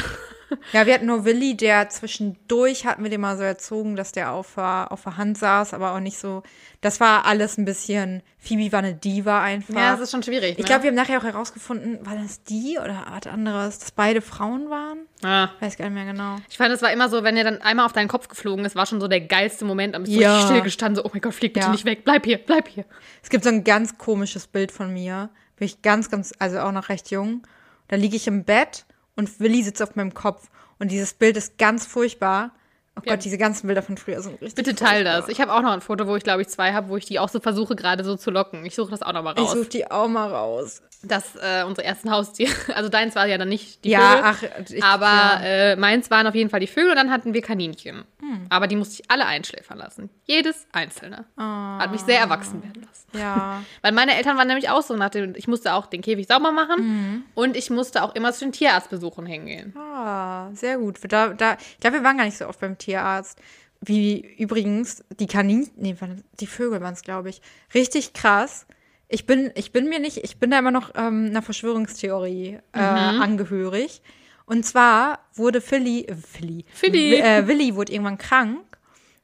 Ja, 0.74 0.86
wir 0.86 0.94
hatten 0.94 1.08
nur 1.08 1.26
Willi, 1.26 1.58
der 1.58 1.90
zwischendurch 1.90 2.86
hatten 2.86 3.04
wir 3.04 3.10
den 3.10 3.22
mal 3.22 3.38
so 3.38 3.44
erzogen, 3.44 3.96
dass 3.96 4.12
der 4.12 4.32
auf 4.32 4.54
der, 4.56 4.88
auf 4.92 5.04
der 5.04 5.18
Hand 5.18 5.38
saß, 5.38 5.74
aber 5.74 5.94
auch 5.94 6.00
nicht 6.00 6.18
so. 6.18 6.44
Das 6.82 7.00
war 7.00 7.26
alles 7.26 7.58
ein 7.58 7.66
bisschen. 7.66 8.22
Phoebe 8.38 8.72
war 8.72 8.80
eine 8.80 8.94
Diva 8.94 9.42
einfach. 9.42 9.74
Ja, 9.74 9.92
das 9.94 10.02
ist 10.02 10.12
schon 10.12 10.22
schwierig. 10.22 10.54
Ne? 10.56 10.60
ich 10.60 10.66
glaube, 10.66 10.84
wir 10.84 10.90
haben 10.90 10.96
nachher 10.96 11.18
auch 11.18 11.24
herausgefunden, 11.24 12.06
war 12.06 12.16
das 12.16 12.44
die 12.44 12.78
oder 12.78 13.06
was 13.10 13.32
anderes, 13.32 13.80
dass 13.80 13.92
beide 13.92 14.22
Frauen 14.22 14.70
waren? 14.70 15.00
ja. 15.24 15.52
Weiß 15.60 15.78
gar 15.78 15.86
nicht 15.90 15.96
mehr 15.96 16.06
genau. 16.06 16.36
Ich 16.50 16.58
fand, 16.58 16.72
es 16.74 16.82
war 16.84 16.92
immer 16.94 17.10
so, 17.10 17.24
wenn 17.24 17.36
er 17.38 17.44
dann 17.44 17.62
einmal 17.62 17.86
auf 17.88 17.94
deinen 17.94 18.08
Kopf 18.08 18.28
geflogen 18.28 18.64
ist, 18.66 18.76
war 18.76 18.86
schon 18.86 19.02
so 19.02 19.08
der 19.08 19.22
geilste 19.22 19.66
Moment. 19.66 19.96
Am 19.96 20.04
bist 20.04 20.16
Ja. 20.16 20.34
richtig 20.36 20.50
still 20.52 20.62
gestanden, 20.62 20.96
so, 20.98 21.06
oh 21.06 21.10
mein 21.12 21.22
Gott, 21.22 21.34
flieg 21.34 21.54
bitte 21.54 21.66
Ja. 21.66 21.72
nicht 21.72 21.86
weg, 21.86 22.04
bleib 22.06 22.24
hier, 22.26 22.38
bleib 22.38 22.68
hier. 22.68 22.86
Es 23.24 23.30
gibt 23.30 23.44
so 23.44 23.50
ein 23.50 23.64
ganz 23.64 23.98
komisches 23.98 24.46
Bild 24.48 24.72
von 24.72 24.94
mir. 24.94 25.30
Bin 25.58 25.66
ich 25.66 25.82
ganz, 25.82 26.12
ganz, 26.12 26.34
also 26.38 26.60
auch 26.60 26.72
noch 26.72 26.90
recht 26.90 27.10
jung. 27.10 27.42
Da 27.88 27.96
liege 27.96 28.16
ich 28.16 28.28
im 28.28 28.44
Bett 28.44 28.85
und 29.16 29.40
Willi 29.40 29.64
sitzt 29.64 29.82
auf 29.82 29.96
meinem 29.96 30.14
Kopf. 30.14 30.50
Und 30.80 30.92
dieses 30.92 31.14
Bild 31.14 31.38
ist 31.38 31.58
ganz 31.58 31.86
furchtbar. 31.86 32.52
Oh 32.98 33.02
Gott, 33.02 33.08
Ja. 33.10 33.18
diese 33.18 33.38
ganzen 33.38 33.68
Bilder 33.68 33.82
von 33.82 33.98
früher 33.98 34.22
sind 34.22 34.42
richtig 34.42 34.56
Bitte 34.56 34.74
teil 34.76 35.04
furchtbar. 35.04 35.22
das. 35.22 35.30
Ich 35.30 35.42
habe 35.42 35.54
auch 35.54 35.62
noch 35.62 35.72
ein 35.72 35.82
Foto, 35.82 36.08
wo 36.08 36.16
ich 36.16 36.24
glaube 36.24 36.42
ich 36.42 36.48
zwei 36.48 36.72
habe, 36.74 36.88
wo 36.90 36.96
ich 36.98 37.06
die 37.06 37.20
auch 37.20 37.28
so 37.30 37.40
versuche 37.42 37.76
gerade 37.76 38.04
so 38.06 38.16
zu 38.16 38.32
locken. 38.32 38.66
Ich 38.66 38.74
suche 38.76 38.92
das 38.92 39.02
auch 39.02 39.12
noch 39.12 39.22
mal 39.24 39.34
Ich 39.38 39.42
raus. 39.44 39.52
suche 39.52 39.68
die 39.70 39.92
auch 39.92 40.08
mal 40.08 40.30
raus. 40.30 40.82
Das 41.04 41.36
äh, 41.36 41.64
unsere 41.66 41.86
ersten 41.86 42.10
Haustiere. 42.10 42.52
Also 42.74 42.88
deins 42.90 43.16
war 43.16 43.26
ja 43.28 43.38
dann 43.38 43.50
nicht 43.50 43.84
die 43.84 43.90
Ja, 43.90 44.34
Vögel. 44.34 44.50
ach, 44.58 44.70
ich- 44.70 44.84
aber 44.84 45.06
ja. 45.08 45.40
äh, 45.44 45.76
meins 45.76 46.10
waren 46.10 46.26
auf 46.26 46.36
jeden 46.36 46.50
Fall 46.50 46.62
die 46.62 46.68
Vögel 46.68 46.92
und 46.92 46.96
dann 46.96 47.12
hatten 47.12 47.34
wir 47.34 47.42
Kaninchen. 47.42 48.06
Hm. 48.28 48.46
Aber 48.50 48.68
die 48.68 48.76
musste 48.76 49.02
ich 49.02 49.12
alle 49.12 49.26
einschläfern 49.26 49.78
lassen. 49.78 50.10
Jedes 50.26 50.66
einzelne. 50.72 51.26
Hat 51.38 51.92
mich 51.92 52.02
sehr 52.02 52.20
erwachsen 52.20 52.64
werden 52.64 52.82
lassen. 52.84 53.08
Ja. 53.14 53.62
Weil 53.82 53.92
meine 53.92 54.16
Eltern 54.16 54.38
waren 54.38 54.48
nämlich 54.48 54.70
auch 54.70 54.82
so 54.82 54.96
nach 54.96 55.10
dem, 55.10 55.34
ich 55.36 55.48
musste 55.48 55.74
auch 55.74 55.86
den 55.86 56.02
Käfig 56.02 56.28
sauber 56.28 56.52
machen 56.52 56.76
Mhm. 56.86 57.24
und 57.36 57.56
ich 57.58 57.70
musste 57.70 58.04
auch 58.04 58.16
immer 58.16 58.34
zu 58.34 58.46
den 58.46 58.52
Tierarztbesuchen 58.52 59.26
hingehen. 59.26 59.76
Ah, 59.78 60.50
sehr 60.54 60.78
gut. 60.78 61.00
Da, 61.10 61.30
da, 61.30 61.54
ich 61.74 61.80
glaube, 61.80 61.98
wir 61.98 62.04
waren 62.04 62.18
gar 62.18 62.26
nicht 62.26 62.38
so 62.38 62.48
oft 62.48 62.60
beim 62.60 62.78
Tierarzt. 62.78 63.40
Wie 63.82 64.26
übrigens 64.38 65.04
die 65.20 65.28
Kaninchen, 65.28 65.74
nee, 65.76 65.96
die 66.40 66.48
Vögel 66.48 66.82
waren 66.82 66.94
es, 66.94 67.04
glaube 67.04 67.30
ich. 67.30 67.42
Richtig 67.74 68.14
krass. 68.14 68.66
Ich 69.08 69.28
bin, 69.28 69.52
ich 69.54 69.72
bin 69.72 69.88
mir 69.90 70.00
nicht, 70.00 70.18
ich 70.18 70.40
bin 70.40 70.50
da 70.50 70.58
immer 70.58 70.72
noch 70.72 70.92
ähm, 70.96 71.28
einer 71.30 71.44
Verschwörungstheorie 71.44 72.58
äh, 72.74 72.80
angehörig. 72.80 74.02
Und 74.46 74.66
zwar 74.66 75.20
wurde 75.34 75.62
Philly, 75.62 76.06
äh, 76.06 76.16
Philly, 76.16 76.66
Philly. 76.74 77.16
Äh, 77.16 77.48
Willi 77.48 77.76
wurde 77.76 77.92
irgendwann 77.92 78.18
krank. 78.18 78.78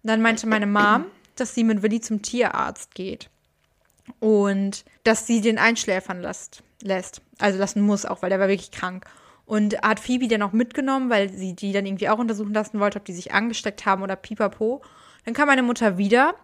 Dann 0.04 0.22
meinte 0.22 0.48
meine 0.48 0.66
Mom, 0.66 1.06
dass 1.36 1.54
sie 1.54 1.64
mit 1.64 1.84
Willi 1.84 2.02
zum 2.02 2.22
Tierarzt 2.22 2.96
geht. 2.96 3.30
Und 4.20 4.84
dass 5.04 5.28
sie 5.28 5.42
den 5.42 5.58
einschläfern 5.58 6.22
lässt, 6.22 6.64
lässt. 6.82 7.22
Also 7.40 7.60
lassen 7.60 7.82
muss 7.82 8.06
auch, 8.06 8.22
weil 8.22 8.30
der 8.30 8.40
war 8.40 8.48
wirklich 8.48 8.72
krank. 8.72 9.06
Und 9.46 9.80
hat 9.82 10.00
Phoebe 10.00 10.28
dann 10.28 10.42
auch 10.42 10.54
mitgenommen, 10.54 11.10
weil 11.10 11.30
sie 11.30 11.56
die 11.56 11.72
dann 11.72 11.86
irgendwie 11.86 12.10
auch 12.10 12.20
untersuchen 12.20 12.54
lassen 12.54 12.80
wollte, 12.80 13.00
ob 13.00 13.06
die 13.06 13.14
sich 13.14 13.34
angesteckt 13.34 13.86
haben 13.86 14.02
oder 14.02 14.16
pipapo. 14.16 14.82
Dann 15.26 15.34
kam 15.34 15.48
meine 15.48 15.64
Mutter 15.64 15.98
wieder 15.98 16.36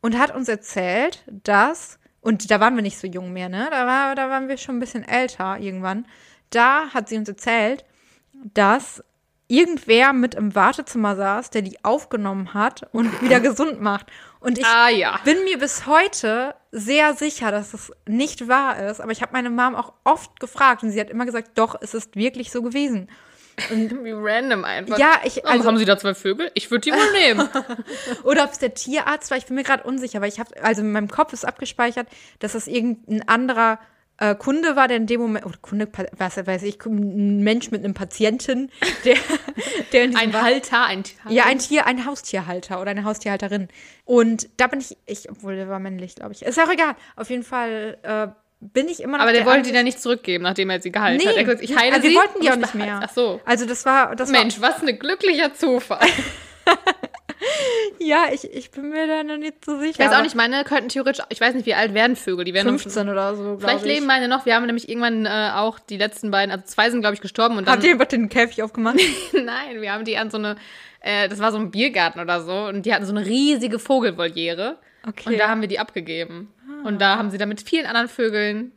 und 0.00 0.18
hat 0.18 0.34
uns 0.34 0.48
erzählt, 0.48 1.22
dass, 1.26 1.98
und 2.20 2.50
da 2.50 2.60
waren 2.60 2.74
wir 2.74 2.82
nicht 2.82 2.98
so 2.98 3.06
jung 3.06 3.32
mehr, 3.32 3.48
ne? 3.48 3.68
Da, 3.70 3.86
war, 3.86 4.14
da 4.14 4.28
waren 4.28 4.48
wir 4.48 4.56
schon 4.56 4.76
ein 4.76 4.80
bisschen 4.80 5.06
älter 5.06 5.58
irgendwann. 5.58 6.06
Da 6.50 6.88
hat 6.92 7.08
sie 7.08 7.16
uns 7.16 7.28
erzählt, 7.28 7.84
dass 8.54 9.02
irgendwer 9.48 10.12
mit 10.12 10.34
im 10.34 10.54
Wartezimmer 10.54 11.16
saß, 11.16 11.50
der 11.50 11.62
die 11.62 11.82
aufgenommen 11.84 12.52
hat 12.54 12.86
und 12.92 13.22
wieder 13.22 13.40
gesund 13.40 13.80
macht. 13.80 14.06
Und 14.40 14.58
ich 14.58 14.66
Ah 14.66 14.90
ja. 14.90 15.18
bin 15.24 15.42
mir 15.44 15.58
bis 15.58 15.86
heute 15.86 16.54
sehr 16.70 17.14
sicher, 17.14 17.50
dass 17.50 17.74
es 17.74 17.90
nicht 18.06 18.46
wahr 18.46 18.78
ist. 18.88 19.00
Aber 19.00 19.10
ich 19.10 19.22
habe 19.22 19.32
meine 19.32 19.50
Mom 19.50 19.74
auch 19.74 19.94
oft 20.04 20.38
gefragt 20.38 20.82
und 20.82 20.90
sie 20.90 21.00
hat 21.00 21.10
immer 21.10 21.24
gesagt, 21.26 21.52
doch, 21.56 21.76
es 21.80 21.94
ist 21.94 22.14
wirklich 22.14 22.52
so 22.52 22.62
gewesen. 22.62 23.08
Wie 23.70 24.12
random 24.12 24.64
einfach. 24.64 24.98
Ja, 24.98 25.14
ich, 25.24 25.44
Also, 25.44 25.58
also, 25.58 25.64
haben 25.66 25.78
Sie 25.78 25.84
da 25.84 25.98
zwei 25.98 26.14
Vögel? 26.14 26.50
Ich 26.54 26.70
würde 26.70 26.82
die 26.82 26.92
wohl 26.92 27.12
nehmen. 27.12 27.48
oder 28.22 28.44
ob 28.44 28.52
es 28.52 28.58
der 28.58 28.74
Tierarzt 28.74 29.30
war, 29.32 29.38
ich 29.38 29.46
bin 29.46 29.56
mir 29.56 29.64
gerade 29.64 29.82
unsicher, 29.82 30.20
weil 30.20 30.28
ich 30.28 30.38
habe, 30.38 30.50
also 30.62 30.82
in 30.82 30.92
meinem 30.92 31.08
Kopf 31.08 31.32
ist 31.32 31.44
abgespeichert, 31.44 32.06
dass 32.38 32.54
es 32.54 32.68
irgendein 32.68 33.26
anderer 33.28 33.80
äh, 34.18 34.34
Kunde 34.34 34.74
war, 34.76 34.88
der 34.88 34.96
in 34.98 35.06
dem 35.06 35.20
Moment, 35.20 35.46
oder 35.46 35.56
Kunde, 35.62 35.86
Pa- 35.86 36.06
was 36.16 36.36
weiß 36.44 36.62
ich, 36.64 36.78
ein 36.86 37.38
Mensch 37.42 37.70
mit 37.70 37.84
einem 37.84 37.94
Patienten, 37.94 38.70
der, 39.04 39.16
der 39.92 40.04
in 40.04 40.16
Ein 40.16 40.32
Halter, 40.40 40.84
ein 40.86 41.04
ja, 41.28 41.44
ein 41.44 41.58
Tier, 41.58 41.86
ein 41.86 42.04
Haustierhalter 42.04 42.80
oder 42.80 42.90
eine 42.90 43.04
Haustierhalterin. 43.04 43.68
Und 44.04 44.48
da 44.56 44.66
bin 44.66 44.80
ich, 44.80 44.96
ich, 45.06 45.30
obwohl 45.30 45.56
der 45.56 45.68
war 45.68 45.78
männlich, 45.78 46.14
glaube 46.16 46.32
ich. 46.32 46.42
Ist 46.42 46.58
auch 46.60 46.70
egal. 46.70 46.94
Auf 47.16 47.30
jeden 47.30 47.44
Fall 47.44 47.98
äh, 48.02 48.28
bin 48.60 48.88
ich 48.88 49.00
immer 49.02 49.18
noch. 49.18 49.22
Aber 49.24 49.32
der 49.32 49.46
wollte 49.46 49.68
die 49.68 49.72
dann 49.72 49.84
nicht 49.84 50.00
zurückgeben, 50.00 50.42
nachdem 50.42 50.68
er 50.70 50.80
sie 50.80 50.90
gehalten 50.90 51.22
Nee, 51.22 51.28
hat. 51.28 51.36
Er 51.36 51.44
gesagt, 51.44 51.62
ich 51.62 51.76
heile 51.76 51.92
also 51.92 52.02
wir 52.02 52.10
sie. 52.10 52.16
wollten 52.16 52.40
die 52.40 52.48
auch 52.50 52.54
ich 52.54 52.60
nicht 52.60 52.74
mehr. 52.74 53.00
Ach 53.04 53.12
so. 53.12 53.40
Also 53.44 53.66
das 53.66 53.84
war, 53.86 54.16
das 54.16 54.30
Mensch, 54.30 54.60
was 54.60 54.82
ein 54.82 54.98
glücklicher 54.98 55.54
Zufall. 55.54 56.00
ja, 57.98 58.26
ich, 58.32 58.44
ich 58.52 58.70
bin 58.70 58.90
mir 58.90 59.06
da 59.06 59.22
noch 59.22 59.36
nicht 59.36 59.64
so 59.64 59.78
sicher. 59.78 59.90
Ich 59.90 59.98
weiß 59.98 60.12
auch 60.12 60.22
nicht, 60.22 60.34
meine 60.34 60.64
könnten 60.64 60.88
theoretisch, 60.88 61.24
ich 61.28 61.40
weiß 61.40 61.54
nicht, 61.54 61.66
wie 61.66 61.74
alt 61.74 61.94
werden 61.94 62.16
Vögel, 62.16 62.44
die 62.44 62.54
werden 62.54 62.78
15 62.78 63.08
oder 63.08 63.34
so, 63.36 63.58
Vielleicht 63.58 63.84
ich. 63.84 63.92
leben 63.92 64.06
meine 64.06 64.28
noch. 64.28 64.46
Wir 64.46 64.54
haben 64.54 64.66
nämlich 64.66 64.88
irgendwann 64.88 65.26
äh, 65.26 65.50
auch 65.54 65.78
die 65.78 65.96
letzten 65.96 66.30
beiden, 66.30 66.52
also 66.52 66.64
zwei 66.64 66.90
sind, 66.90 67.00
glaube 67.00 67.14
ich, 67.14 67.20
gestorben. 67.20 67.56
Und 67.58 67.66
dann, 67.66 67.74
Habt 67.74 67.84
ihr 67.84 67.92
einfach 67.92 68.06
den 68.06 68.28
Käfig 68.28 68.62
aufgemacht? 68.62 68.96
Nein, 69.32 69.80
wir 69.80 69.92
haben 69.92 70.04
die 70.04 70.16
an 70.16 70.30
so 70.30 70.38
eine, 70.38 70.56
äh, 71.00 71.28
das 71.28 71.38
war 71.38 71.52
so 71.52 71.58
ein 71.58 71.70
Biergarten 71.70 72.20
oder 72.20 72.40
so. 72.42 72.66
Und 72.66 72.86
die 72.86 72.94
hatten 72.94 73.04
so 73.04 73.14
eine 73.14 73.24
riesige 73.26 73.78
Vogelvoliere. 73.78 74.78
Okay. 75.06 75.30
Und 75.30 75.38
da 75.38 75.48
haben 75.48 75.60
wir 75.60 75.68
die 75.68 75.78
abgegeben. 75.78 76.52
Und 76.84 77.00
da 77.00 77.16
haben 77.16 77.30
sie 77.30 77.38
dann 77.38 77.48
mit 77.48 77.60
vielen 77.62 77.86
anderen 77.86 78.08
Vögeln 78.08 78.72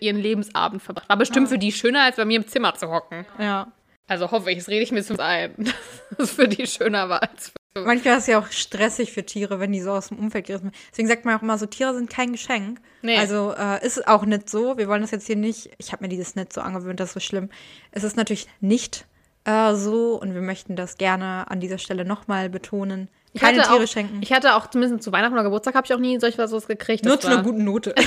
ihren 0.00 0.18
Lebensabend 0.18 0.82
verbracht. 0.82 1.08
War 1.08 1.16
bestimmt 1.16 1.48
für 1.48 1.58
die 1.58 1.72
schöner, 1.72 2.02
als 2.02 2.16
bei 2.16 2.24
mir 2.24 2.36
im 2.36 2.46
Zimmer 2.46 2.74
zu 2.74 2.90
hocken. 2.90 3.26
ja. 3.38 3.72
Also 4.08 4.30
hoffe 4.30 4.50
ich, 4.50 4.58
das 4.58 4.68
rede 4.68 4.82
ich 4.82 4.92
mir 4.92 5.02
so 5.02 5.16
ein, 5.16 5.54
dass 6.10 6.28
es 6.28 6.32
für 6.32 6.48
die 6.48 6.66
schöner 6.66 7.08
war 7.08 7.22
als 7.22 7.48
für 7.48 7.54
Manchmal 7.74 8.14
ist 8.18 8.22
es 8.22 8.26
ja 8.26 8.38
auch 8.38 8.48
stressig 8.48 9.12
für 9.12 9.24
Tiere, 9.24 9.58
wenn 9.58 9.72
die 9.72 9.80
so 9.80 9.92
aus 9.92 10.08
dem 10.08 10.18
Umfeld 10.18 10.46
gerissen 10.46 10.64
werden. 10.64 10.76
Deswegen 10.90 11.08
sagt 11.08 11.24
man 11.24 11.36
auch 11.38 11.42
immer 11.42 11.56
so, 11.56 11.66
Tiere 11.66 11.94
sind 11.94 12.10
kein 12.10 12.32
Geschenk. 12.32 12.80
Nee. 13.00 13.16
Also 13.16 13.54
äh, 13.56 13.84
ist 13.84 14.06
auch 14.06 14.26
nicht 14.26 14.50
so. 14.50 14.76
Wir 14.76 14.88
wollen 14.88 15.00
das 15.00 15.10
jetzt 15.10 15.26
hier 15.26 15.36
nicht, 15.36 15.70
ich 15.78 15.92
habe 15.92 16.04
mir 16.04 16.08
dieses 16.08 16.36
nicht 16.36 16.52
so 16.52 16.60
angewöhnt, 16.60 17.00
das 17.00 17.10
ist 17.10 17.14
so 17.14 17.20
schlimm. 17.20 17.48
Es 17.90 18.04
ist 18.04 18.16
natürlich 18.16 18.46
nicht 18.60 19.06
äh, 19.44 19.74
so 19.74 20.20
und 20.20 20.34
wir 20.34 20.42
möchten 20.42 20.76
das 20.76 20.98
gerne 20.98 21.50
an 21.50 21.60
dieser 21.60 21.78
Stelle 21.78 22.04
nochmal 22.04 22.50
betonen. 22.50 23.08
Ich 23.34 23.40
Keine 23.40 23.60
hatte 23.62 23.70
Tiere 23.70 23.84
auch, 23.84 23.88
schenken. 23.88 24.20
Ich 24.22 24.32
hatte 24.32 24.54
auch 24.56 24.68
zumindest 24.68 25.02
zu 25.02 25.12
Weihnachten 25.12 25.32
oder 25.32 25.44
Geburtstag 25.44 25.74
habe 25.74 25.86
ich 25.86 25.94
auch 25.94 25.98
nie 25.98 26.20
solch 26.20 26.36
was 26.36 26.66
gekriegt. 26.66 27.04
Nur 27.04 27.18
zu 27.18 27.28
einer 27.28 27.42
guten 27.42 27.64
Note. 27.64 27.94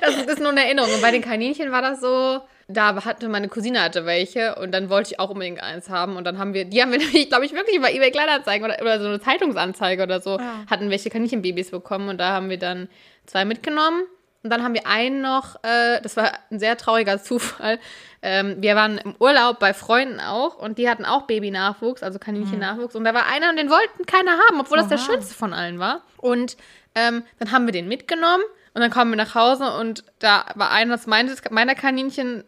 Das 0.00 0.16
ist 0.16 0.40
nur 0.40 0.50
eine 0.50 0.64
Erinnerung. 0.64 0.92
Und 0.92 1.02
bei 1.02 1.10
den 1.12 1.22
Kaninchen 1.22 1.70
war 1.70 1.82
das 1.82 2.00
so, 2.00 2.40
da 2.66 3.04
hatte 3.04 3.28
meine 3.28 3.48
Cousine 3.48 3.80
hatte 3.82 4.04
welche 4.06 4.56
und 4.56 4.72
dann 4.72 4.90
wollte 4.90 5.12
ich 5.12 5.20
auch 5.20 5.30
unbedingt 5.30 5.62
eins 5.62 5.88
haben. 5.88 6.16
Und 6.16 6.24
dann 6.24 6.38
haben 6.38 6.54
wir, 6.54 6.64
die 6.64 6.82
haben 6.82 6.90
wir 6.90 6.98
nämlich, 7.04 7.28
glaube 7.28 7.44
ich, 7.44 7.52
wirklich 7.52 7.76
über 7.76 7.90
eBay 7.92 8.10
Kleinanzeigen 8.10 8.64
oder, 8.64 8.80
oder 8.80 9.00
so 9.00 9.06
eine 9.06 9.20
Zeitungsanzeige 9.20 10.02
oder 10.02 10.20
so, 10.20 10.38
Ja. 10.38 10.64
hatten 10.68 10.90
welche 10.90 11.10
Kaninchenbabys 11.10 11.70
bekommen 11.70 12.08
und 12.08 12.18
da 12.18 12.30
haben 12.32 12.50
wir 12.50 12.58
dann 12.58 12.88
zwei 13.26 13.44
mitgenommen. 13.44 14.02
Und 14.42 14.50
dann 14.50 14.64
haben 14.64 14.74
wir 14.74 14.86
einen 14.86 15.20
noch, 15.20 15.56
äh, 15.62 16.00
das 16.02 16.16
war 16.16 16.32
ein 16.50 16.58
sehr 16.58 16.76
trauriger 16.76 17.22
Zufall. 17.22 17.78
Ähm, 18.22 18.56
wir 18.58 18.74
waren 18.74 18.98
im 18.98 19.14
Urlaub 19.20 19.60
bei 19.60 19.72
Freunden 19.72 20.18
auch 20.20 20.56
und 20.56 20.78
die 20.78 20.88
hatten 20.88 21.04
auch 21.04 21.22
Babynachwuchs, 21.22 22.02
also 22.02 22.18
Kaninchennachwuchs. 22.18 22.96
Und 22.96 23.04
da 23.04 23.14
war 23.14 23.26
einer 23.26 23.50
und 23.50 23.56
den 23.56 23.70
wollten 23.70 24.04
keiner 24.06 24.32
haben, 24.32 24.60
obwohl 24.60 24.78
das 24.78 24.88
der 24.88 24.98
schönste 24.98 25.34
von 25.34 25.52
allen 25.52 25.78
war. 25.78 26.02
Und 26.16 26.56
ähm, 26.94 27.22
dann 27.38 27.52
haben 27.52 27.66
wir 27.66 27.72
den 27.72 27.86
mitgenommen 27.88 28.42
und 28.74 28.80
dann 28.80 28.90
kommen 28.90 29.12
wir 29.12 29.16
nach 29.16 29.34
Hause 29.34 29.76
und 29.78 30.04
da 30.18 30.46
war 30.54 30.70
eines 30.70 31.06
meines, 31.06 31.42
meiner 31.50 31.74
Kaninchen 31.74 32.44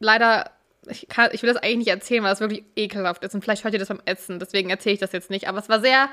leider, 0.00 0.50
ich, 0.88 1.08
kann, 1.08 1.30
ich 1.32 1.42
will 1.42 1.52
das 1.52 1.62
eigentlich 1.62 1.78
nicht 1.78 1.88
erzählen, 1.88 2.22
weil 2.22 2.30
das 2.30 2.40
wirklich 2.40 2.64
ekelhaft 2.76 3.22
ist 3.24 3.34
und 3.34 3.42
vielleicht 3.42 3.64
hört 3.64 3.74
ihr 3.74 3.80
das 3.80 3.88
beim 3.88 4.02
Essen, 4.04 4.38
deswegen 4.38 4.70
erzähle 4.70 4.94
ich 4.94 5.00
das 5.00 5.12
jetzt 5.12 5.30
nicht. 5.30 5.48
Aber 5.48 5.58
es 5.58 5.68
war 5.68 5.80
sehr 5.80 6.08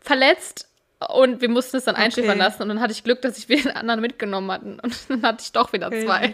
verletzt 0.00 0.68
und 1.10 1.40
wir 1.42 1.48
mussten 1.50 1.76
es 1.76 1.84
dann 1.84 1.94
einschläfern 1.94 2.38
lassen 2.38 2.62
und 2.62 2.68
dann 2.68 2.80
hatte 2.80 2.92
ich 2.92 3.04
Glück, 3.04 3.20
dass 3.22 3.36
ich 3.36 3.48
wieder 3.48 3.64
den 3.64 3.76
anderen 3.76 4.00
mitgenommen 4.00 4.50
hatten 4.50 4.80
und 4.80 4.96
dann 5.10 5.22
hatte 5.22 5.42
ich 5.42 5.52
doch 5.52 5.72
wieder 5.72 5.88
Okay. 5.88 6.04
zwei. 6.06 6.24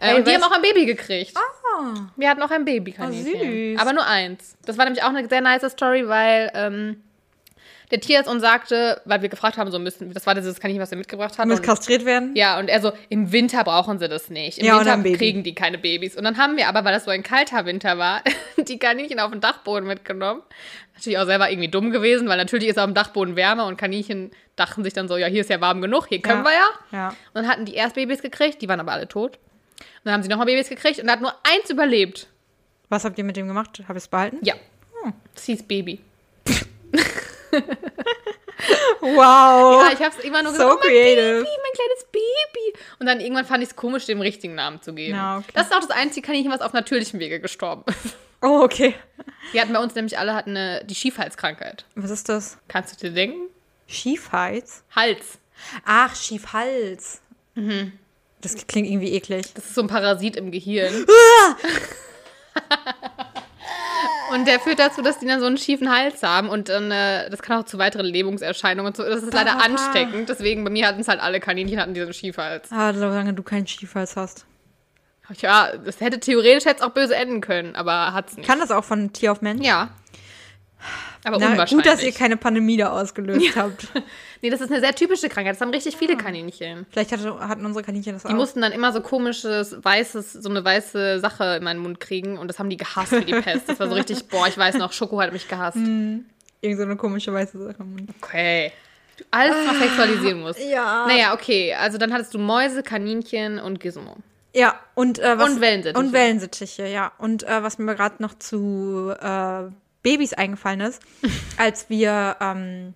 Äh, 0.00 0.12
Ey, 0.12 0.16
und 0.16 0.26
die 0.26 0.32
haben 0.34 0.42
auch 0.42 0.52
ein 0.52 0.62
Baby 0.62 0.86
gekriegt. 0.86 1.36
Ah, 1.36 1.94
Wir 2.16 2.30
hatten 2.30 2.42
auch 2.42 2.50
ein 2.50 2.64
Babykaninchen. 2.64 3.74
süß. 3.74 3.80
aber 3.80 3.92
nur 3.92 4.06
eins. 4.06 4.56
Das 4.64 4.78
war 4.78 4.84
nämlich 4.84 5.02
auch 5.04 5.08
eine 5.10 5.28
sehr 5.28 5.40
nice 5.40 5.70
Story, 5.70 6.08
weil 6.08 6.50
ähm, 6.54 7.02
der 7.90 8.00
Tierarzt 8.00 8.28
uns 8.28 8.42
sagte, 8.42 9.00
weil 9.06 9.22
wir 9.22 9.28
gefragt 9.30 9.56
haben, 9.56 9.70
so 9.70 9.78
müssen, 9.78 10.12
das 10.12 10.26
war 10.26 10.34
dieses 10.34 10.60
Kaninchen, 10.60 10.82
was 10.82 10.92
er 10.92 10.98
mitgebracht 10.98 11.38
hat. 11.38 11.46
muss 11.48 11.62
kastriert 11.62 12.04
werden. 12.04 12.32
ja, 12.36 12.58
und 12.58 12.68
er 12.68 12.80
so, 12.82 12.92
im 13.08 13.32
Winter 13.32 13.64
brauchen 13.64 13.98
sie 13.98 14.08
das 14.08 14.28
nicht. 14.28 14.58
Im 14.58 14.66
Ja, 14.66 14.78
Winter 14.78 15.02
kriegen 15.16 15.42
die 15.42 15.54
keine 15.54 15.78
Babys. 15.78 16.14
Und 16.16 16.24
dann 16.24 16.36
haben 16.36 16.56
wir 16.58 16.68
aber, 16.68 16.84
weil 16.84 16.92
das 16.92 17.04
so 17.04 17.10
ein 17.10 17.22
kalter 17.22 17.64
Winter 17.64 17.96
war, 17.98 18.22
die 18.58 18.78
Kaninchen 18.78 19.18
auf 19.20 19.30
den 19.30 19.40
Dachboden 19.40 19.86
mitgenommen. 19.88 20.42
Natürlich 20.98 21.18
auch 21.20 21.26
selber 21.26 21.48
irgendwie 21.48 21.68
dumm 21.68 21.92
gewesen, 21.92 22.28
weil 22.28 22.38
natürlich 22.38 22.66
ist 22.66 22.76
auf 22.76 22.84
dem 22.86 22.94
Dachboden 22.94 23.36
wärmer 23.36 23.66
und 23.66 23.76
Kaninchen 23.76 24.32
dachten 24.56 24.82
sich 24.82 24.92
dann 24.92 25.06
so, 25.06 25.16
ja, 25.16 25.28
hier 25.28 25.42
ist 25.42 25.48
ja 25.50 25.60
warm 25.60 25.80
genug, 25.80 26.08
hier 26.08 26.20
können 26.20 26.44
Ja. 26.44 26.50
wir 26.50 26.52
ja. 26.52 26.68
Ja. 26.90 27.08
Und 27.08 27.16
dann 27.34 27.48
hatten 27.48 27.64
die 27.66 27.74
erst 27.74 27.94
Babys 27.94 28.20
gekriegt, 28.20 28.60
die 28.60 28.68
waren 28.68 28.80
aber 28.80 28.90
alle 28.90 29.06
tot. 29.06 29.36
Und 29.78 29.86
dann 30.04 30.14
haben 30.14 30.22
sie 30.24 30.28
nochmal 30.28 30.46
Babys 30.46 30.68
gekriegt 30.68 30.98
und 30.98 31.06
da 31.06 31.12
hat 31.12 31.20
nur 31.20 31.32
eins 31.44 31.70
überlebt. 31.70 32.26
Was 32.88 33.04
habt 33.04 33.16
ihr 33.16 33.22
mit 33.22 33.36
dem 33.36 33.46
gemacht? 33.46 33.80
Hab 33.86 33.94
ich 33.96 34.02
es 34.02 34.08
behalten? 34.08 34.38
Ja. 34.42 34.54
Das 35.34 35.44
hieß 35.44 35.62
Baby. 35.62 36.00
Wow. 39.00 39.84
Ja, 39.86 39.90
ich 39.92 40.00
hab's 40.04 40.18
immer 40.24 40.42
nur 40.42 40.50
So 40.52 40.58
gesagt, 40.58 40.74
oh, 40.74 40.78
mein 40.80 40.88
creative. 40.90 41.38
Baby, 41.38 41.48
mein 41.62 41.72
kleines 41.74 42.06
Baby. 42.10 42.78
Und 42.98 43.06
dann 43.06 43.20
irgendwann 43.20 43.44
fand 43.44 43.62
ich 43.62 43.68
es 43.70 43.76
komisch, 43.76 44.06
dem 44.06 44.20
richtigen 44.20 44.56
Namen 44.56 44.82
zu 44.82 44.92
geben. 44.92 45.14
Ja, 45.16 45.38
okay. 45.38 45.52
Das 45.54 45.66
ist 45.68 45.72
auch 45.74 45.80
das 45.80 45.90
einzige 45.90 46.26
Kaninchen, 46.26 46.50
was 46.50 46.60
auf 46.60 46.72
natürlichem 46.72 47.20
Wege 47.20 47.38
gestorben 47.40 47.84
ist. 47.86 48.16
Oh, 48.42 48.62
okay. 48.62 48.94
Die 49.52 49.60
hatten 49.60 49.72
bei 49.72 49.80
uns 49.80 49.94
nämlich 49.94 50.18
alle 50.18 50.34
hatten 50.34 50.56
eine, 50.56 50.84
die 50.84 50.94
Schiefhalskrankheit. 50.94 51.84
Was 51.94 52.10
ist 52.10 52.28
das? 52.28 52.58
Kannst 52.68 52.92
du 52.92 53.08
dir 53.08 53.14
denken? 53.14 53.48
Schiefhals? 53.86 54.82
Hals. 54.94 55.38
Ach, 55.84 56.14
Schiefhals. 56.14 57.20
Mhm. 57.54 57.92
Das 58.40 58.66
klingt 58.66 58.88
irgendwie 58.88 59.12
eklig. 59.12 59.52
Das 59.54 59.64
ist 59.64 59.74
so 59.74 59.80
ein 59.80 59.88
Parasit 59.88 60.36
im 60.36 60.52
Gehirn. 60.52 60.92
Und 64.30 64.46
der 64.46 64.60
führt 64.60 64.78
dazu, 64.78 65.02
dass 65.02 65.18
die 65.18 65.26
dann 65.26 65.40
so 65.40 65.46
einen 65.46 65.58
schiefen 65.58 65.90
Hals 65.90 66.22
haben 66.22 66.48
und 66.48 66.68
dann, 66.68 66.90
äh, 66.90 67.30
das 67.30 67.40
kann 67.40 67.60
auch 67.60 67.64
zu 67.64 67.78
weiteren 67.78 68.06
Lähmungserscheinungen 68.06 68.88
und 68.90 68.96
so. 68.96 69.02
Das 69.02 69.22
ist 69.22 69.32
leider 69.32 69.62
ansteckend. 69.62 70.28
Deswegen, 70.28 70.64
bei 70.64 70.70
mir 70.70 70.86
hatten 70.86 71.00
es 71.00 71.08
halt 71.08 71.20
alle 71.20 71.40
Kaninchen 71.40 71.80
hatten 71.80 71.94
diesen 71.94 72.12
Schiefhals. 72.12 72.70
Ah, 72.70 72.92
solange 72.92 73.32
du 73.32 73.42
keinen 73.42 73.66
Schiefhals 73.66 74.16
hast. 74.16 74.44
Ja, 75.36 75.76
das 75.76 76.00
hätte 76.00 76.20
theoretisch 76.20 76.64
jetzt 76.64 76.82
auch 76.82 76.90
böse 76.90 77.14
enden 77.14 77.40
können, 77.40 77.76
aber 77.76 78.12
hat's 78.14 78.36
nicht. 78.36 78.46
Kann 78.48 78.58
das 78.60 78.70
auch 78.70 78.84
von 78.84 79.12
Tier 79.12 79.32
auf 79.32 79.42
Mensch? 79.42 79.64
Ja. 79.64 79.90
Aber 81.24 81.38
Na, 81.38 81.48
unwahrscheinlich. 81.50 81.84
gut, 81.84 81.92
dass 81.92 82.02
ihr 82.02 82.12
keine 82.12 82.36
Pandemie 82.36 82.76
da 82.76 82.90
ausgelöst 82.90 83.56
habt. 83.56 83.88
Nee, 84.40 84.50
das 84.50 84.60
ist 84.60 84.70
eine 84.70 84.78
sehr 84.78 84.94
typische 84.94 85.28
Krankheit. 85.28 85.54
Das 85.56 85.60
haben 85.60 85.70
richtig 85.70 85.96
viele 85.96 86.16
Kaninchen. 86.16 86.86
Vielleicht 86.90 87.10
hatte, 87.10 87.40
hatten 87.40 87.66
unsere 87.66 87.84
Kaninchen 87.84 88.12
das 88.12 88.22
Die 88.22 88.28
auch. 88.28 88.34
mussten 88.34 88.60
dann 88.60 88.70
immer 88.70 88.92
so 88.92 89.00
komisches, 89.00 89.76
weißes, 89.82 90.32
so 90.34 90.48
eine 90.48 90.64
weiße 90.64 91.18
Sache 91.18 91.56
in 91.56 91.64
meinen 91.64 91.80
Mund 91.80 91.98
kriegen 91.98 92.38
und 92.38 92.46
das 92.46 92.60
haben 92.60 92.70
die 92.70 92.76
gehasst 92.76 93.10
wie 93.10 93.24
die 93.24 93.32
Pest. 93.40 93.68
Das 93.68 93.80
war 93.80 93.88
so 93.88 93.96
richtig, 93.96 94.28
boah, 94.28 94.46
ich 94.46 94.56
weiß 94.56 94.76
noch, 94.76 94.92
Schoko 94.92 95.20
hat 95.20 95.32
mich 95.32 95.48
gehasst. 95.48 95.76
Irgend 95.78 96.24
so 96.76 96.82
eine 96.84 96.94
komische 96.94 97.32
weiße 97.32 97.58
Sache 97.58 97.76
im 97.80 97.94
Mund. 97.94 98.10
Okay. 98.22 98.70
Alles, 99.32 99.56
was 99.66 99.76
sexualisieren 99.80 100.40
muss. 100.40 100.56
Ja. 100.70 101.04
Naja, 101.08 101.34
okay. 101.34 101.74
Also 101.74 101.98
dann 101.98 102.12
hattest 102.12 102.32
du 102.32 102.38
Mäuse, 102.38 102.84
Kaninchen 102.84 103.58
und 103.58 103.80
Gizmo. 103.80 104.18
Ja, 104.54 104.74
und, 104.94 105.18
äh, 105.18 105.38
was, 105.38 105.50
Und 105.50 105.60
Wellensittiche. 105.60 105.98
Und 105.98 106.12
Wellensittiche, 106.12 106.86
ja. 106.86 107.12
Und 107.18 107.42
äh, 107.44 107.62
was 107.62 107.78
mir 107.78 107.94
gerade 107.94 108.22
noch 108.22 108.34
zu 108.38 109.12
äh, 109.20 109.70
Babys 110.02 110.32
eingefallen 110.32 110.80
ist, 110.80 111.02
als 111.58 111.90
wir 111.90 112.36
ähm, 112.40 112.94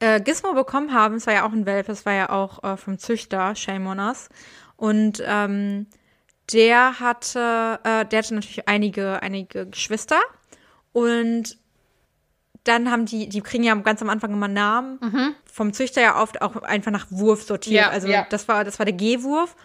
äh, 0.00 0.20
Gizmo 0.20 0.52
bekommen 0.52 0.92
haben, 0.92 1.16
es 1.16 1.26
war 1.26 1.34
ja 1.34 1.46
auch 1.46 1.52
ein 1.52 1.66
Welpe, 1.66 1.92
es 1.92 2.06
war 2.06 2.14
ja 2.14 2.30
auch 2.30 2.62
äh, 2.62 2.76
vom 2.76 2.98
Züchter, 2.98 3.54
Shame 3.56 3.86
on 3.88 3.98
Us. 3.98 4.28
Und 4.76 5.22
ähm, 5.26 5.86
der 6.52 7.00
hatte, 7.00 7.80
äh, 7.82 8.06
der 8.06 8.18
hatte 8.18 8.34
natürlich 8.34 8.68
einige, 8.68 9.22
einige 9.22 9.66
Geschwister. 9.66 10.20
Und 10.92 11.58
dann 12.64 12.90
haben 12.90 13.06
die, 13.06 13.28
die 13.28 13.40
kriegen 13.40 13.64
ja 13.64 13.74
ganz 13.74 14.02
am 14.02 14.10
Anfang 14.10 14.32
immer 14.32 14.48
Namen. 14.48 14.98
Vom 15.50 15.72
Züchter 15.72 16.00
ja 16.00 16.20
oft 16.22 16.42
auch 16.42 16.56
einfach 16.62 16.92
nach 16.92 17.06
Wurf 17.10 17.42
sortiert. 17.42 17.74
Ja, 17.74 17.90
also 17.90 18.08
ja. 18.08 18.26
das 18.30 18.46
war, 18.46 18.64
das 18.64 18.78
war 18.78 18.86
der 18.86 18.94
G-Wurf. 18.94 19.56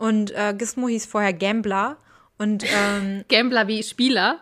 Und 0.00 0.30
äh, 0.32 0.54
Gizmo 0.56 0.88
hieß 0.88 1.04
vorher 1.06 1.32
Gambler. 1.34 1.98
Und 2.38 2.64
ähm, 2.64 3.24
Gambler 3.28 3.68
wie 3.68 3.82
Spieler. 3.82 4.40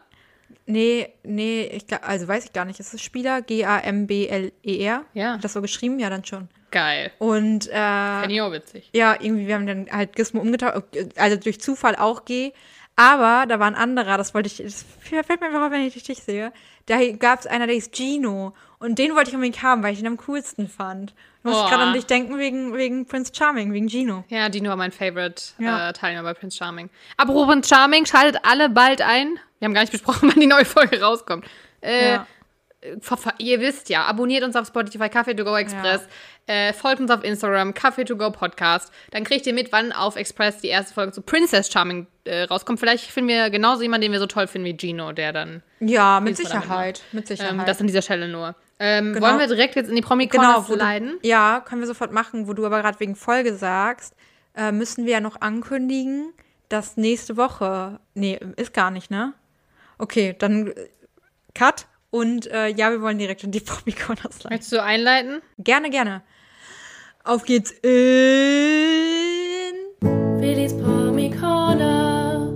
nee, 0.66 1.12
nee, 1.24 1.62
ich 1.64 1.84
also 2.00 2.28
weiß 2.28 2.44
ich 2.46 2.52
gar 2.52 2.64
nicht. 2.64 2.78
Ist 2.78 2.94
es 2.94 3.02
Spieler? 3.02 3.42
G-A-M-B-L-E-R? 3.42 5.04
Ja. 5.14 5.32
Hat 5.34 5.42
das 5.44 5.52
so 5.52 5.60
geschrieben? 5.60 5.98
Ja, 5.98 6.10
dann 6.10 6.24
schon. 6.24 6.48
Geil. 6.70 7.10
Und 7.18 7.66
äh, 7.68 7.72
Fände 7.72 8.34
ich 8.34 8.40
auch 8.40 8.52
witzig. 8.52 8.88
ja, 8.92 9.16
irgendwie, 9.20 9.46
wir 9.48 9.54
haben 9.56 9.66
dann 9.66 9.86
halt 9.90 10.14
Gizmo 10.14 10.40
umgetauscht, 10.40 10.82
also 11.16 11.36
durch 11.36 11.60
Zufall 11.60 11.96
auch 11.96 12.24
G. 12.24 12.52
Aber 12.98 13.46
da 13.46 13.60
war 13.60 13.66
ein 13.68 13.74
anderer, 13.76 14.18
das 14.18 14.34
wollte 14.34 14.48
ich, 14.48 14.56
das 14.56 14.84
fällt 15.00 15.28
mir 15.40 15.46
einfach 15.46 15.62
auf, 15.62 15.70
wenn 15.70 15.82
ich 15.82 16.02
dich 16.02 16.18
sehe. 16.22 16.52
Da 16.86 16.98
gab 17.12 17.38
es 17.40 17.46
einer, 17.46 17.66
der 17.66 17.74
hieß 17.76 17.90
Gino. 17.92 18.54
Und 18.80 18.98
den 18.98 19.14
wollte 19.14 19.30
ich 19.30 19.34
unbedingt 19.34 19.62
haben, 19.62 19.82
weil 19.82 19.92
ich 19.92 20.00
ihn 20.00 20.06
am 20.06 20.16
coolsten 20.16 20.68
fand. 20.68 21.14
Du 21.42 21.50
musst 21.50 21.68
gerade 21.68 21.84
an 21.84 21.92
dich 21.94 22.06
denken 22.06 22.38
wegen, 22.38 22.74
wegen 22.76 23.06
Prince 23.06 23.32
Charming, 23.34 23.72
wegen 23.72 23.88
Gino. 23.88 24.24
Ja, 24.28 24.48
Dino 24.48 24.68
war 24.70 24.76
mein 24.76 24.90
Favorite 24.92 25.42
Ja. 25.58 25.88
äh, 25.88 25.92
Teilnehmer 25.92 26.24
bei 26.24 26.34
Prince 26.34 26.56
Charming. 26.56 26.90
Apropos 27.16 27.46
Prince 27.46 27.68
Charming, 27.68 28.04
schaltet 28.06 28.40
alle 28.44 28.68
bald 28.68 29.00
ein. 29.00 29.38
Wir 29.58 29.66
haben 29.66 29.74
gar 29.74 29.82
nicht 29.82 29.92
besprochen, 29.92 30.28
wann 30.32 30.40
die 30.40 30.46
neue 30.48 30.64
Folge 30.64 31.00
rauskommt. 31.00 31.44
Äh, 31.80 32.12
Ja. 32.14 32.26
Ihr 33.38 33.60
wisst 33.60 33.88
ja, 33.88 34.04
abonniert 34.04 34.44
uns 34.44 34.56
auf 34.56 34.66
Spotify, 34.66 35.08
Kaffee 35.08 35.34
to 35.34 35.44
go 35.44 35.56
Express, 35.56 36.02
äh, 36.46 36.72
folgt 36.72 37.00
uns 37.00 37.10
auf 37.10 37.24
Instagram, 37.24 37.74
Kaffee 37.74 38.04
to 38.04 38.16
go 38.16 38.30
Podcast. 38.30 38.90
Dann 39.10 39.24
kriegt 39.24 39.46
ihr 39.46 39.54
mit, 39.54 39.70
wann 39.72 39.92
auf 39.92 40.16
Express 40.16 40.58
die 40.58 40.68
erste 40.68 40.94
Folge 40.94 41.12
zu 41.12 41.22
Princess 41.22 41.70
Charming 41.70 42.06
äh, 42.24 42.42
rauskommt. 42.44 42.80
Vielleicht 42.80 43.04
finden 43.10 43.28
wir 43.28 43.50
genauso 43.50 43.82
jemanden, 43.82 44.02
den 44.02 44.12
wir 44.12 44.20
so 44.20 44.26
toll 44.26 44.46
finden 44.46 44.66
wie 44.66 44.76
Gino, 44.76 45.12
der 45.12 45.32
dann, 45.32 45.62
Ja, 45.80 46.20
mit 46.20 46.36
Sicherheit. 46.36 47.02
Mit 47.12 47.26
Sicherheit. 47.28 47.52
ähm, 47.52 47.62
das 47.66 47.80
an 47.80 47.86
dieser 47.86 48.02
Stelle 48.02 48.28
nur. 48.28 48.54
Ähm, 48.78 49.12
Genau. 49.12 49.26
Wollen 49.26 49.38
wir 49.38 49.46
direkt 49.48 49.74
jetzt 49.76 49.88
in 49.88 49.96
die 49.96 50.02
promi 50.02 50.26
genau, 50.26 50.68
wo 50.68 50.74
leiden? 50.74 51.18
du, 51.22 51.28
ja, 51.28 51.60
können 51.60 51.80
wir 51.80 51.88
sofort 51.88 52.12
machen, 52.12 52.46
wo 52.48 52.52
du 52.54 52.64
aber 52.64 52.80
gerade 52.80 52.98
wegen 53.00 53.16
Folge 53.16 53.54
sagst, 53.54 54.14
äh, 54.56 54.72
müssen 54.72 55.04
wir 55.04 55.12
ja 55.12 55.20
noch 55.20 55.40
ankündigen, 55.40 56.32
dass 56.68 56.96
nächste 56.96 57.36
Woche, 57.36 57.98
nee, 58.14 58.38
ist 58.56 58.72
gar 58.74 58.90
nicht, 58.90 59.10
ne? 59.10 59.34
Okay, 59.98 60.36
dann 60.38 60.68
äh, 60.68 60.88
Cut 61.54 61.86
und 62.10 62.46
äh, 62.50 62.68
ja, 62.68 62.90
wir 62.90 63.00
wollen 63.02 63.18
direkt 63.18 63.44
in 63.44 63.50
die 63.50 63.60
Promi-Corners 63.68 64.44
leiten. 64.44 64.50
Möchtest 64.50 64.72
du 64.72 64.82
einleiten? 64.82 65.40
Gerne, 65.58 65.90
gerne. 65.90 66.22
Auf 67.24 67.44
geht's 67.44 67.70
in 67.72 67.90
Willis 70.00 70.72
Promi 70.76 71.30
Corner. 71.30 72.52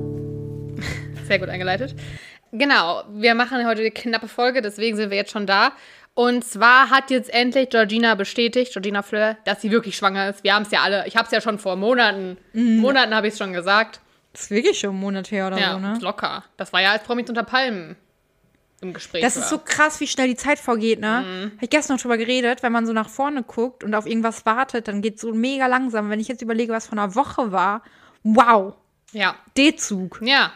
Sehr 1.27 1.39
gut 1.39 1.49
eingeleitet. 1.49 1.95
Genau, 2.53 3.03
wir 3.13 3.35
machen 3.35 3.67
heute 3.67 3.81
eine 3.81 3.91
knappe 3.91 4.29
Folge, 4.29 4.63
deswegen 4.63 4.97
sind 4.97 5.11
wir 5.11 5.17
jetzt 5.17 5.33
schon 5.33 5.47
da. 5.47 5.73
Und 6.15 6.45
zwar 6.45 6.91
hat 6.91 7.11
jetzt 7.11 7.33
endlich 7.33 7.71
Georgina 7.71 8.15
bestätigt, 8.15 8.73
Georgina 8.73 9.01
Fleur, 9.03 9.39
dass 9.47 9.63
sie 9.63 9.71
wirklich 9.71 9.97
schwanger 9.97 10.29
ist. 10.29 10.45
Wir 10.45 10.55
haben 10.55 10.63
es 10.65 10.71
ja 10.71 10.81
alle, 10.83 11.07
ich 11.07 11.17
habe 11.17 11.25
es 11.27 11.33
ja 11.33 11.41
schon 11.41 11.59
vor 11.59 11.77
Monaten, 11.77 12.37
Monaten 12.53 13.15
habe 13.15 13.29
ich 13.29 13.33
es 13.33 13.39
schon 13.39 13.55
gesagt. 13.55 14.01
Das 14.35 14.43
ist 14.43 14.51
wirklich 14.51 14.79
schon 14.79 14.91
ein 14.97 15.01
Monat 15.01 15.31
her 15.31 15.47
oder 15.47 15.59
Ja, 15.59 15.73
so, 15.73 15.79
ne? 15.79 15.99
locker. 16.03 16.45
Das 16.59 16.73
war 16.75 16.83
ja 16.83 16.93
als 16.93 17.03
Promis 17.05 17.29
unter 17.31 17.43
Palmen 17.45 17.97
im 18.83 18.93
Gespräch. 18.93 19.23
Das 19.23 19.37
ist 19.37 19.49
so 19.49 19.57
war. 19.57 19.65
krass, 19.65 20.01
wie 20.01 20.07
schnell 20.07 20.29
die 20.29 20.37
Zeit 20.37 20.59
vorgeht, 20.59 21.01
ne? 21.01 21.25
Mhm. 21.27 21.53
Hab 21.57 21.63
ich 21.63 21.71
gestern 21.71 21.97
noch 21.97 22.03
drüber 22.03 22.19
geredet, 22.19 22.63
wenn 22.63 22.73
man 22.73 22.87
so 22.87 22.93
nach 22.93 23.09
vorne 23.09 23.43
guckt 23.43 23.85
und 23.85 23.95
auf 23.95 24.07
irgendwas 24.07 24.45
wartet, 24.45 24.89
dann 24.89 25.03
geht 25.03 25.19
so 25.21 25.33
mega 25.33 25.67
langsam. 25.67 26.11
Wenn 26.11 26.21
ich 26.21 26.29
jetzt 26.29 26.43
überlege, 26.43 26.73
was 26.73 26.87
vor 26.87 26.99
einer 26.99 27.15
Woche 27.15 27.53
war, 27.53 27.83
wow, 28.23 28.75
Ja, 29.13 29.35
D-Zug. 29.57 30.21
Ja. 30.23 30.53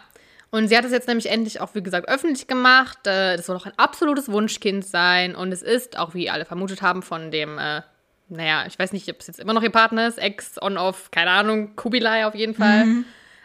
Und 0.51 0.69
sie 0.69 0.77
hat 0.77 0.85
es 0.85 0.93
jetzt 0.93 1.09
nämlich 1.09 1.29
endlich 1.29 1.61
auch, 1.61 1.75
wie 1.75 1.83
gesagt, 1.83 2.09
öffentlich 2.09 2.47
gemacht. 2.47 2.99
Äh, 3.07 3.37
Das 3.37 3.47
soll 3.47 3.57
auch 3.57 3.67
ein 3.67 3.77
absolutes 3.77 4.31
Wunschkind 4.31 4.85
sein. 4.87 5.35
Und 5.35 5.53
es 5.53 5.63
ist, 5.63 5.99
auch 5.99 6.15
wie 6.15 6.31
alle 6.31 6.45
vermutet 6.45 6.81
haben, 6.83 7.03
von 7.03 7.31
dem, 7.31 7.59
äh, 7.59 7.83
naja, 8.29 8.65
ich 8.67 8.79
weiß 8.79 8.93
nicht, 8.93 9.09
ob 9.11 9.21
es 9.21 9.27
jetzt 9.27 9.41
immer 9.41 9.53
noch 9.53 9.63
ihr 9.63 9.71
Partner 9.71 10.07
ist, 10.07 10.19
Ex, 10.19 10.61
On-Off, 10.61 11.11
keine 11.11 11.31
Ahnung, 11.31 11.77
Kubilai 11.77 12.27
auf 12.27 12.35
jeden 12.35 12.55
Fall. 12.55 13.05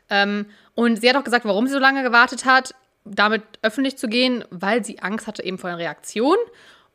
Ähm, 0.09 0.45
und 0.75 1.01
sie 1.01 1.09
hat 1.09 1.15
auch 1.17 1.23
gesagt, 1.23 1.45
warum 1.45 1.67
sie 1.67 1.73
so 1.73 1.79
lange 1.79 2.03
gewartet 2.03 2.45
hat, 2.45 2.73
damit 3.06 3.43
öffentlich 3.62 3.97
zu 3.97 4.08
gehen, 4.08 4.45
weil 4.49 4.84
sie 4.86 4.99
Angst 4.99 5.28
hatte 5.28 5.43
eben 5.43 5.58
vor 5.58 5.70
einer 5.70 5.80
Reaktion. 5.80 6.38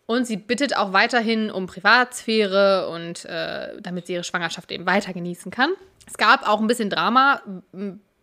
Und 0.07 0.25
sie 0.25 0.37
bittet 0.37 0.77
auch 0.77 0.93
weiterhin 0.93 1.51
um 1.51 1.67
Privatsphäre 1.67 2.89
und 2.91 3.25
äh, 3.25 3.81
damit 3.81 4.07
sie 4.07 4.15
ihre 4.15 4.23
Schwangerschaft 4.23 4.71
eben 4.71 4.87
weiter 4.87 5.13
genießen 5.13 5.51
kann. 5.51 5.71
Es 6.07 6.17
gab 6.17 6.49
auch 6.49 6.61
ein 6.61 6.69
bisschen 6.69 6.91
Drama 6.91 7.43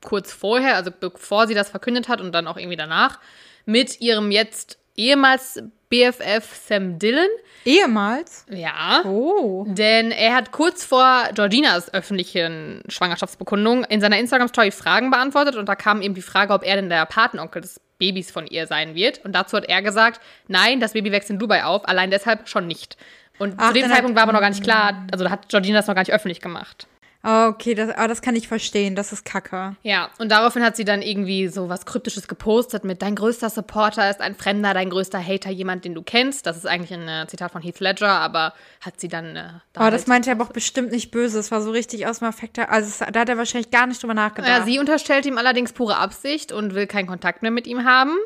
kurz 0.01 0.31
vorher, 0.31 0.75
also 0.75 0.91
bevor 0.97 1.47
sie 1.47 1.53
das 1.53 1.69
verkündet 1.69 2.07
hat 2.07 2.21
und 2.21 2.31
dann 2.31 2.47
auch 2.47 2.57
irgendwie 2.57 2.77
danach, 2.77 3.19
mit 3.65 3.99
ihrem 4.01 4.31
jetzt 4.31 4.77
ehemals 4.95 5.61
BFF 5.89 6.55
Sam 6.67 6.97
Dillon. 6.97 7.27
Ehemals? 7.65 8.45
Ja. 8.49 9.03
Oh. 9.05 9.65
Denn 9.67 10.11
er 10.11 10.35
hat 10.35 10.51
kurz 10.51 10.83
vor 10.83 11.29
Georginas 11.35 11.93
öffentlichen 11.93 12.81
Schwangerschaftsbekundung 12.87 13.83
in 13.85 14.01
seiner 14.01 14.17
Instagram-Story 14.17 14.71
Fragen 14.71 15.11
beantwortet 15.11 15.55
und 15.55 15.69
da 15.69 15.75
kam 15.75 16.01
eben 16.01 16.15
die 16.15 16.21
Frage, 16.21 16.53
ob 16.53 16.63
er 16.63 16.75
denn 16.75 16.89
der 16.89 17.05
Patenonkel 17.05 17.61
des 17.61 17.79
Babys 17.99 18.31
von 18.31 18.47
ihr 18.47 18.67
sein 18.67 18.95
wird. 18.95 19.23
Und 19.23 19.33
dazu 19.33 19.55
hat 19.55 19.65
er 19.65 19.81
gesagt, 19.81 20.19
nein, 20.47 20.79
das 20.79 20.93
Baby 20.93 21.11
wächst 21.11 21.29
in 21.29 21.39
Dubai 21.39 21.63
auf, 21.63 21.87
allein 21.87 22.09
deshalb 22.09 22.49
schon 22.49 22.67
nicht. 22.67 22.97
Und 23.39 23.55
Ach, 23.57 23.67
zu 23.67 23.73
dem 23.73 23.89
Zeitpunkt 23.89 24.15
war 24.15 24.23
aber 24.23 24.33
noch 24.33 24.41
gar 24.41 24.49
nicht 24.49 24.63
klar, 24.63 25.05
also 25.11 25.23
da 25.23 25.31
hat 25.31 25.49
Georgina 25.49 25.79
das 25.79 25.87
noch 25.87 25.95
gar 25.95 26.01
nicht 26.01 26.13
öffentlich 26.13 26.41
gemacht. 26.41 26.87
Okay, 27.25 27.73
das, 27.73 27.89
aber 27.91 28.09
das 28.09 28.21
kann 28.21 28.35
ich 28.35 28.49
verstehen. 28.49 28.95
Das 28.95 29.13
ist 29.13 29.23
kacke. 29.23 29.77
Ja, 29.81 30.09
und 30.17 30.29
daraufhin 30.29 30.61
hat 30.61 30.75
sie 30.75 30.83
dann 30.83 31.01
irgendwie 31.01 31.47
so 31.47 31.69
was 31.69 31.85
Kryptisches 31.85 32.27
gepostet 32.27 32.83
mit 32.83 33.01
Dein 33.01 33.15
größter 33.15 33.49
Supporter 33.49 34.09
ist 34.09 34.19
ein 34.19 34.35
Fremder, 34.35 34.73
dein 34.73 34.89
größter 34.89 35.25
Hater, 35.25 35.49
jemand, 35.49 35.85
den 35.85 35.95
du 35.95 36.01
kennst. 36.03 36.45
Das 36.45 36.57
ist 36.57 36.65
eigentlich 36.67 36.93
ein 36.93 37.07
äh, 37.07 37.25
Zitat 37.27 37.51
von 37.53 37.61
Heath 37.61 37.79
Ledger, 37.79 38.09
aber 38.09 38.53
hat 38.81 38.99
sie 38.99 39.07
dann. 39.07 39.37
Äh, 39.37 39.45
Aber 39.73 39.89
das 39.89 40.01
halt- 40.01 40.07
meinte 40.09 40.29
er 40.31 40.35
aber 40.35 40.43
auch 40.43 40.51
bestimmt 40.51 40.91
nicht 40.91 41.11
böse. 41.11 41.39
Es 41.39 41.49
war 41.49 41.61
so 41.61 41.71
richtig 41.71 42.05
aus 42.07 42.19
dem 42.19 42.27
Affekt. 42.27 42.59
Also 42.59 43.05
da 43.11 43.21
hat 43.21 43.29
er 43.29 43.37
wahrscheinlich 43.37 43.71
gar 43.71 43.87
nicht 43.87 44.03
drüber 44.03 44.13
nachgedacht. 44.13 44.49
Ja, 44.51 44.65
sie 44.65 44.77
unterstellt 44.79 45.25
ihm 45.25 45.37
allerdings 45.37 45.71
pure 45.71 45.95
Absicht 45.97 46.51
und 46.51 46.75
will 46.75 46.87
keinen 46.87 47.07
Kontakt 47.07 47.41
mehr 47.41 47.51
mit 47.51 47.67
ihm 47.67 47.85
haben. 47.85 48.17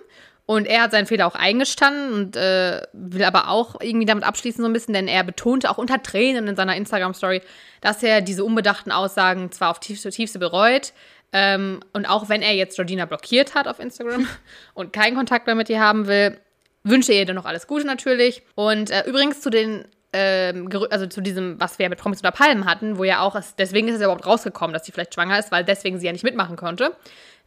Und 0.48 0.66
er 0.66 0.84
hat 0.84 0.92
seinen 0.92 1.06
Fehler 1.06 1.28
auch 1.28 1.36
eingestanden 1.36 2.14
und 2.14 2.36
äh, 2.38 2.82
will 2.94 3.26
aber 3.26 3.50
auch 3.50 3.82
irgendwie 3.82 4.06
damit 4.06 4.24
abschließen 4.24 4.64
so 4.64 4.70
ein 4.70 4.74
bisschen, 4.74 4.94
denn 4.94 5.10
er 5.10 5.24
betonte 5.24 5.70
auch 5.70 5.78
unter 5.78 6.02
Tränen 6.02 6.48
in 6.48 6.56
seiner 6.56 6.76
Instagram-Story, 6.76 7.42
dass 7.82 8.02
er 8.02 8.22
diese 8.22 8.46
unbedachten 8.46 8.92
Aussagen 8.92 9.52
zwar 9.52 9.72
auf 9.72 9.82
tiefste, 9.82 10.10
tiefste 10.10 10.40
bereut 10.40 10.94
ähm, 11.34 11.82
und 11.94 12.06
auch 12.06 12.30
wenn 12.30 12.42
er 12.42 12.54
jetzt 12.54 12.76
Georgina 12.76 13.06
blockiert 13.06 13.56
hat 13.56 13.68
auf 13.68 13.80
Instagram 13.80 14.28
und 14.74 14.94
keinen 14.94 15.16
Kontakt 15.16 15.46
mehr 15.46 15.56
mit 15.56 15.70
ihr 15.70 15.82
haben 15.82 16.08
will, 16.08 16.40
wünsche 16.84 17.12
ihr 17.12 17.26
dennoch 17.26 17.46
alles 17.46 17.68
Gute 17.68 17.86
natürlich. 17.86 18.42
Und 18.56 18.90
äh, 18.90 19.04
übrigens 19.06 19.42
zu 19.42 19.50
den 19.50 19.86
ähm, 20.14 20.70
also 20.90 21.06
zu 21.08 21.20
diesem, 21.20 21.60
was 21.60 21.80
wir 21.80 21.90
mit 21.90 22.00
Promis 22.00 22.20
unter 22.20 22.32
Palmen 22.32 22.66
hatten, 22.66 22.98
wo 22.98 23.04
ja 23.04 23.20
auch, 23.20 23.36
es, 23.36 23.56
deswegen 23.56 23.90
ist 23.90 23.96
es 23.96 24.02
ja 24.02 24.08
überhaupt 24.08 24.26
rausgekommen, 24.26 24.74
dass 24.74 24.86
sie 24.86 24.94
vielleicht 24.94 25.14
schwanger 25.14 25.38
ist, 25.38 25.52
weil 25.52 25.66
deswegen 25.66 26.00
sie 26.00 26.06
ja 26.06 26.14
nicht 26.14 26.24
mitmachen 26.24 26.56
konnte. 26.56 26.96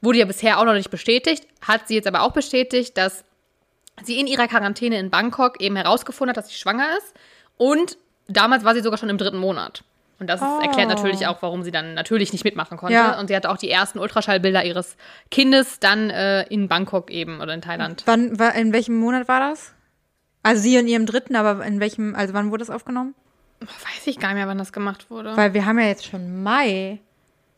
Wurde 0.02 0.18
ja 0.18 0.24
bisher 0.24 0.58
auch 0.58 0.64
noch 0.64 0.72
nicht 0.74 0.90
bestätigt, 0.90 1.46
hat 1.60 1.88
sie 1.88 1.94
jetzt 1.94 2.06
aber 2.06 2.22
auch 2.22 2.32
bestätigt, 2.32 2.96
dass 2.96 3.24
sie 4.02 4.18
in 4.18 4.26
ihrer 4.26 4.48
Quarantäne 4.48 4.98
in 4.98 5.10
Bangkok 5.10 5.60
eben 5.60 5.76
herausgefunden 5.76 6.30
hat, 6.30 6.36
dass 6.42 6.48
sie 6.50 6.58
schwanger 6.58 6.86
ist. 6.98 7.14
Und 7.58 7.98
damals 8.28 8.64
war 8.64 8.74
sie 8.74 8.80
sogar 8.80 8.98
schon 8.98 9.10
im 9.10 9.18
dritten 9.18 9.36
Monat. 9.38 9.84
Und 10.18 10.26
das 10.28 10.40
Oh. 10.42 10.60
erklärt 10.60 10.88
natürlich 10.88 11.26
auch, 11.26 11.40
warum 11.42 11.62
sie 11.62 11.70
dann 11.70 11.94
natürlich 11.94 12.32
nicht 12.32 12.44
mitmachen 12.44 12.76
konnte. 12.76 12.94
Ja. 12.94 13.18
Und 13.18 13.28
sie 13.28 13.36
hatte 13.36 13.50
auch 13.50 13.56
die 13.56 13.70
ersten 13.70 13.98
Ultraschallbilder 13.98 14.64
ihres 14.64 14.96
Kindes 15.30 15.80
dann 15.80 16.10
äh, 16.10 16.42
in 16.48 16.68
Bangkok 16.68 17.10
eben 17.10 17.40
oder 17.40 17.54
in 17.54 17.62
Thailand. 17.62 18.02
Wann, 18.06 18.36
in 18.54 18.72
welchem 18.74 18.96
Monat 18.98 19.28
war 19.28 19.40
das? 19.40 19.72
Also 20.42 20.62
sie 20.62 20.76
in 20.76 20.88
ihrem 20.88 21.06
dritten, 21.06 21.36
aber 21.36 21.64
in 21.64 21.80
welchem, 21.80 22.14
also 22.14 22.32
wann 22.34 22.50
wurde 22.50 22.60
das 22.64 22.70
aufgenommen? 22.70 23.14
Weiß 23.60 24.06
ich 24.06 24.18
gar 24.18 24.28
nicht 24.28 24.36
mehr, 24.36 24.46
wann 24.48 24.58
das 24.58 24.72
gemacht 24.72 25.10
wurde. 25.10 25.36
Weil 25.36 25.52
wir 25.54 25.66
haben 25.66 25.78
ja 25.78 25.86
jetzt 25.86 26.06
schon 26.06 26.42
Mai. 26.42 27.00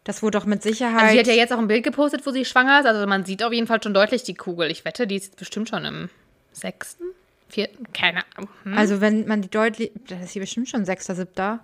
Das 0.05 0.23
wurde 0.23 0.39
doch 0.39 0.47
mit 0.47 0.63
Sicherheit. 0.63 1.01
Also 1.01 1.13
sie 1.13 1.19
hat 1.21 1.27
ja 1.29 1.35
jetzt 1.35 1.53
auch 1.53 1.59
ein 1.59 1.69
Bild 1.69 1.85
gepostet, 1.85 2.27
wo 2.27 2.31
sie 2.31 2.45
schwanger 2.45 2.81
ist. 2.81 2.87
Also 2.87 3.07
man 3.07 3.25
sieht 3.25 3.43
auf 3.43 3.53
jeden 3.53 3.67
Fall 3.67 3.83
schon 3.83 3.95
deutlich 3.95 4.25
die 4.25 4.35
Kugel. 4.35 4.71
Ich 4.71 4.85
wette, 4.85 5.07
die 5.07 5.17
ist 5.17 5.27
jetzt 5.27 5.39
bestimmt 5.39 5.69
schon 5.69 5.85
im 5.85 6.09
sechsten, 6.53 7.05
vierten, 7.49 7.87
keine 7.93 8.23
Ahnung. 8.35 8.51
Hm. 8.65 8.77
Also 8.77 9.01
wenn 9.01 9.27
man 9.29 9.43
die 9.43 9.51
deutlich, 9.51 9.93
das 10.09 10.21
ist 10.23 10.31
hier 10.33 10.43
bestimmt 10.43 10.69
schon 10.69 10.85
sechster, 10.85 11.15
siebter. 11.15 11.61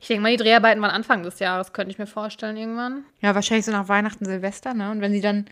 Ich 0.00 0.08
denke 0.08 0.22
mal, 0.22 0.30
die 0.30 0.42
Dreharbeiten 0.42 0.82
waren 0.82 0.90
Anfang 0.90 1.22
des 1.22 1.38
Jahres, 1.38 1.72
könnte 1.72 1.92
ich 1.92 1.98
mir 1.98 2.06
vorstellen 2.06 2.56
irgendwann. 2.56 3.04
Ja, 3.20 3.34
wahrscheinlich 3.34 3.66
so 3.66 3.72
nach 3.72 3.88
Weihnachten, 3.88 4.24
Silvester, 4.24 4.74
ne? 4.74 4.90
Und 4.90 5.00
wenn 5.00 5.12
sie 5.12 5.20
dann, 5.20 5.46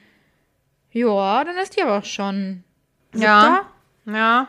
ja, 0.90 1.44
dann 1.44 1.56
ist 1.58 1.76
die 1.76 1.82
aber 1.82 1.98
auch 1.98 2.04
schon 2.04 2.64
siebter. 3.12 3.64
Ja. 4.06 4.12
Ja. 4.12 4.48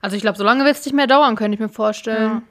Also 0.00 0.16
ich 0.16 0.22
glaube, 0.22 0.36
so 0.36 0.44
lange 0.44 0.64
wird 0.64 0.76
es 0.76 0.84
nicht 0.84 0.94
mehr 0.94 1.06
dauern, 1.06 1.36
könnte 1.36 1.54
ich 1.54 1.60
mir 1.60 1.68
vorstellen. 1.68 2.42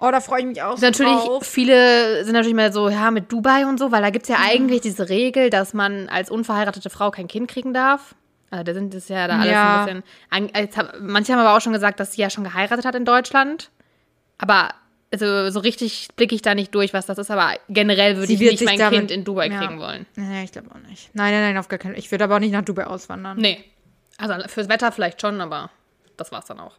Oh, 0.00 0.10
da 0.10 0.20
freue 0.20 0.40
ich 0.40 0.46
mich 0.46 0.62
auch 0.62 0.78
natürlich, 0.78 1.12
drauf. 1.12 1.46
viele 1.46 2.24
sind 2.24 2.32
natürlich 2.32 2.54
mehr 2.54 2.72
so, 2.72 2.88
ja, 2.88 3.10
mit 3.10 3.30
Dubai 3.30 3.66
und 3.66 3.78
so, 3.78 3.92
weil 3.92 4.00
da 4.02 4.10
gibt 4.10 4.22
es 4.24 4.28
ja 4.30 4.36
eigentlich 4.42 4.80
diese 4.80 5.08
Regel, 5.08 5.50
dass 5.50 5.74
man 5.74 6.08
als 6.08 6.30
unverheiratete 6.30 6.88
Frau 6.90 7.10
kein 7.10 7.28
Kind 7.28 7.48
kriegen 7.50 7.74
darf. 7.74 8.14
Also 8.50 8.64
da 8.64 8.74
sind 8.74 8.94
es 8.94 9.08
ja 9.08 9.28
da 9.28 9.38
alles 9.38 9.52
Ja. 9.52 9.84
ein 9.84 10.02
bisschen. 10.30 11.06
Manche 11.06 11.32
haben 11.32 11.40
aber 11.40 11.56
auch 11.56 11.60
schon 11.60 11.72
gesagt, 11.72 12.00
dass 12.00 12.14
sie 12.14 12.22
ja 12.22 12.30
schon 12.30 12.44
geheiratet 12.44 12.84
hat 12.84 12.94
in 12.94 13.04
Deutschland. 13.04 13.70
Aber 14.38 14.70
also, 15.12 15.50
so 15.50 15.60
richtig 15.60 16.08
blicke 16.16 16.34
ich 16.34 16.42
da 16.42 16.54
nicht 16.54 16.74
durch, 16.74 16.94
was 16.94 17.04
das 17.06 17.18
ist. 17.18 17.30
Aber 17.30 17.52
generell 17.68 18.16
würde 18.16 18.32
ich 18.32 18.40
nicht 18.40 18.64
mein 18.64 18.78
damit- 18.78 18.98
Kind 18.98 19.10
in 19.10 19.24
Dubai 19.24 19.48
ja. 19.48 19.58
kriegen 19.58 19.78
wollen. 19.80 20.06
Nee, 20.16 20.44
ich 20.44 20.52
glaube 20.52 20.68
auch 20.70 20.88
nicht. 20.88 21.10
Nein, 21.14 21.32
nein, 21.32 21.42
nein, 21.42 21.58
auf 21.58 21.68
gar 21.68 21.78
keinen 21.78 21.92
Fall. 21.92 21.98
Ich 21.98 22.10
würde 22.10 22.24
aber 22.24 22.36
auch 22.36 22.40
nicht 22.40 22.52
nach 22.52 22.62
Dubai 22.64 22.86
auswandern. 22.86 23.36
Nee. 23.38 23.62
Also 24.18 24.34
fürs 24.48 24.68
Wetter 24.68 24.92
vielleicht 24.92 25.20
schon, 25.20 25.40
aber 25.40 25.70
das 26.16 26.30
war's 26.32 26.46
dann 26.46 26.60
auch. 26.60 26.76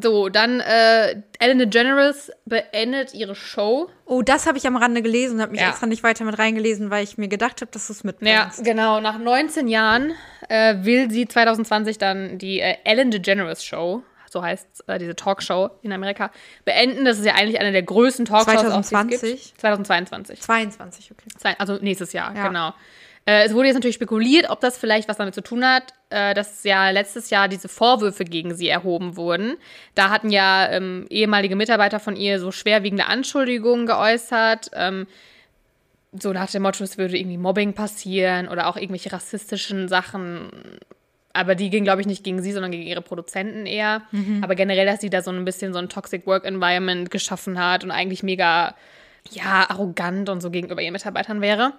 So, 0.00 0.28
dann 0.28 0.60
äh, 0.60 1.22
Ellen 1.38 1.58
DeGeneres 1.58 2.30
beendet 2.46 3.14
ihre 3.14 3.34
Show. 3.34 3.90
Oh, 4.06 4.22
das 4.22 4.46
habe 4.46 4.58
ich 4.58 4.66
am 4.66 4.76
Rande 4.76 5.02
gelesen 5.02 5.36
und 5.36 5.42
habe 5.42 5.52
mich 5.52 5.60
Ja. 5.60 5.68
extra 5.70 5.86
nicht 5.86 6.02
weiter 6.02 6.24
mit 6.24 6.38
reingelesen, 6.38 6.90
weil 6.90 7.04
ich 7.04 7.18
mir 7.18 7.28
gedacht 7.28 7.60
habe, 7.60 7.70
dass 7.72 7.86
du 7.88 7.92
es 7.92 8.02
Ja, 8.02 8.06
mitbringst. 8.06 8.64
genau. 8.64 9.00
Nach 9.00 9.18
19 9.18 9.68
Jahren 9.68 10.12
äh, 10.48 10.76
will 10.84 11.10
sie 11.10 11.26
2020 11.26 11.98
dann 11.98 12.38
die 12.38 12.60
äh, 12.60 12.76
Ellen 12.84 13.10
DeGeneres 13.10 13.64
Show, 13.64 14.02
so 14.30 14.42
heißt 14.42 14.84
äh, 14.86 14.98
diese 14.98 15.14
Talkshow 15.16 15.70
in 15.82 15.92
Amerika, 15.92 16.30
beenden. 16.64 17.04
Das 17.04 17.18
ist 17.18 17.24
ja 17.26 17.34
eigentlich 17.34 17.60
eine 17.60 17.72
der 17.72 17.82
größten 17.82 18.24
Talkshows, 18.24 18.64
auch, 18.64 18.74
die 18.74 18.80
es 18.80 18.88
2020? 18.88 19.42
gibt. 19.48 19.60
2022. 19.60 20.40
22, 20.40 21.10
okay. 21.12 21.54
Also 21.58 21.76
nächstes 21.80 22.12
Jahr, 22.12 22.34
Ja. 22.34 22.46
genau. 22.48 22.72
Äh, 23.26 23.44
es 23.44 23.54
wurde 23.54 23.68
jetzt 23.68 23.74
natürlich 23.74 23.96
spekuliert, 23.96 24.50
ob 24.50 24.60
das 24.60 24.76
vielleicht 24.76 25.08
was 25.08 25.16
damit 25.16 25.34
zu 25.34 25.42
tun 25.42 25.64
hat, 25.64 25.94
äh, 26.10 26.34
dass 26.34 26.64
ja 26.64 26.90
letztes 26.90 27.30
Jahr 27.30 27.48
diese 27.48 27.68
Vorwürfe 27.68 28.24
gegen 28.24 28.54
sie 28.54 28.68
erhoben 28.68 29.16
wurden. 29.16 29.56
Da 29.94 30.10
hatten 30.10 30.30
ja 30.30 30.68
ähm, 30.70 31.06
ehemalige 31.08 31.56
Mitarbeiter 31.56 32.00
von 32.00 32.16
ihr 32.16 32.40
so 32.40 32.50
schwerwiegende 32.50 33.06
Anschuldigungen 33.06 33.86
geäußert. 33.86 34.70
Ähm, 34.74 35.06
so 36.12 36.32
nach 36.32 36.50
dem 36.50 36.62
Motto, 36.62 36.84
es 36.84 36.98
würde 36.98 37.16
irgendwie 37.16 37.38
Mobbing 37.38 37.72
passieren 37.72 38.48
oder 38.48 38.66
auch 38.66 38.76
irgendwelche 38.76 39.12
rassistischen 39.12 39.88
Sachen 39.88 40.50
aber 41.32 41.54
die 41.54 41.70
ging, 41.70 41.84
glaube 41.84 42.00
ich, 42.00 42.06
nicht 42.06 42.24
gegen 42.24 42.42
sie, 42.42 42.52
sondern 42.52 42.70
gegen 42.70 42.82
ihre 42.82 43.00
Produzenten 43.00 43.66
eher. 43.66 44.02
Aber 44.42 44.54
generell, 44.54 44.86
dass 44.86 45.00
sie 45.00 45.10
da 45.10 45.22
so 45.22 45.30
ein 45.30 45.44
bisschen 45.44 45.72
so 45.72 45.78
ein 45.78 45.88
Toxic 45.88 46.26
Work 46.26 46.44
Environment 46.44 47.10
geschaffen 47.10 47.58
hat 47.58 47.84
und 47.84 47.90
eigentlich 47.90 48.22
mega, 48.22 48.74
ja, 49.30 49.70
arrogant 49.70 50.28
und 50.28 50.40
so 50.40 50.50
gegenüber 50.50 50.82
ihren 50.82 50.92
Mitarbeitern 50.92 51.40
wäre. 51.40 51.72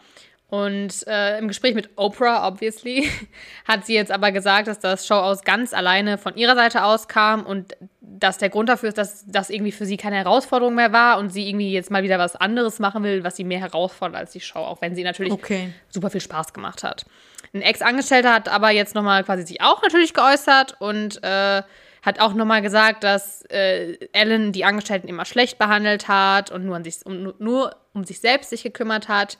Und 0.53 1.07
äh, 1.07 1.39
im 1.39 1.47
Gespräch 1.47 1.73
mit 1.73 1.89
Oprah, 1.95 2.47
obviously, 2.47 3.09
hat 3.67 3.87
sie 3.87 3.95
jetzt 3.95 4.11
aber 4.11 4.31
gesagt, 4.31 4.67
dass 4.67 4.77
das 4.77 5.07
Show 5.07 5.15
aus 5.15 5.41
ganz 5.41 5.73
alleine 5.73 6.19
von 6.19 6.37
ihrer 6.37 6.53
Seite 6.53 6.83
aus 6.83 7.07
kam 7.07 7.43
und 7.43 7.75
dass 8.01 8.37
der 8.37 8.49
Grund 8.49 8.69
dafür 8.69 8.89
ist, 8.89 8.99
dass 8.99 9.25
das 9.25 9.49
irgendwie 9.49 9.71
für 9.71 9.87
sie 9.87 9.97
keine 9.97 10.17
Herausforderung 10.17 10.75
mehr 10.75 10.93
war 10.93 11.17
und 11.17 11.31
sie 11.31 11.49
irgendwie 11.49 11.73
jetzt 11.73 11.89
mal 11.89 12.03
wieder 12.03 12.19
was 12.19 12.35
anderes 12.35 12.77
machen 12.77 13.03
will, 13.03 13.23
was 13.23 13.35
sie 13.35 13.43
mehr 13.43 13.61
herausfordert 13.61 14.15
als 14.15 14.31
die 14.33 14.41
Show, 14.41 14.59
auch 14.59 14.79
wenn 14.79 14.93
sie 14.93 15.03
natürlich 15.03 15.33
Okay. 15.33 15.73
super 15.89 16.11
viel 16.11 16.21
Spaß 16.21 16.53
gemacht 16.53 16.83
hat. 16.83 17.07
Ein 17.55 17.63
Ex-Angestellter 17.63 18.31
hat 18.31 18.47
aber 18.47 18.69
jetzt 18.69 18.93
nochmal 18.93 19.23
quasi 19.23 19.47
sich 19.47 19.59
auch 19.59 19.81
natürlich 19.81 20.13
geäußert 20.13 20.75
und 20.79 21.23
äh, 21.23 21.63
hat 22.03 22.19
auch 22.19 22.35
nochmal 22.35 22.61
gesagt, 22.61 23.03
dass 23.03 23.41
äh, 23.49 23.97
Ellen 24.11 24.51
die 24.51 24.65
Angestellten 24.65 25.07
immer 25.07 25.25
schlecht 25.25 25.57
behandelt 25.57 26.07
hat 26.07 26.51
und 26.51 26.63
nur, 26.63 26.75
an 26.75 26.83
sich, 26.83 27.03
um, 27.05 27.33
nur 27.39 27.75
um 27.95 28.03
sich 28.03 28.19
selbst 28.19 28.51
sich 28.51 28.61
gekümmert 28.61 29.07
hat. 29.07 29.39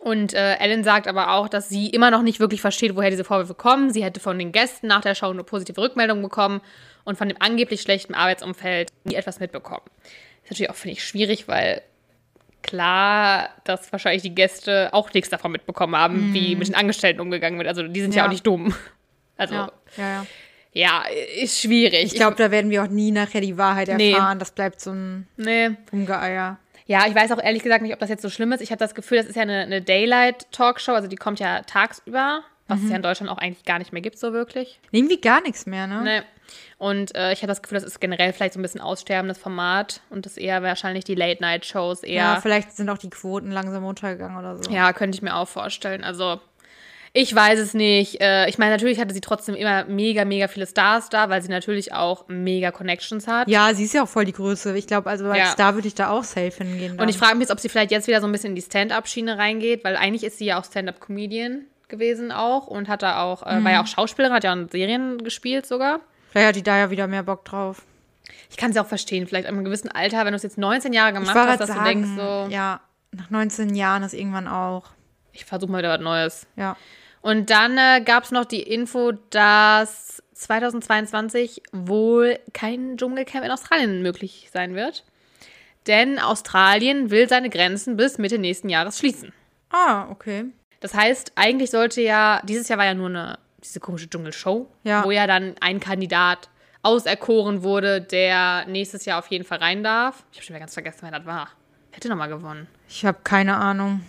Und 0.00 0.32
äh, 0.32 0.54
Ellen 0.56 0.82
sagt 0.82 1.06
aber 1.06 1.34
auch, 1.34 1.48
dass 1.48 1.68
sie 1.68 1.88
immer 1.90 2.10
noch 2.10 2.22
nicht 2.22 2.40
wirklich 2.40 2.62
versteht, 2.62 2.96
woher 2.96 3.10
diese 3.10 3.22
Vorwürfe 3.24 3.54
kommen. 3.54 3.92
Sie 3.92 4.02
hätte 4.02 4.18
von 4.18 4.38
den 4.38 4.50
Gästen 4.50 4.86
nach 4.86 5.02
der 5.02 5.14
Show 5.14 5.26
eine 5.28 5.44
positive 5.44 5.78
Rückmeldung 5.80 6.22
bekommen 6.22 6.62
und 7.04 7.18
von 7.18 7.28
dem 7.28 7.36
angeblich 7.40 7.82
schlechten 7.82 8.14
Arbeitsumfeld 8.14 8.88
nie 9.04 9.14
etwas 9.14 9.40
mitbekommen. 9.40 9.82
Das 10.02 10.04
ist 10.44 10.50
natürlich 10.52 10.70
auch, 10.70 10.74
finde 10.76 10.92
ich, 10.94 11.04
schwierig, 11.04 11.48
weil 11.48 11.82
klar, 12.62 13.50
dass 13.64 13.92
wahrscheinlich 13.92 14.22
die 14.22 14.34
Gäste 14.34 14.88
auch 14.92 15.12
nichts 15.12 15.28
davon 15.30 15.52
mitbekommen 15.52 15.96
haben, 15.96 16.32
wie 16.34 16.56
mit 16.56 16.68
den 16.68 16.74
Angestellten 16.74 17.20
umgegangen 17.20 17.58
wird. 17.58 17.68
Also 17.68 17.82
die 17.86 18.00
sind 18.00 18.14
ja, 18.14 18.22
Ja. 18.22 18.26
auch 18.26 18.30
nicht 18.32 18.46
dumm. 18.46 18.74
Also 19.36 19.54
Ja, 19.54 19.72
ja, 19.96 20.24
ja. 20.72 21.02
ist 21.42 21.60
schwierig. 21.60 22.04
Ich 22.04 22.14
glaube, 22.14 22.36
da 22.36 22.50
werden 22.50 22.70
wir 22.70 22.82
auch 22.84 22.88
nie 22.88 23.10
nachher 23.10 23.40
die 23.40 23.56
Wahrheit 23.58 23.88
Nee. 23.96 24.12
erfahren. 24.12 24.38
Das 24.38 24.50
bleibt 24.52 24.80
so 24.80 24.92
ein 24.92 25.26
nee. 25.36 25.70
Rumgeeier. 25.92 26.58
Ja, 26.90 27.06
ich 27.06 27.14
weiß 27.14 27.30
auch 27.30 27.40
ehrlich 27.40 27.62
gesagt 27.62 27.82
nicht, 27.82 27.92
ob 27.94 28.00
das 28.00 28.10
jetzt 28.10 28.20
so 28.20 28.28
schlimm 28.28 28.50
ist. 28.50 28.60
Ich 28.60 28.72
habe 28.72 28.80
das 28.80 28.96
Gefühl, 28.96 29.18
das 29.18 29.28
ist 29.28 29.36
ja 29.36 29.42
eine, 29.42 29.60
eine 29.60 29.80
Daylight-Talkshow, 29.80 30.90
also 30.90 31.06
die 31.06 31.14
kommt 31.14 31.38
ja 31.38 31.62
tagsüber, 31.62 32.42
was 32.66 32.82
es 32.82 32.90
ja 32.90 32.96
in 32.96 33.02
Deutschland 33.02 33.30
auch 33.30 33.38
eigentlich 33.38 33.64
gar 33.64 33.78
nicht 33.78 33.92
mehr 33.92 34.02
gibt, 34.02 34.18
so 34.18 34.32
wirklich. 34.32 34.80
Irgendwie 34.90 35.20
gar 35.20 35.40
nichts 35.40 35.66
mehr, 35.66 35.86
ne? 35.86 36.02
Nee. 36.02 36.22
Und 36.78 37.14
äh, 37.14 37.32
ich 37.32 37.42
habe 37.42 37.46
das 37.46 37.62
Gefühl, 37.62 37.76
das 37.78 37.84
ist 37.84 38.00
generell 38.00 38.32
vielleicht 38.32 38.54
so 38.54 38.58
ein 38.58 38.62
bisschen 38.62 38.80
aussterbendes 38.80 39.38
Format 39.38 40.00
und 40.10 40.26
das 40.26 40.36
eher 40.36 40.64
wahrscheinlich 40.64 41.04
die 41.04 41.14
Late-Night-Shows 41.14 42.02
Ja, 42.02 42.34
eher. 42.34 42.40
vielleicht 42.40 42.72
sind 42.72 42.90
auch 42.90 42.98
die 42.98 43.10
Quoten 43.10 43.52
langsam 43.52 43.84
runtergegangen 43.84 44.36
oder 44.36 44.56
so. 44.60 44.68
Ja, 44.72 44.92
könnte 44.92 45.14
ich 45.14 45.22
mir 45.22 45.36
auch 45.36 45.46
vorstellen. 45.46 46.02
Also, 46.02 46.40
ich 47.12 47.34
weiß 47.34 47.58
es 47.58 47.74
nicht. 47.74 48.20
Äh, 48.20 48.48
ich 48.48 48.58
meine, 48.58 48.70
natürlich 48.72 49.00
hatte 49.00 49.12
sie 49.14 49.20
trotzdem 49.20 49.54
immer 49.54 49.84
mega, 49.84 50.24
mega 50.24 50.46
viele 50.48 50.66
Stars 50.66 51.08
da, 51.08 51.28
weil 51.28 51.42
sie 51.42 51.48
natürlich 51.48 51.92
auch 51.92 52.24
mega 52.28 52.70
Connections 52.70 53.26
hat. 53.26 53.48
Ja, 53.48 53.74
sie 53.74 53.84
ist 53.84 53.94
ja 53.94 54.04
auch 54.04 54.08
voll 54.08 54.24
die 54.24 54.32
Größe. 54.32 54.76
Ich 54.76 54.86
glaube, 54.86 55.10
also 55.10 55.26
als 55.26 55.38
Ja. 55.38 55.46
Star 55.46 55.74
würde 55.74 55.88
ich 55.88 55.94
da 55.94 56.10
auch 56.10 56.24
safe 56.24 56.52
hingehen. 56.58 56.96
Dann. 56.96 57.00
Und 57.04 57.08
ich 57.08 57.18
frage 57.18 57.34
mich 57.34 57.42
jetzt, 57.42 57.50
ob 57.50 57.58
sie 57.60 57.68
vielleicht 57.68 57.90
jetzt 57.90 58.06
wieder 58.06 58.20
so 58.20 58.26
ein 58.26 58.32
bisschen 58.32 58.50
in 58.50 58.56
die 58.56 58.62
Stand-Up-Schiene 58.62 59.38
reingeht, 59.38 59.82
weil 59.84 59.96
eigentlich 59.96 60.24
ist 60.24 60.38
sie 60.38 60.44
ja 60.46 60.58
auch 60.60 60.64
Stand-Up-Comedian 60.64 61.62
gewesen 61.88 62.30
auch 62.30 62.68
und 62.68 62.88
hat 62.88 63.02
da 63.02 63.20
auch, 63.22 63.44
Mhm. 63.44 63.64
war 63.64 63.72
ja 63.72 63.82
auch 63.82 63.86
Schauspielerin, 63.88 64.34
hat 64.34 64.44
ja 64.44 64.52
in 64.52 64.68
Serien 64.68 65.18
gespielt 65.24 65.66
sogar. 65.66 66.00
Vielleicht 66.30 66.48
hat 66.48 66.56
die 66.56 66.62
da 66.62 66.78
ja 66.78 66.90
wieder 66.92 67.08
mehr 67.08 67.24
Bock 67.24 67.44
drauf. 67.44 67.82
Ich 68.48 68.56
kann 68.56 68.72
sie 68.72 68.78
auch 68.80 68.86
verstehen, 68.86 69.26
vielleicht 69.26 69.48
in 69.48 69.54
einem 69.54 69.64
gewissen 69.64 69.90
Alter, 69.90 70.18
wenn 70.24 70.32
du 70.32 70.36
es 70.36 70.44
jetzt 70.44 70.58
19 70.58 70.92
Jahre 70.92 71.12
gemacht 71.12 71.34
hast, 71.34 71.58
dass 71.60 71.68
sagen, 71.68 71.80
du 71.80 71.84
denkst 71.86 72.08
so, 72.16 72.46
ja, 72.54 72.80
nach 73.10 73.30
19 73.30 73.74
Jahren 73.74 74.04
ist 74.04 74.14
irgendwann 74.14 74.46
auch. 74.46 74.84
Ich 75.40 75.46
versuche 75.46 75.70
mal 75.70 75.78
wieder 75.78 75.90
was 75.90 76.00
Neues. 76.00 76.46
Ja. 76.56 76.76
Und 77.22 77.50
dann 77.50 77.76
äh, 77.76 78.00
gab 78.04 78.24
es 78.24 78.30
noch 78.30 78.44
die 78.46 78.62
Info, 78.62 79.12
dass 79.30 80.22
2022 80.34 81.62
wohl 81.72 82.38
kein 82.54 82.96
Dschungelcamp 82.96 83.44
in 83.44 83.50
Australien 83.50 84.02
möglich 84.02 84.48
sein 84.52 84.74
wird. 84.74 85.04
Denn 85.86 86.18
Australien 86.18 87.10
will 87.10 87.28
seine 87.28 87.50
Grenzen 87.50 87.96
bis 87.96 88.18
Mitte 88.18 88.38
nächsten 88.38 88.68
Jahres 88.68 88.98
schließen. 88.98 89.32
Ah, 89.70 90.06
okay. 90.10 90.46
Das 90.80 90.94
heißt, 90.94 91.32
eigentlich 91.36 91.70
sollte 91.70 92.00
ja, 92.00 92.40
dieses 92.44 92.68
Jahr 92.68 92.78
war 92.78 92.86
ja 92.86 92.94
nur 92.94 93.08
eine, 93.08 93.38
diese 93.62 93.80
komische 93.80 94.08
Dschungelshow, 94.08 94.66
Ja. 94.84 95.04
wo 95.04 95.10
ja 95.10 95.26
dann 95.26 95.54
ein 95.60 95.80
Kandidat 95.80 96.48
auserkoren 96.82 97.62
wurde, 97.62 98.00
der 98.00 98.64
nächstes 98.66 99.04
Jahr 99.04 99.18
auf 99.18 99.26
jeden 99.28 99.44
Fall 99.44 99.58
rein 99.58 99.84
darf. 99.84 100.24
Ich 100.32 100.38
habe 100.38 100.46
schon 100.46 100.54
wieder 100.54 100.60
ganz 100.60 100.72
vergessen, 100.74 101.00
wer 101.02 101.10
das 101.18 101.26
war. 101.26 101.48
Wer 101.90 101.96
hätte 101.96 102.08
nochmal 102.08 102.28
gewonnen? 102.30 102.66
Ich 102.88 103.04
habe 103.04 103.18
keine 103.22 103.56
Ahnung. 103.56 104.00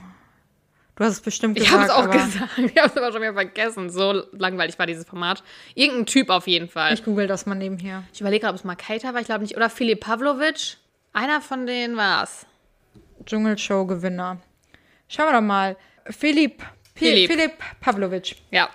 Du 1.01 1.07
hast 1.07 1.13
es 1.13 1.21
bestimmt 1.21 1.57
Ich 1.57 1.63
gesagt. 1.63 1.89
habe 1.89 2.05
es 2.05 2.07
auch 2.07 2.11
gesagt. 2.11 2.49
Ich 2.57 2.77
habe 2.77 2.89
es 2.89 2.95
aber 2.95 3.11
schon 3.11 3.23
wieder 3.23 3.33
vergessen. 3.33 3.89
So 3.89 4.21
langweilig 4.33 4.77
war 4.77 4.85
dieses 4.85 5.03
Format. 5.03 5.41
Irgendein 5.73 6.05
Typ 6.05 6.29
auf 6.29 6.45
jeden 6.45 6.69
Fall. 6.69 6.93
Ich 6.93 7.03
google 7.03 7.25
das 7.25 7.47
mal 7.47 7.55
nebenher. 7.55 8.03
Ich 8.13 8.21
überlege 8.21 8.41
gerade, 8.41 8.53
ob 8.53 8.59
es 8.59 8.63
mal 8.63 8.75
Keita 8.75 9.11
war. 9.11 9.19
Ich 9.19 9.25
glaube 9.25 9.41
nicht. 9.41 9.57
Oder 9.57 9.71
Filip 9.71 10.01
Pavlovic. 10.01 10.77
Einer 11.11 11.41
von 11.41 11.65
denen 11.65 11.97
war 11.97 12.21
es. 12.21 12.45
Dschungelshow-Gewinner. 13.25 14.41
Schauen 15.07 15.25
wir 15.25 15.33
doch 15.33 15.41
mal. 15.41 15.75
Philipp. 16.05 16.61
Philipp. 16.93 17.31
Philipp, 17.31 17.31
Philipp 17.31 17.53
Pavlovic. 17.79 18.35
Ja. 18.51 18.69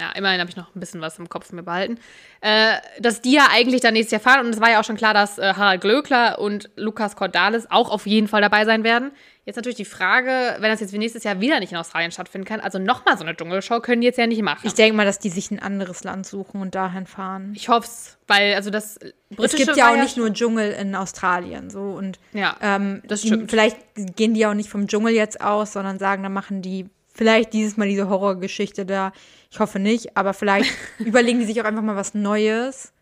Ja, 0.00 0.10
immerhin 0.16 0.40
habe 0.40 0.50
ich 0.50 0.56
noch 0.56 0.74
ein 0.74 0.80
bisschen 0.80 1.00
was 1.00 1.18
im 1.20 1.28
Kopf 1.28 1.52
mir 1.52 1.62
behalten. 1.62 1.98
Äh, 2.40 2.74
dass 2.98 3.20
die 3.20 3.32
ja 3.32 3.48
eigentlich 3.52 3.82
dann 3.82 3.94
nächstes 3.94 4.12
Jahr 4.12 4.20
fahren. 4.20 4.46
Und 4.46 4.52
es 4.52 4.60
war 4.60 4.70
ja 4.70 4.80
auch 4.80 4.84
schon 4.84 4.96
klar, 4.96 5.14
dass 5.14 5.38
äh, 5.38 5.54
Harald 5.54 5.80
Glöckler 5.80 6.40
und 6.40 6.70
Lukas 6.74 7.14
Cordalis 7.14 7.66
auch 7.70 7.90
auf 7.90 8.06
jeden 8.06 8.26
Fall 8.26 8.40
dabei 8.40 8.64
sein 8.64 8.82
werden. 8.82 9.12
Jetzt 9.48 9.56
natürlich 9.56 9.76
die 9.76 9.86
Frage, 9.86 10.56
wenn 10.60 10.68
das 10.70 10.80
jetzt 10.80 10.92
wie 10.92 10.98
nächstes 10.98 11.24
Jahr 11.24 11.40
wieder 11.40 11.58
nicht 11.58 11.72
in 11.72 11.78
Australien 11.78 12.10
stattfinden 12.12 12.46
kann, 12.46 12.60
also 12.60 12.78
nochmal 12.78 13.16
so 13.16 13.24
eine 13.24 13.34
Dschungelshow 13.34 13.80
können 13.80 14.02
die 14.02 14.06
jetzt 14.06 14.18
ja 14.18 14.26
nicht 14.26 14.42
machen. 14.42 14.60
Ich 14.62 14.74
denke 14.74 14.94
mal, 14.94 15.06
dass 15.06 15.20
die 15.20 15.30
sich 15.30 15.50
ein 15.50 15.58
anderes 15.58 16.04
Land 16.04 16.26
suchen 16.26 16.60
und 16.60 16.74
dahin 16.74 17.06
fahren. 17.06 17.54
Ich 17.56 17.70
hoffe 17.70 17.86
es, 17.86 18.18
weil 18.26 18.52
also 18.52 18.68
das 18.68 18.98
britische 19.30 19.62
es 19.62 19.66
gibt 19.68 19.78
ja 19.78 19.90
auch 19.90 19.96
nicht 19.96 20.18
nur 20.18 20.30
Dschungel 20.34 20.72
in 20.72 20.94
Australien. 20.94 21.70
So 21.70 21.80
und 21.80 22.18
Ja, 22.34 22.58
ähm, 22.60 23.00
das 23.06 23.22
die, 23.22 23.28
stimmt. 23.28 23.50
vielleicht 23.50 23.78
gehen 24.16 24.34
die 24.34 24.44
auch 24.44 24.52
nicht 24.52 24.68
vom 24.68 24.86
Dschungel 24.86 25.14
jetzt 25.14 25.40
aus, 25.40 25.72
sondern 25.72 25.98
sagen, 25.98 26.22
dann 26.22 26.34
machen 26.34 26.60
die 26.60 26.84
vielleicht 27.14 27.54
dieses 27.54 27.78
Mal 27.78 27.88
diese 27.88 28.10
Horrorgeschichte 28.10 28.84
da. 28.84 29.12
Ich 29.50 29.60
hoffe 29.60 29.78
nicht, 29.78 30.14
aber 30.14 30.34
vielleicht 30.34 30.70
überlegen 30.98 31.38
die 31.38 31.46
sich 31.46 31.58
auch 31.62 31.64
einfach 31.64 31.80
mal 31.80 31.96
was 31.96 32.12
Neues. 32.12 32.92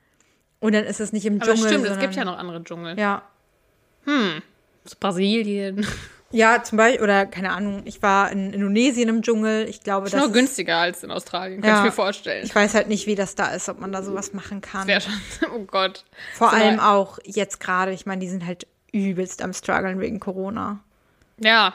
Und 0.60 0.76
dann 0.76 0.84
ist 0.84 1.00
es 1.00 1.12
nicht 1.12 1.26
im 1.26 1.42
Aber 1.42 1.52
Dschungel. 1.52 1.68
stimmt, 1.70 1.86
es 1.86 1.98
gibt 1.98 2.14
ja 2.14 2.24
noch 2.24 2.38
andere 2.38 2.62
Dschungel. 2.62 2.96
Ja. 2.96 3.22
So 4.84 4.94
Brasilien. 5.00 5.84
Ja, 6.36 6.62
zum 6.62 6.76
Beispiel, 6.78 7.02
oder 7.02 7.24
keine 7.26 7.50
Ahnung, 7.52 7.82
ich 7.86 8.02
war 8.02 8.30
in 8.30 8.52
Indonesien 8.52 9.08
im 9.08 9.22
Dschungel. 9.22 9.66
Ich 9.68 9.80
glaube, 9.82 10.06
Ist 10.06 10.12
das 10.12 10.20
noch 10.20 10.28
ist- 10.28 10.34
günstiger 10.34 10.76
als 10.76 11.02
in 11.02 11.10
Australien, 11.10 11.62
kann 11.62 11.70
Ja. 11.70 11.78
ich 11.78 11.84
mir 11.84 11.92
vorstellen. 11.92 12.44
Ich 12.44 12.54
weiß 12.54 12.74
halt 12.74 12.88
nicht, 12.88 13.06
wie 13.06 13.14
das 13.14 13.34
da 13.34 13.48
ist, 13.54 13.68
ob 13.68 13.80
man 13.80 13.90
da 13.92 14.02
sowas 14.02 14.32
machen 14.34 14.60
kann. 14.60 14.86
Wäre 14.86 15.00
schon, 15.00 15.12
oh 15.54 15.64
Gott. 15.66 16.04
Vor 16.34 16.50
So, 16.50 16.56
allem 16.56 16.78
auch 16.80 17.18
jetzt 17.24 17.58
gerade, 17.60 17.92
ich 17.92 18.04
meine, 18.04 18.20
die 18.20 18.28
sind 18.28 18.44
halt 18.46 18.66
übelst 18.92 19.40
am 19.42 19.52
struggeln 19.54 19.98
wegen 20.00 20.20
Corona. 20.20 20.80
Ja, 21.40 21.74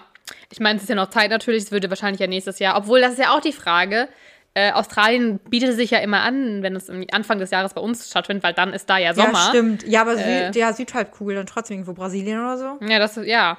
ich 0.52 0.60
meine, 0.60 0.78
es 0.78 0.84
ist 0.84 0.90
ja 0.90 0.96
noch 0.96 1.10
Zeit 1.10 1.32
natürlich, 1.32 1.64
es 1.64 1.72
würde 1.72 1.90
wahrscheinlich 1.90 2.20
ja 2.20 2.28
nächstes 2.28 2.60
Jahr, 2.60 2.78
obwohl 2.78 3.02
das 3.02 3.14
ist 3.14 3.20
ja 3.20 3.32
auch 3.36 3.42
die 3.42 3.54
Frage. 3.54 4.08
Äh, 4.54 4.74
Australien 4.74 5.40
bietet 5.50 5.76
sich 5.76 5.92
ja 5.92 6.00
immer 6.00 6.22
an, 6.22 6.62
wenn 6.62 6.76
es 6.76 6.90
Anfang 7.14 7.40
des 7.40 7.52
Jahres 7.52 7.74
bei 7.74 7.82
uns 7.82 8.10
stattfindet, 8.10 8.44
weil 8.44 8.54
dann 8.54 8.74
ist 8.74 8.90
da 8.90 8.98
ja 8.98 9.14
Sommer. 9.14 9.32
Ja, 9.34 9.50
stimmt. 9.50 9.88
Ja, 9.88 10.02
aber 10.02 10.18
Äh. 10.18 10.46
Süd, 10.48 10.56
ja, 10.58 10.74
Südhalbkugel 10.74 11.36
dann 11.38 11.46
trotzdem 11.46 11.78
irgendwo 11.78 11.94
Brasilien 11.94 12.40
oder 12.40 12.58
so. 12.58 12.78
Ja, 12.86 13.00
das 13.00 13.16
ja. 13.24 13.58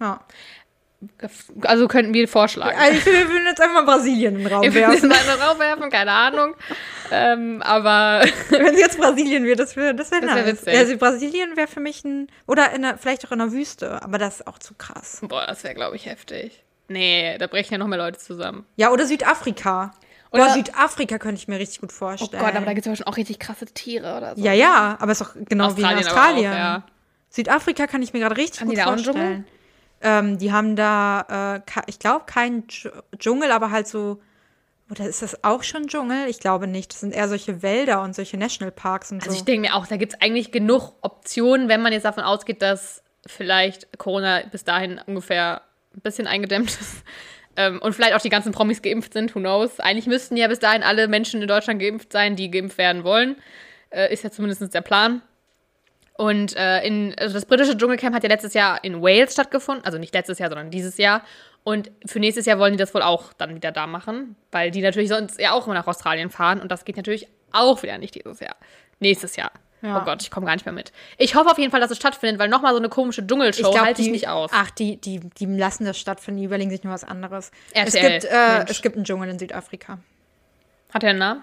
Ja. 0.00 0.20
Also 1.62 1.88
könnten 1.88 2.14
wir 2.14 2.26
vorschlagen. 2.26 2.76
Also 2.78 2.96
ich 2.96 3.04
finde, 3.04 3.20
wir 3.20 3.28
würden 3.28 3.46
jetzt 3.46 3.60
einfach 3.60 3.74
mal 3.74 3.84
Brasilien 3.84 4.36
in 4.36 4.44
den 4.44 4.52
Raum 4.52 4.62
Wir 4.62 4.72
werfen. 4.74 4.94
es 4.94 5.02
mal 5.28 5.46
raufwerfen, 5.46 5.90
keine 5.90 6.10
Ahnung. 6.10 6.54
ähm, 7.10 7.62
aber 7.62 8.24
Wenn 8.50 8.74
es 8.74 8.80
jetzt 8.80 8.98
Brasilien 8.98 9.44
wird, 9.44 9.58
das 9.60 9.76
wäre 9.76 9.94
das 9.94 10.10
wär 10.10 10.22
Das 10.22 10.34
wär 10.34 10.44
nice. 10.54 10.66
Also 10.66 10.96
Brasilien 10.96 11.56
wäre 11.56 11.68
für 11.68 11.80
mich 11.80 12.02
ein, 12.04 12.28
oder 12.46 12.72
in 12.72 12.82
der, 12.82 12.96
vielleicht 12.98 13.26
auch 13.26 13.32
in 13.32 13.38
der 13.40 13.52
Wüste, 13.52 14.02
aber 14.02 14.16
das 14.18 14.36
ist 14.40 14.46
auch 14.46 14.58
zu 14.58 14.74
krass. 14.74 15.18
boah, 15.22 15.44
das 15.46 15.62
wäre, 15.64 15.74
glaube 15.74 15.96
ich, 15.96 16.06
heftig. 16.06 16.64
Nee, 16.88 17.36
da 17.38 17.46
brechen 17.46 17.74
ja 17.74 17.78
noch 17.78 17.88
mehr 17.88 17.98
Leute 17.98 18.18
zusammen. 18.18 18.64
Ja, 18.76 18.90
oder 18.90 19.04
Südafrika. 19.06 19.92
Oder- 20.32 20.46
Boah, 20.46 20.52
Südafrika 20.54 21.18
könnte 21.18 21.40
ich 21.40 21.46
mir 21.48 21.58
richtig 21.58 21.80
gut 21.82 21.90
Oh 21.92 21.96
vorstellen. 21.98 22.42
Gott, 22.42 22.54
aber 22.56 22.64
da 22.64 22.72
gibt 22.72 22.86
es 22.86 22.90
ja 22.90 22.96
schon 22.96 23.06
auch 23.06 23.16
richtig 23.18 23.38
krasse 23.38 23.66
Tiere 23.66 24.16
oder 24.16 24.34
so. 24.34 24.42
Ja, 24.42 24.52
ja, 24.52 24.96
aber 24.98 25.12
ist 25.12 25.20
doch 25.20 25.34
genau 25.34 25.76
wie 25.76 25.80
in 25.82 25.86
Australien 25.86 26.06
Australien. 26.06 26.52
auch, 26.52 26.56
ja. 26.56 26.82
Südafrika 27.28 27.86
kann 27.86 28.02
ich 28.02 28.12
mir 28.14 28.20
gerade 28.20 28.36
richtig 28.38 28.60
Haben 28.62 28.68
gut 28.70 28.80
auch 28.80 28.84
vorstellen. 28.84 29.46
Ähm, 30.00 30.38
die 30.38 30.52
haben 30.52 30.76
da, 30.76 31.62
äh, 31.66 31.80
ich 31.86 31.98
glaube, 31.98 32.26
keinen 32.26 32.66
Dsch- 32.66 32.90
Dschungel, 33.18 33.50
aber 33.50 33.70
halt 33.70 33.88
so, 33.88 34.20
oder 34.90 35.06
ist 35.08 35.22
das 35.22 35.42
auch 35.42 35.62
schon 35.62 35.88
Dschungel? 35.88 36.28
Ich 36.28 36.38
glaube 36.38 36.66
nicht. 36.66 36.92
Das 36.92 37.00
sind 37.00 37.14
eher 37.14 37.28
solche 37.28 37.62
Wälder 37.62 38.02
und 38.02 38.14
solche 38.14 38.36
Nationalparks 38.36 39.10
und 39.10 39.18
Also 39.22 39.32
so. 39.32 39.36
ich 39.38 39.44
denke 39.44 39.68
mir 39.68 39.74
auch, 39.74 39.86
da 39.86 39.96
gibt 39.96 40.14
es 40.14 40.20
eigentlich 40.20 40.52
genug 40.52 40.92
Optionen, 41.00 41.68
wenn 41.68 41.82
man 41.82 41.92
jetzt 41.92 42.04
davon 42.04 42.22
ausgeht, 42.24 42.62
dass 42.62 43.02
vielleicht 43.26 43.98
Corona 43.98 44.42
bis 44.52 44.62
dahin 44.64 45.00
ungefähr 45.06 45.62
ein 45.94 46.00
bisschen 46.02 46.26
eingedämmt 46.26 46.70
ist. 46.70 47.02
Ähm, 47.58 47.80
und 47.80 47.94
vielleicht 47.94 48.12
auch 48.12 48.20
die 48.20 48.28
ganzen 48.28 48.52
Promis 48.52 48.82
geimpft 48.82 49.14
sind, 49.14 49.34
who 49.34 49.38
knows. 49.40 49.80
Eigentlich 49.80 50.06
müssten 50.06 50.36
ja 50.36 50.46
bis 50.46 50.58
dahin 50.58 50.82
alle 50.82 51.08
Menschen 51.08 51.40
in 51.40 51.48
Deutschland 51.48 51.80
geimpft 51.80 52.12
sein, 52.12 52.36
die 52.36 52.50
geimpft 52.50 52.76
werden 52.76 53.02
wollen. 53.02 53.36
Äh, 53.88 54.12
ist 54.12 54.24
ja 54.24 54.30
zumindest 54.30 54.74
der 54.74 54.82
Plan. 54.82 55.22
Und 56.16 56.56
äh, 56.56 56.82
in, 56.86 57.14
also 57.18 57.34
das 57.34 57.44
britische 57.44 57.76
Dschungelcamp 57.76 58.14
hat 58.14 58.22
ja 58.22 58.28
letztes 58.28 58.54
Jahr 58.54 58.82
in 58.82 59.02
Wales 59.02 59.32
stattgefunden. 59.34 59.84
Also 59.84 59.98
nicht 59.98 60.14
letztes 60.14 60.38
Jahr, 60.38 60.48
sondern 60.48 60.70
dieses 60.70 60.96
Jahr. 60.96 61.22
Und 61.62 61.90
für 62.06 62.20
nächstes 62.20 62.46
Jahr 62.46 62.58
wollen 62.58 62.72
die 62.72 62.78
das 62.78 62.94
wohl 62.94 63.02
auch 63.02 63.32
dann 63.32 63.54
wieder 63.54 63.72
da 63.72 63.86
machen, 63.86 64.36
weil 64.52 64.70
die 64.70 64.80
natürlich 64.82 65.08
sonst 65.08 65.40
ja 65.40 65.52
auch 65.52 65.66
immer 65.66 65.74
nach 65.74 65.86
Australien 65.86 66.30
fahren 66.30 66.60
und 66.60 66.70
das 66.70 66.84
geht 66.84 66.96
natürlich 66.96 67.26
auch 67.50 67.82
wieder 67.82 67.98
nicht 67.98 68.14
dieses 68.14 68.38
Jahr. 68.38 68.54
Nächstes 69.00 69.34
Jahr. 69.34 69.50
Ja. 69.82 70.00
Oh 70.00 70.04
Gott, 70.04 70.22
ich 70.22 70.30
komme 70.30 70.46
gar 70.46 70.54
nicht 70.54 70.64
mehr 70.64 70.72
mit. 70.72 70.92
Ich 71.18 71.34
hoffe 71.34 71.50
auf 71.50 71.58
jeden 71.58 71.70
Fall, 71.70 71.80
dass 71.80 71.90
es 71.90 71.96
stattfindet, 71.96 72.38
weil 72.38 72.48
nochmal 72.48 72.72
so 72.72 72.78
eine 72.78 72.88
komische 72.88 73.26
Dschungelshow 73.26 73.72
glaub, 73.72 73.84
halte 73.84 74.00
ich 74.00 74.10
nicht 74.10 74.28
aus. 74.28 74.50
Ach, 74.54 74.70
die, 74.70 74.96
die, 74.96 75.18
die 75.20 75.46
lassen 75.46 75.84
das 75.84 75.98
stattfinden, 75.98 76.38
die 76.38 76.46
überlegen 76.46 76.70
sich 76.70 76.84
nur 76.84 76.94
was 76.94 77.04
anderes. 77.04 77.50
es, 77.72 77.94
RTL, 77.94 78.20
gibt, 78.20 78.32
äh, 78.32 78.64
es 78.70 78.80
gibt 78.80 78.96
einen 78.96 79.04
Dschungel 79.04 79.28
in 79.28 79.38
Südafrika. 79.38 79.98
Hat 80.94 81.02
er 81.02 81.10
einen 81.10 81.18
Namen? 81.18 81.42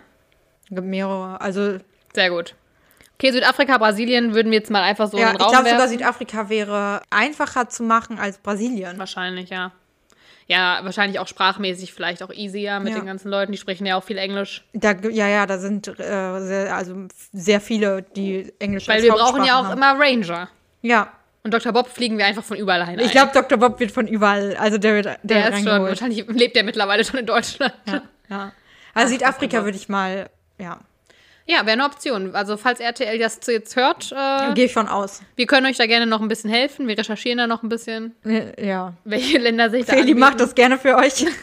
Es 0.63 0.69
gibt 0.69 0.87
mehrere. 0.87 1.41
Also, 1.41 1.79
Sehr 2.13 2.29
gut. 2.29 2.55
Okay, 3.23 3.31
Südafrika, 3.31 3.77
Brasilien 3.77 4.33
würden 4.33 4.51
wir 4.51 4.57
jetzt 4.59 4.69
mal 4.69 4.81
einfach 4.83 5.09
so 5.09 5.17
ja, 5.17 5.29
in 5.29 5.31
ich 5.31 5.37
den 5.37 5.43
Raum 5.43 5.51
glaube 5.53 5.69
sogar. 5.69 5.87
Südafrika 5.87 6.49
wäre 6.49 7.01
einfacher 7.09 7.69
zu 7.69 7.83
machen 7.83 8.19
als 8.19 8.37
Brasilien. 8.37 8.97
Wahrscheinlich, 8.99 9.49
ja. 9.49 9.71
Ja, 10.47 10.81
wahrscheinlich 10.83 11.19
auch 11.19 11.27
sprachmäßig 11.29 11.93
vielleicht 11.93 12.21
auch 12.21 12.31
easier 12.33 12.81
mit 12.81 12.91
Ja. 12.91 12.99
den 12.99 13.05
ganzen 13.05 13.29
Leuten. 13.29 13.53
Die 13.53 13.57
sprechen 13.57 13.85
ja 13.85 13.95
auch 13.95 14.03
viel 14.03 14.17
Englisch. 14.17 14.65
Da, 14.73 14.91
ja, 15.09 15.29
ja, 15.29 15.45
da 15.45 15.57
sind 15.57 15.87
äh, 15.87 15.93
sehr, 16.41 16.75
also 16.75 17.07
sehr 17.31 17.61
viele, 17.61 18.01
die 18.01 18.51
Englisch 18.59 18.89
Weil 18.89 18.95
als 18.95 19.03
wir 19.05 19.13
brauchen 19.13 19.45
ja 19.45 19.57
auch 19.57 19.67
haben. 19.67 19.77
immer 19.77 19.97
Ranger. 19.97 20.49
Ja, 20.81 21.07
Und 21.43 21.53
Dr. 21.53 21.71
Bob 21.71 21.87
fliegen 21.87 22.17
wir 22.17 22.25
einfach 22.25 22.43
von 22.43 22.57
überall 22.57 22.85
hin. 22.85 22.99
ich 22.99 23.11
glaube, 23.11 23.31
Dr. 23.33 23.57
Bob 23.57 23.79
wird 23.79 23.91
von 23.91 24.05
überall, 24.05 24.57
also 24.57 24.77
der 24.77 24.95
wird, 24.95 25.05
der, 25.05 25.17
der 25.23 25.49
ist 25.53 25.59
schon, 25.63 25.81
wahrscheinlich 25.85 26.25
lebt 26.27 26.57
der 26.57 26.65
mittlerweile 26.65 27.05
schon 27.05 27.21
in 27.21 27.25
Deutschland. 27.25 27.73
Ja, 27.85 28.01
ja. 28.29 28.51
Also 28.93 29.13
Südafrika 29.13 29.63
würde 29.63 29.77
ich 29.77 29.87
mal, 29.87 30.29
ja, 30.59 30.77
Ja, 31.45 31.57
wäre 31.65 31.71
eine 31.73 31.85
Option. 31.85 32.33
Also, 32.35 32.55
falls 32.55 32.79
RTL 32.79 33.19
das 33.19 33.39
zu 33.41 33.51
jetzt 33.51 33.75
hört, 33.75 34.11
äh, 34.13 34.53
gehe 34.53 34.65
ich 34.65 34.73
von 34.73 34.87
aus. 34.87 35.21
wir 35.35 35.45
können 35.45 35.65
euch 35.67 35.75
da 35.77 35.85
gerne 35.87 36.05
noch 36.05 36.21
ein 36.21 36.27
bisschen 36.29 36.49
helfen. 36.49 36.87
Wir 36.87 36.97
recherchieren 36.97 37.37
da 37.37 37.47
noch 37.47 37.63
ein 37.63 37.69
bisschen, 37.69 38.15
Ja. 38.57 38.93
welche 39.03 39.37
Länder 39.39 39.69
sich 39.69 39.85
da 39.85 39.93
Feli 39.93 40.13
macht 40.15 40.39
das 40.39 40.55
gerne 40.55 40.77
für 40.77 40.95
euch. 40.95 41.25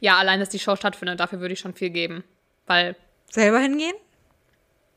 Ja, 0.00 0.16
allein, 0.18 0.40
dass 0.40 0.50
die 0.50 0.58
Show 0.58 0.76
stattfindet, 0.76 1.18
dafür 1.20 1.40
würde 1.40 1.54
ich 1.54 1.58
schon 1.60 1.72
viel 1.72 1.88
geben. 1.88 2.22
Weil, 2.66 2.96
Selber 3.30 3.58
hingehen? 3.60 3.94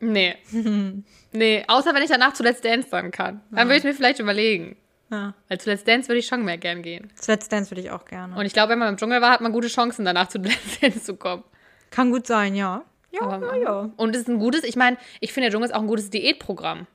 nee. 0.02 0.36
nee, 1.32 1.64
außer 1.68 1.94
wenn 1.96 2.04
ich 2.04 2.10
danach 2.10 2.34
zu 2.34 2.44
Let's 2.44 2.60
Dance 2.62 2.90
dann 2.92 3.10
kann. 3.12 3.42
Dann 3.50 3.68
würde 3.68 3.78
ich 3.78 3.84
mir 3.86 3.94
vielleicht 3.94 4.20
überlegen. 4.20 4.76
Ja. 5.10 5.34
Weil 5.48 5.60
zu 5.60 5.70
Let's 5.70 5.86
Dance 5.86 6.10
würde 6.10 6.20
ich 6.20 6.28
schon 6.28 6.44
mehr 6.44 6.58
gern 6.58 6.82
gehen. 6.82 7.12
Das 7.18 7.28
Let's 7.28 7.48
Dance 7.48 7.72
würde 7.72 7.82
ich 7.82 7.92
auch 7.92 8.06
gerne. 8.06 8.36
Und 8.36 8.46
ich 8.46 8.54
glaube, 8.54 8.72
wenn 8.74 8.80
man 8.80 8.90
im 8.90 8.98
Dschungel 8.98 9.22
war, 9.22 9.32
hat 9.32 9.42
man 9.42 9.54
gute 9.54 9.70
Chancen, 9.70 10.04
danach 10.06 10.28
zu 10.28 10.38
Let's 10.40 10.80
Dance 10.82 11.02
zu 11.02 11.16
kommen. 11.16 11.44
Kann 11.92 12.12
gut 12.12 12.28
sein, 12.28 12.56
ja. 12.56 12.84
Ja, 13.12 13.22
Aber 13.22 13.56
ja, 13.56 13.62
ja. 13.64 13.90
Und 13.98 14.16
es 14.16 14.22
ist 14.24 14.28
ein 14.28 14.40
gutes, 14.40 14.64
ich 14.64 14.76
meine, 14.76 14.98
ich 15.20 15.34
finde, 15.34 15.46
der 15.50 15.54
Dschungel 15.54 15.70
ist 15.70 15.76
auch 15.76 15.82
ein 15.82 15.88
gutes 15.88 16.10
Diätprogramm. 16.10 16.88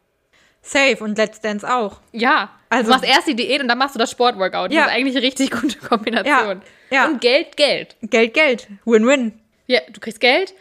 Safe 0.62 0.96
und 1.04 1.18
Let's 1.18 1.40
Dance 1.40 1.68
auch. 1.68 2.00
Ja. 2.12 2.50
Also- 2.70 2.84
du 2.84 2.90
machst 2.96 3.04
erst 3.04 3.28
die 3.28 3.36
Diät 3.36 3.60
und 3.60 3.68
dann 3.68 3.76
machst 3.78 3.94
du 3.94 3.98
das 3.98 4.10
Sportworkout. 4.10 4.68
Das 4.68 4.74
Ja. 4.74 4.84
ist 4.86 4.92
eigentlich 4.92 5.16
eine 5.16 5.26
richtig 5.26 5.50
gute 5.50 5.78
Kombination. 5.78 6.62
Ja, 6.90 6.96
ja. 6.96 7.06
Und 7.06 7.20
Geld, 7.20 7.56
Geld. 7.56 7.96
Geld, 8.02 8.32
Geld. 8.34 8.68
Win-win. 8.84 9.38
Ja, 9.66 9.80
du 9.92 10.00
kriegst 10.00 10.20
Geld, 10.20 10.54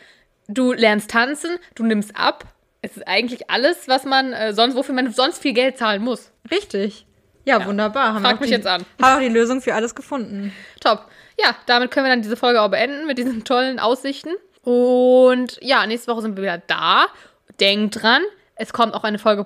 du 0.48 0.74
lernst 0.74 1.10
tanzen, 1.12 1.58
du 1.76 1.84
nimmst 1.84 2.16
ab. 2.18 2.46
Es 2.82 2.98
ist 2.98 3.08
eigentlich 3.08 3.50
alles, 3.50 3.88
was 3.88 4.04
man 4.04 4.34
äh, 4.34 4.54
sonst, 4.54 4.76
wofür 4.76 4.94
man 4.94 5.12
sonst 5.14 5.42
viel 5.42 5.54
Geld 5.54 5.78
zahlen 5.78 6.02
muss. 6.04 6.32
Richtig. 6.52 7.06
Ja, 7.46 7.66
wunderbar. 7.66 8.14
Haben 8.14 8.24
Frag 8.24 8.40
mich 8.42 8.50
die, 8.50 8.56
jetzt 8.56 8.68
an. 8.68 8.86
Haben 9.02 9.16
auch 9.18 9.22
die 9.22 9.30
Lösung 9.34 9.62
für 9.62 9.74
alles 9.74 9.96
gefunden. 9.96 10.54
Top. 10.82 11.06
Ja, 11.40 11.56
damit 11.66 11.92
können 11.92 12.06
wir 12.06 12.10
dann 12.12 12.22
diese 12.22 12.36
Folge 12.38 12.62
auch 12.62 12.70
beenden 12.70 13.06
mit 13.08 13.18
diesen 13.18 13.44
tollen 13.46 13.80
Aussichten. 13.80 14.32
Und 14.64 15.60
ja, 15.62 15.86
nächste 15.86 16.12
Woche 16.12 16.22
sind 16.22 16.38
wir 16.38 16.44
wieder 16.44 16.58
da. 16.58 17.08
Denkt 17.60 18.02
dran, 18.02 18.24
es 18.56 18.74
kommt 18.74 18.94
auch 18.94 19.04
eine 19.04 19.20
Folge 19.20 19.46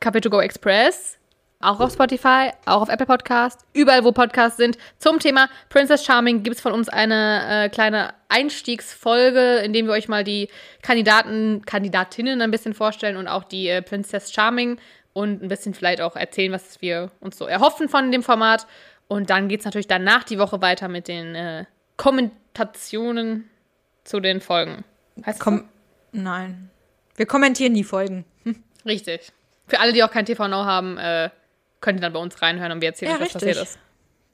Capital 0.00 0.30
Go 0.30 0.40
Express. 0.40 1.18
Auch 1.60 1.80
auf 1.80 1.92
Spotify, 1.92 2.50
auch 2.66 2.82
auf 2.82 2.88
Apple 2.90 3.06
Podcast, 3.06 3.60
überall 3.72 4.04
wo 4.04 4.12
Podcasts 4.12 4.58
sind. 4.58 4.76
Zum 4.98 5.18
Thema 5.18 5.48
Princess 5.70 6.04
Charming 6.04 6.42
gibt 6.42 6.56
es 6.56 6.62
von 6.62 6.72
uns 6.72 6.90
eine 6.90 7.64
äh, 7.64 7.68
kleine 7.70 8.12
Einstiegsfolge, 8.28 9.62
in 9.64 9.72
dem 9.72 9.86
wir 9.86 9.94
euch 9.94 10.06
mal 10.06 10.24
die 10.24 10.48
Kandidaten, 10.82 11.62
Kandidatinnen 11.64 12.42
ein 12.42 12.50
bisschen 12.50 12.74
vorstellen 12.74 13.16
und 13.16 13.28
auch 13.28 13.44
die 13.44 13.68
äh, 13.68 13.80
Princess 13.80 14.30
Charming 14.30 14.78
und 15.14 15.42
ein 15.42 15.48
bisschen 15.48 15.72
vielleicht 15.72 16.02
auch 16.02 16.16
erzählen, 16.16 16.52
was 16.52 16.82
wir 16.82 17.10
uns 17.20 17.38
so 17.38 17.46
erhoffen 17.46 17.88
von 17.88 18.12
dem 18.12 18.22
Format. 18.22 18.66
Und 19.08 19.30
dann 19.30 19.48
geht 19.48 19.60
es 19.60 19.64
natürlich 19.64 19.88
danach 19.88 20.24
die 20.24 20.38
Woche 20.38 20.60
weiter 20.60 20.88
mit 20.88 21.08
den 21.08 21.34
äh, 21.34 21.64
Kommentationen 21.96 23.48
zu 24.04 24.20
den 24.20 24.40
Folgen. 24.40 24.84
Heißt 25.18 25.38
das 25.38 25.40
Komm. 25.40 25.68
Nein. 26.12 26.70
Wir 27.16 27.26
kommentieren 27.26 27.74
die 27.74 27.84
Folgen. 27.84 28.24
so? 28.44 28.52
Richtig. 28.86 29.32
Für 29.66 29.80
alle, 29.80 29.92
die 29.92 30.02
auch 30.04 30.10
kein 30.10 30.26
TV 30.26 30.46
Now 30.48 30.64
haben, 30.64 30.98
äh, 30.98 31.30
könnt 31.80 31.98
ihr 31.98 32.02
dann 32.02 32.12
bei 32.12 32.18
uns 32.20 32.40
reinhören 32.42 32.72
und 32.72 32.80
wir 32.80 32.88
erzählen 32.88 33.12
Ja, 33.12 33.16
euch, 33.16 33.22
was 33.34 33.34
richtig. 33.36 33.48
passiert 33.56 33.66
ist. 33.68 33.78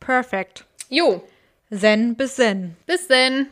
Perfekt. 0.01 0.64
Jo, 0.89 1.23
Zen 1.73 2.16
bis 2.16 2.35
Zen. 2.37 2.77
bis 2.87 3.07
denn. 3.07 3.47